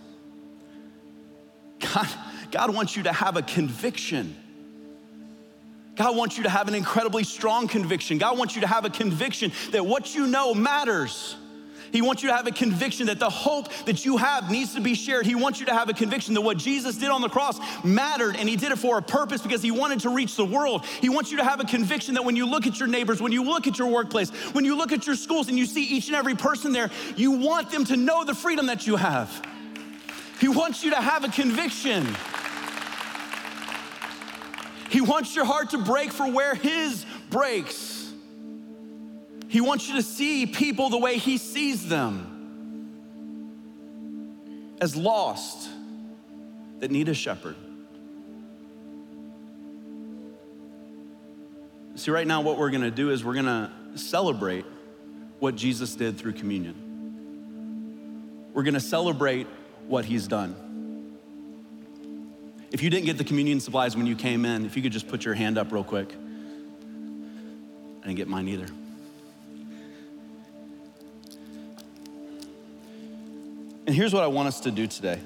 God, 1.80 2.09
God 2.50 2.74
wants 2.74 2.96
you 2.96 3.02
to 3.04 3.12
have 3.12 3.37
a 3.37 3.42
conviction 3.42 4.37
God 5.96 6.16
wants 6.16 6.37
you 6.37 6.42
to 6.44 6.50
have 6.50 6.68
an 6.68 6.74
incredibly 6.74 7.24
strong 7.24 7.68
conviction. 7.68 8.18
God 8.18 8.37
wants 8.37 8.54
you 8.54 8.62
to 8.62 8.66
have 8.66 8.85
a 8.85 8.90
conviction 8.90 9.52
that 9.70 9.87
what 9.87 10.14
you 10.14 10.26
know 10.26 10.54
matters. 10.54 11.37
He 11.92 12.02
wants 12.02 12.24
you 12.24 12.30
to 12.30 12.35
have 12.35 12.48
a 12.48 12.50
conviction 12.50 13.07
that 13.07 13.20
the 13.20 13.30
hope 13.30 13.72
that 13.85 14.04
you 14.04 14.16
have 14.16 14.50
needs 14.50 14.74
to 14.74 14.80
be 14.80 14.94
shared. 14.94 15.26
He 15.26 15.37
wants 15.37 15.61
you 15.61 15.66
to 15.66 15.72
have 15.72 15.88
a 15.88 15.92
conviction 15.92 16.35
that 16.35 16.40
what 16.40 16.57
Jesus 16.57 16.96
did 16.96 17.09
on 17.09 17.20
the 17.20 17.28
cross 17.28 17.57
mattered 17.85 18.35
and 18.35 18.48
he 18.48 18.57
did 18.57 18.72
it 18.72 18.78
for 18.78 18.98
a 18.98 19.02
purpose 19.02 19.40
because 19.40 19.62
he 19.62 19.70
wanted 19.70 20.00
to 20.00 20.09
reach 20.09 20.35
the 20.35 20.44
world. 20.44 20.85
He 20.85 21.09
wants 21.09 21.30
you 21.30 21.37
to 21.37 21.44
have 21.44 21.61
a 21.61 21.64
conviction 21.64 22.14
that 22.14 22.24
when 22.24 22.35
you 22.35 22.46
look 22.46 22.66
at 22.66 22.80
your 22.80 22.88
neighbors, 22.88 23.22
when 23.22 23.30
you 23.30 23.44
look 23.44 23.68
at 23.68 23.78
your 23.78 23.87
workplace, 23.87 24.30
when 24.30 24.64
you 24.64 24.76
look 24.76 24.90
at 24.90 25.07
your 25.07 25.14
schools 25.14 25.48
and 25.48 25.57
you 25.57 25.66
see 25.66 25.85
each 25.85 26.09
and 26.09 26.16
every 26.16 26.35
person 26.35 26.72
there, 26.72 26.90
you 27.14 27.30
want 27.30 27.70
them 27.70 27.85
to 27.85 27.96
know 27.96 28.24
the 28.24 28.35
freedom 28.35 28.66
that 28.66 28.88
you 28.88 28.96
have. 28.96 29.30
He 30.40 30.48
wants 30.48 30.83
you 30.83 30.90
to 30.90 31.00
have 31.00 31.22
a 31.22 31.28
conviction. 31.28 32.04
He 34.94 35.00
wants 35.00 35.35
your 35.35 35.44
heart 35.44 35.70
to 35.70 35.78
break 35.78 36.12
for 36.12 36.30
where 36.30 36.54
His 36.54 37.04
breaks. 37.28 38.12
He 39.48 39.61
wants 39.61 39.88
you 39.88 39.96
to 39.96 40.02
see 40.02 40.46
people 40.46 40.88
the 40.88 40.98
way 40.98 41.18
He 41.18 41.37
sees 41.37 41.88
them 41.88 42.30
as 44.80 44.94
lost 44.94 45.68
that 46.78 46.92
need 46.92 47.09
a 47.09 47.14
shepherd. 47.14 47.57
See, 51.96 52.12
right 52.12 52.26
now, 52.28 52.42
what 52.42 52.57
we're 52.57 52.70
gonna 52.70 52.92
do 52.92 53.11
is 53.11 53.24
we're 53.24 53.35
gonna 53.35 53.72
celebrate 53.96 54.64
what 55.40 55.57
Jesus 55.57 55.96
did 55.96 56.18
through 56.18 56.35
communion. 56.35 56.76
We're 58.54 58.62
gonna 58.62 58.78
celebrate 58.78 59.48
what 59.88 60.04
He's 60.04 60.28
done. 60.28 60.63
If 62.74 62.82
you 62.82 62.90
didn't 62.90 63.06
get 63.06 63.18
the 63.18 63.24
communion 63.24 63.60
supplies 63.60 63.96
when 63.96 64.04
you 64.04 64.16
came 64.16 64.44
in, 64.44 64.66
if 64.66 64.74
you 64.74 64.82
could 64.82 64.90
just 64.90 65.06
put 65.06 65.24
your 65.24 65.34
hand 65.34 65.58
up 65.58 65.70
real 65.70 65.84
quick. 65.84 66.12
I 68.02 68.06
didn't 68.06 68.16
get 68.16 68.26
mine 68.26 68.48
either. 68.48 68.66
And 73.87 73.94
here's 73.94 74.12
what 74.12 74.24
I 74.24 74.26
want 74.26 74.48
us 74.48 74.58
to 74.62 74.72
do 74.72 74.88
today. 74.88 75.20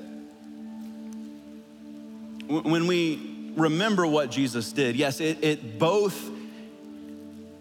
When 2.49 2.87
we 2.87 3.53
remember 3.57 4.07
what 4.07 4.31
Jesus 4.31 4.71
did, 4.71 4.95
yes, 4.95 5.19
it, 5.19 5.43
it 5.43 5.79
both 5.79 6.31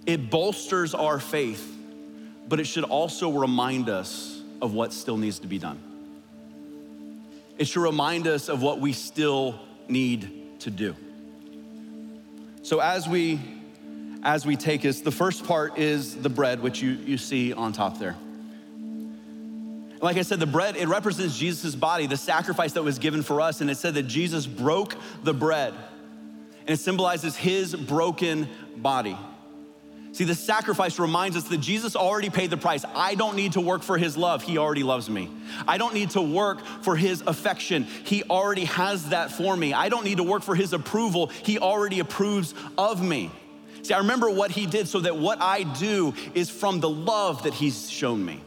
it 0.05 0.29
bolsters 0.29 0.95
our 0.95 1.17
faith, 1.17 1.65
but 2.49 2.59
it 2.59 2.67
should 2.67 2.83
also 2.83 3.31
remind 3.31 3.87
us 3.87 4.41
of 4.61 4.73
what 4.73 4.91
still 4.91 5.15
needs 5.15 5.39
to 5.39 5.47
be 5.47 5.59
done. 5.59 5.79
It 7.57 7.69
should 7.69 7.83
remind 7.83 8.27
us 8.27 8.49
of 8.49 8.61
what 8.61 8.81
we 8.81 8.91
still 8.91 9.61
need 9.89 10.59
to 10.61 10.71
do. 10.71 10.95
So 12.63 12.79
as 12.79 13.07
we 13.07 13.39
as 14.23 14.45
we 14.45 14.55
take 14.55 14.83
us, 14.85 14.99
the 14.99 15.11
first 15.11 15.45
part 15.45 15.77
is 15.77 16.15
the 16.15 16.29
bread, 16.29 16.61
which 16.61 16.81
you, 16.81 16.91
you 16.91 17.17
see 17.17 17.53
on 17.53 17.71
top 17.71 17.97
there. 17.97 18.15
Like 20.01 20.17
I 20.17 20.21
said, 20.21 20.39
the 20.39 20.45
bread, 20.45 20.75
it 20.75 20.87
represents 20.87 21.37
Jesus' 21.37 21.75
body, 21.75 22.07
the 22.07 22.17
sacrifice 22.17 22.73
that 22.73 22.83
was 22.83 22.99
given 22.99 23.23
for 23.23 23.41
us. 23.41 23.61
And 23.61 23.69
it 23.69 23.77
said 23.77 23.93
that 23.93 24.03
Jesus 24.03 24.45
broke 24.45 24.95
the 25.23 25.33
bread, 25.33 25.73
and 26.61 26.69
it 26.69 26.79
symbolizes 26.79 27.35
his 27.35 27.75
broken 27.75 28.47
body. 28.75 29.17
See, 30.17 30.23
the 30.23 30.33
sacrifice 30.33 30.97
reminds 30.97 31.37
us 31.37 31.43
that 31.43 31.59
Jesus 31.59 31.95
already 31.95 32.31
paid 32.31 32.49
the 32.49 32.57
price. 32.57 32.83
I 32.95 33.13
don't 33.13 33.35
need 33.35 33.51
to 33.51 33.61
work 33.61 33.83
for 33.83 33.99
his 33.99 34.17
love. 34.17 34.41
He 34.41 34.57
already 34.57 34.81
loves 34.81 35.11
me. 35.11 35.29
I 35.67 35.77
don't 35.77 35.93
need 35.93 36.09
to 36.11 36.23
work 36.23 36.65
for 36.81 36.95
his 36.95 37.21
affection. 37.27 37.83
He 37.83 38.23
already 38.23 38.65
has 38.65 39.09
that 39.09 39.29
for 39.31 39.55
me. 39.55 39.73
I 39.73 39.89
don't 39.89 40.03
need 40.03 40.17
to 40.17 40.23
work 40.23 40.41
for 40.41 40.55
his 40.55 40.73
approval. 40.73 41.27
He 41.27 41.59
already 41.59 41.99
approves 41.99 42.55
of 42.79 42.99
me. 42.99 43.29
See, 43.83 43.93
I 43.93 43.99
remember 43.99 44.27
what 44.27 44.49
he 44.49 44.65
did 44.65 44.87
so 44.87 45.01
that 45.01 45.15
what 45.15 45.39
I 45.39 45.61
do 45.61 46.15
is 46.33 46.49
from 46.49 46.79
the 46.79 46.89
love 46.89 47.43
that 47.43 47.53
he's 47.53 47.87
shown 47.87 48.25
me. 48.25 48.41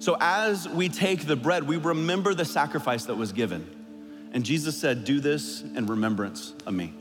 So 0.00 0.16
as 0.18 0.68
we 0.68 0.88
take 0.88 1.28
the 1.28 1.36
bread, 1.36 1.62
we 1.62 1.76
remember 1.76 2.34
the 2.34 2.44
sacrifice 2.44 3.04
that 3.04 3.14
was 3.14 3.30
given. 3.30 3.64
And 4.32 4.44
Jesus 4.44 4.76
said, 4.76 5.04
Do 5.04 5.20
this 5.20 5.62
in 5.62 5.86
remembrance 5.86 6.52
of 6.66 6.74
me. 6.74 6.94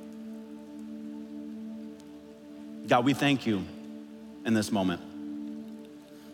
God, 2.95 3.03
we 3.03 3.13
thank 3.13 3.45
you 3.45 3.61
in 4.45 4.53
this 4.53 4.71
moment. 4.71 5.01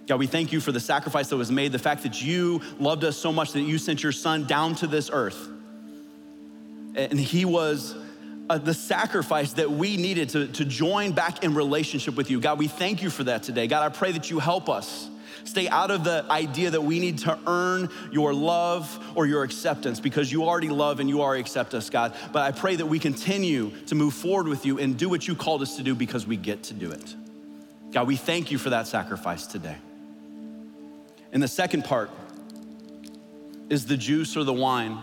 God, 0.05 0.19
we 0.19 0.27
thank 0.27 0.51
you 0.51 0.59
for 0.59 0.71
the 0.71 0.79
sacrifice 0.79 1.27
that 1.29 1.35
was 1.35 1.51
made, 1.51 1.71
the 1.71 1.79
fact 1.79 2.03
that 2.03 2.21
you 2.21 2.61
loved 2.77 3.03
us 3.03 3.17
so 3.17 3.33
much 3.33 3.53
that 3.53 3.61
you 3.61 3.79
sent 3.79 4.03
your 4.03 4.11
son 4.11 4.45
down 4.45 4.75
to 4.75 4.85
this 4.85 5.09
earth. 5.11 5.49
And 6.93 7.19
he 7.19 7.45
was 7.45 7.95
uh, 8.51 8.57
the 8.57 8.73
sacrifice 8.73 9.53
that 9.53 9.71
we 9.71 9.97
needed 9.97 10.29
to, 10.29 10.47
to 10.47 10.65
join 10.65 11.11
back 11.11 11.43
in 11.43 11.53
relationship 11.53 12.15
with 12.15 12.29
you. 12.29 12.39
God, 12.39 12.59
we 12.59 12.67
thank 12.67 13.01
you 13.01 13.09
for 13.09 13.23
that 13.25 13.43
today. 13.43 13.67
God, 13.67 13.83
I 13.83 13.89
pray 13.89 14.11
that 14.11 14.29
you 14.29 14.39
help 14.39 14.69
us 14.69 15.09
Stay 15.43 15.67
out 15.69 15.91
of 15.91 16.03
the 16.03 16.25
idea 16.29 16.69
that 16.69 16.81
we 16.81 16.99
need 16.99 17.19
to 17.19 17.37
earn 17.47 17.89
your 18.11 18.33
love 18.33 18.99
or 19.15 19.25
your 19.25 19.43
acceptance 19.43 19.99
because 19.99 20.31
you 20.31 20.43
already 20.43 20.69
love 20.69 20.99
and 20.99 21.09
you 21.09 21.21
already 21.21 21.41
accept 21.41 21.73
us, 21.73 21.89
God. 21.89 22.15
But 22.31 22.43
I 22.43 22.51
pray 22.51 22.75
that 22.75 22.85
we 22.85 22.99
continue 22.99 23.71
to 23.87 23.95
move 23.95 24.13
forward 24.13 24.47
with 24.47 24.65
you 24.65 24.79
and 24.79 24.97
do 24.97 25.09
what 25.09 25.27
you 25.27 25.35
called 25.35 25.61
us 25.61 25.77
to 25.77 25.83
do 25.83 25.95
because 25.95 26.27
we 26.27 26.37
get 26.37 26.63
to 26.63 26.73
do 26.73 26.91
it. 26.91 27.15
God, 27.91 28.07
we 28.07 28.15
thank 28.15 28.51
you 28.51 28.57
for 28.57 28.69
that 28.69 28.87
sacrifice 28.87 29.47
today. 29.47 29.77
And 31.33 31.41
the 31.41 31.47
second 31.47 31.85
part 31.85 32.09
is 33.69 33.85
the 33.85 33.97
juice 33.97 34.35
or 34.35 34.43
the 34.43 34.53
wine, 34.53 34.97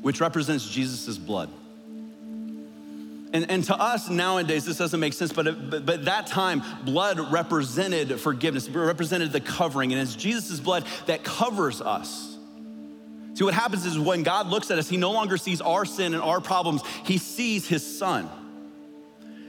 which 0.00 0.20
represents 0.20 0.68
Jesus' 0.68 1.18
blood. 1.18 1.50
And, 3.32 3.50
and 3.50 3.64
to 3.64 3.74
us 3.74 4.10
nowadays, 4.10 4.66
this 4.66 4.76
doesn't 4.76 5.00
make 5.00 5.14
sense, 5.14 5.32
but, 5.32 5.70
but, 5.70 5.86
but 5.86 6.04
that 6.04 6.26
time, 6.26 6.62
blood 6.84 7.18
represented 7.32 8.20
forgiveness, 8.20 8.68
represented 8.68 9.32
the 9.32 9.40
covering. 9.40 9.92
And 9.92 10.00
it's 10.00 10.14
Jesus' 10.14 10.60
blood 10.60 10.84
that 11.06 11.24
covers 11.24 11.80
us. 11.80 12.36
See, 13.34 13.44
what 13.44 13.54
happens 13.54 13.86
is 13.86 13.98
when 13.98 14.22
God 14.22 14.48
looks 14.48 14.70
at 14.70 14.78
us, 14.78 14.88
He 14.88 14.98
no 14.98 15.12
longer 15.12 15.38
sees 15.38 15.62
our 15.62 15.86
sin 15.86 16.12
and 16.12 16.22
our 16.22 16.40
problems, 16.42 16.82
He 17.04 17.16
sees 17.16 17.66
His 17.66 17.98
Son. 17.98 18.28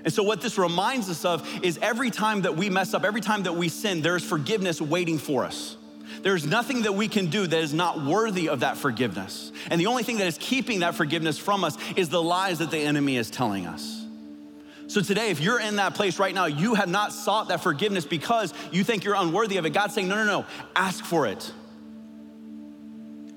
And 0.06 0.14
so, 0.14 0.24
what 0.24 0.42
this 0.42 0.58
reminds 0.58 1.10
us 1.10 1.26
of 1.26 1.48
is 1.64 1.78
every 1.82 2.10
time 2.10 2.44
that 2.44 2.56
we 2.56 2.70
mess 2.70 2.94
up, 2.94 3.04
every 3.04 3.22
time 3.22 3.44
that 3.44 3.54
we 3.54 3.68
sin, 3.68 4.02
there's 4.02 4.24
forgiveness 4.24 4.82
waiting 4.82 5.18
for 5.18 5.44
us. 5.44 5.78
There's 6.24 6.46
nothing 6.46 6.84
that 6.84 6.94
we 6.94 7.10
can 7.10 7.28
do 7.28 7.46
that 7.46 7.60
is 7.60 7.74
not 7.74 8.02
worthy 8.02 8.48
of 8.48 8.62
that 8.62 8.78
forgiveness. 8.78 9.52
And 9.70 9.80
the 9.80 9.88
only 9.88 10.04
thing 10.04 10.18
that 10.18 10.28
is 10.28 10.38
keeping 10.40 10.80
that 10.80 10.96
forgiveness 10.96 11.38
from 11.38 11.66
us 11.66 11.78
is 11.98 12.08
the 12.08 12.24
lies 12.24 12.60
that 12.60 12.72
the 12.72 12.80
enemy 12.80 13.18
is 13.18 13.30
telling 13.30 13.68
us. 13.68 14.06
So 14.88 15.02
today, 15.02 15.32
if 15.32 15.42
you're 15.42 15.60
in 15.60 15.76
that 15.78 15.96
place 15.96 16.20
right 16.20 16.34
now, 16.34 16.46
you 16.46 16.76
have 16.76 16.88
not 16.88 17.12
sought 17.12 17.50
that 17.50 17.62
forgiveness 17.62 18.06
because 18.06 18.54
you 18.72 18.86
think 18.86 19.04
you're 19.04 19.16
unworthy 19.16 19.58
of 19.58 19.66
it. 19.66 19.72
God's 19.72 19.94
saying, 19.96 20.08
no, 20.08 20.16
no, 20.16 20.26
no, 20.26 20.46
ask 20.76 21.04
for 21.04 21.28
it. 21.28 21.52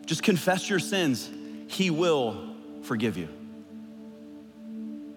Just 0.07 0.23
confess 0.23 0.71
your 0.71 0.79
sins, 0.79 1.29
He 1.67 1.91
will 1.91 2.55
forgive 2.83 3.17
you. 3.17 3.29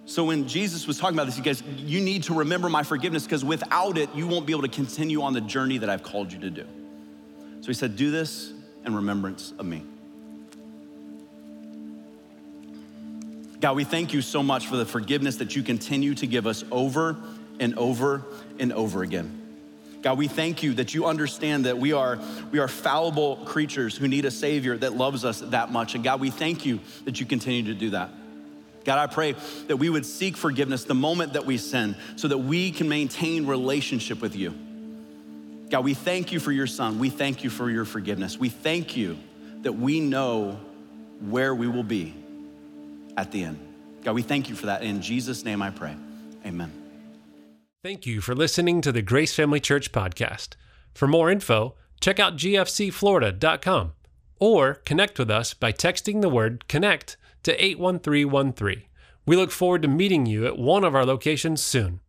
So 0.06 0.24
when 0.24 0.48
Jesus 0.48 0.88
was 0.88 0.98
talking 0.98 1.14
about 1.14 1.26
this, 1.26 1.36
he 1.36 1.42
goes, 1.42 1.62
You 1.62 2.00
need 2.00 2.24
to 2.24 2.34
remember 2.34 2.68
my 2.68 2.82
forgiveness 2.82 3.22
because 3.22 3.44
without 3.44 3.96
it, 3.96 4.12
you 4.12 4.26
won't 4.26 4.44
be 4.44 4.52
able 4.52 4.62
to 4.62 4.68
continue 4.68 5.22
on 5.22 5.34
the 5.34 5.40
journey 5.40 5.78
that 5.78 5.88
I've 5.88 6.02
called 6.02 6.32
you 6.32 6.40
to 6.40 6.50
do. 6.50 6.66
So 7.60 7.66
he 7.66 7.74
said, 7.74 7.96
Do 7.96 8.10
this 8.10 8.52
in 8.84 8.94
remembrance 8.94 9.52
of 9.58 9.66
me. 9.66 9.84
God, 13.60 13.76
we 13.76 13.84
thank 13.84 14.14
you 14.14 14.22
so 14.22 14.42
much 14.42 14.66
for 14.66 14.76
the 14.76 14.86
forgiveness 14.86 15.36
that 15.36 15.54
you 15.54 15.62
continue 15.62 16.14
to 16.14 16.26
give 16.26 16.46
us 16.46 16.64
over 16.70 17.16
and 17.58 17.76
over 17.78 18.24
and 18.58 18.72
over 18.72 19.02
again. 19.02 19.36
God, 20.00 20.16
we 20.16 20.28
thank 20.28 20.62
you 20.62 20.72
that 20.74 20.94
you 20.94 21.04
understand 21.04 21.66
that 21.66 21.76
we 21.76 21.92
are, 21.92 22.18
we 22.52 22.58
are 22.58 22.68
fallible 22.68 23.36
creatures 23.44 23.94
who 23.94 24.08
need 24.08 24.24
a 24.24 24.30
Savior 24.30 24.78
that 24.78 24.94
loves 24.94 25.26
us 25.26 25.40
that 25.40 25.70
much. 25.70 25.94
And 25.94 26.02
God, 26.02 26.20
we 26.20 26.30
thank 26.30 26.64
you 26.64 26.80
that 27.04 27.20
you 27.20 27.26
continue 27.26 27.64
to 27.64 27.74
do 27.74 27.90
that. 27.90 28.08
God, 28.84 28.98
I 28.98 29.12
pray 29.12 29.34
that 29.66 29.76
we 29.76 29.90
would 29.90 30.06
seek 30.06 30.38
forgiveness 30.38 30.84
the 30.84 30.94
moment 30.94 31.34
that 31.34 31.44
we 31.44 31.58
sin 31.58 31.96
so 32.16 32.28
that 32.28 32.38
we 32.38 32.70
can 32.70 32.88
maintain 32.88 33.46
relationship 33.46 34.22
with 34.22 34.34
you. 34.34 34.54
God, 35.70 35.84
we 35.84 35.94
thank 35.94 36.32
you 36.32 36.40
for 36.40 36.50
your 36.50 36.66
son. 36.66 36.98
We 36.98 37.10
thank 37.10 37.44
you 37.44 37.50
for 37.50 37.70
your 37.70 37.84
forgiveness. 37.84 38.36
We 38.36 38.48
thank 38.48 38.96
you 38.96 39.16
that 39.62 39.72
we 39.72 40.00
know 40.00 40.58
where 41.28 41.54
we 41.54 41.68
will 41.68 41.84
be 41.84 42.14
at 43.16 43.30
the 43.30 43.44
end. 43.44 43.58
God, 44.02 44.14
we 44.14 44.22
thank 44.22 44.48
you 44.48 44.56
for 44.56 44.66
that. 44.66 44.82
In 44.82 45.00
Jesus' 45.00 45.44
name 45.44 45.62
I 45.62 45.70
pray. 45.70 45.94
Amen. 46.44 46.72
Thank 47.84 48.04
you 48.04 48.20
for 48.20 48.34
listening 48.34 48.80
to 48.80 48.90
the 48.90 49.00
Grace 49.00 49.34
Family 49.34 49.60
Church 49.60 49.92
podcast. 49.92 50.50
For 50.92 51.06
more 51.06 51.30
info, 51.30 51.76
check 52.00 52.18
out 52.18 52.36
gfcflorida.com 52.36 53.92
or 54.40 54.74
connect 54.74 55.18
with 55.18 55.30
us 55.30 55.54
by 55.54 55.72
texting 55.72 56.20
the 56.20 56.28
word 56.28 56.66
connect 56.66 57.16
to 57.44 57.52
81313. 57.52 58.82
We 59.24 59.36
look 59.36 59.50
forward 59.50 59.82
to 59.82 59.88
meeting 59.88 60.26
you 60.26 60.46
at 60.46 60.58
one 60.58 60.82
of 60.82 60.94
our 60.94 61.06
locations 61.06 61.62
soon. 61.62 62.00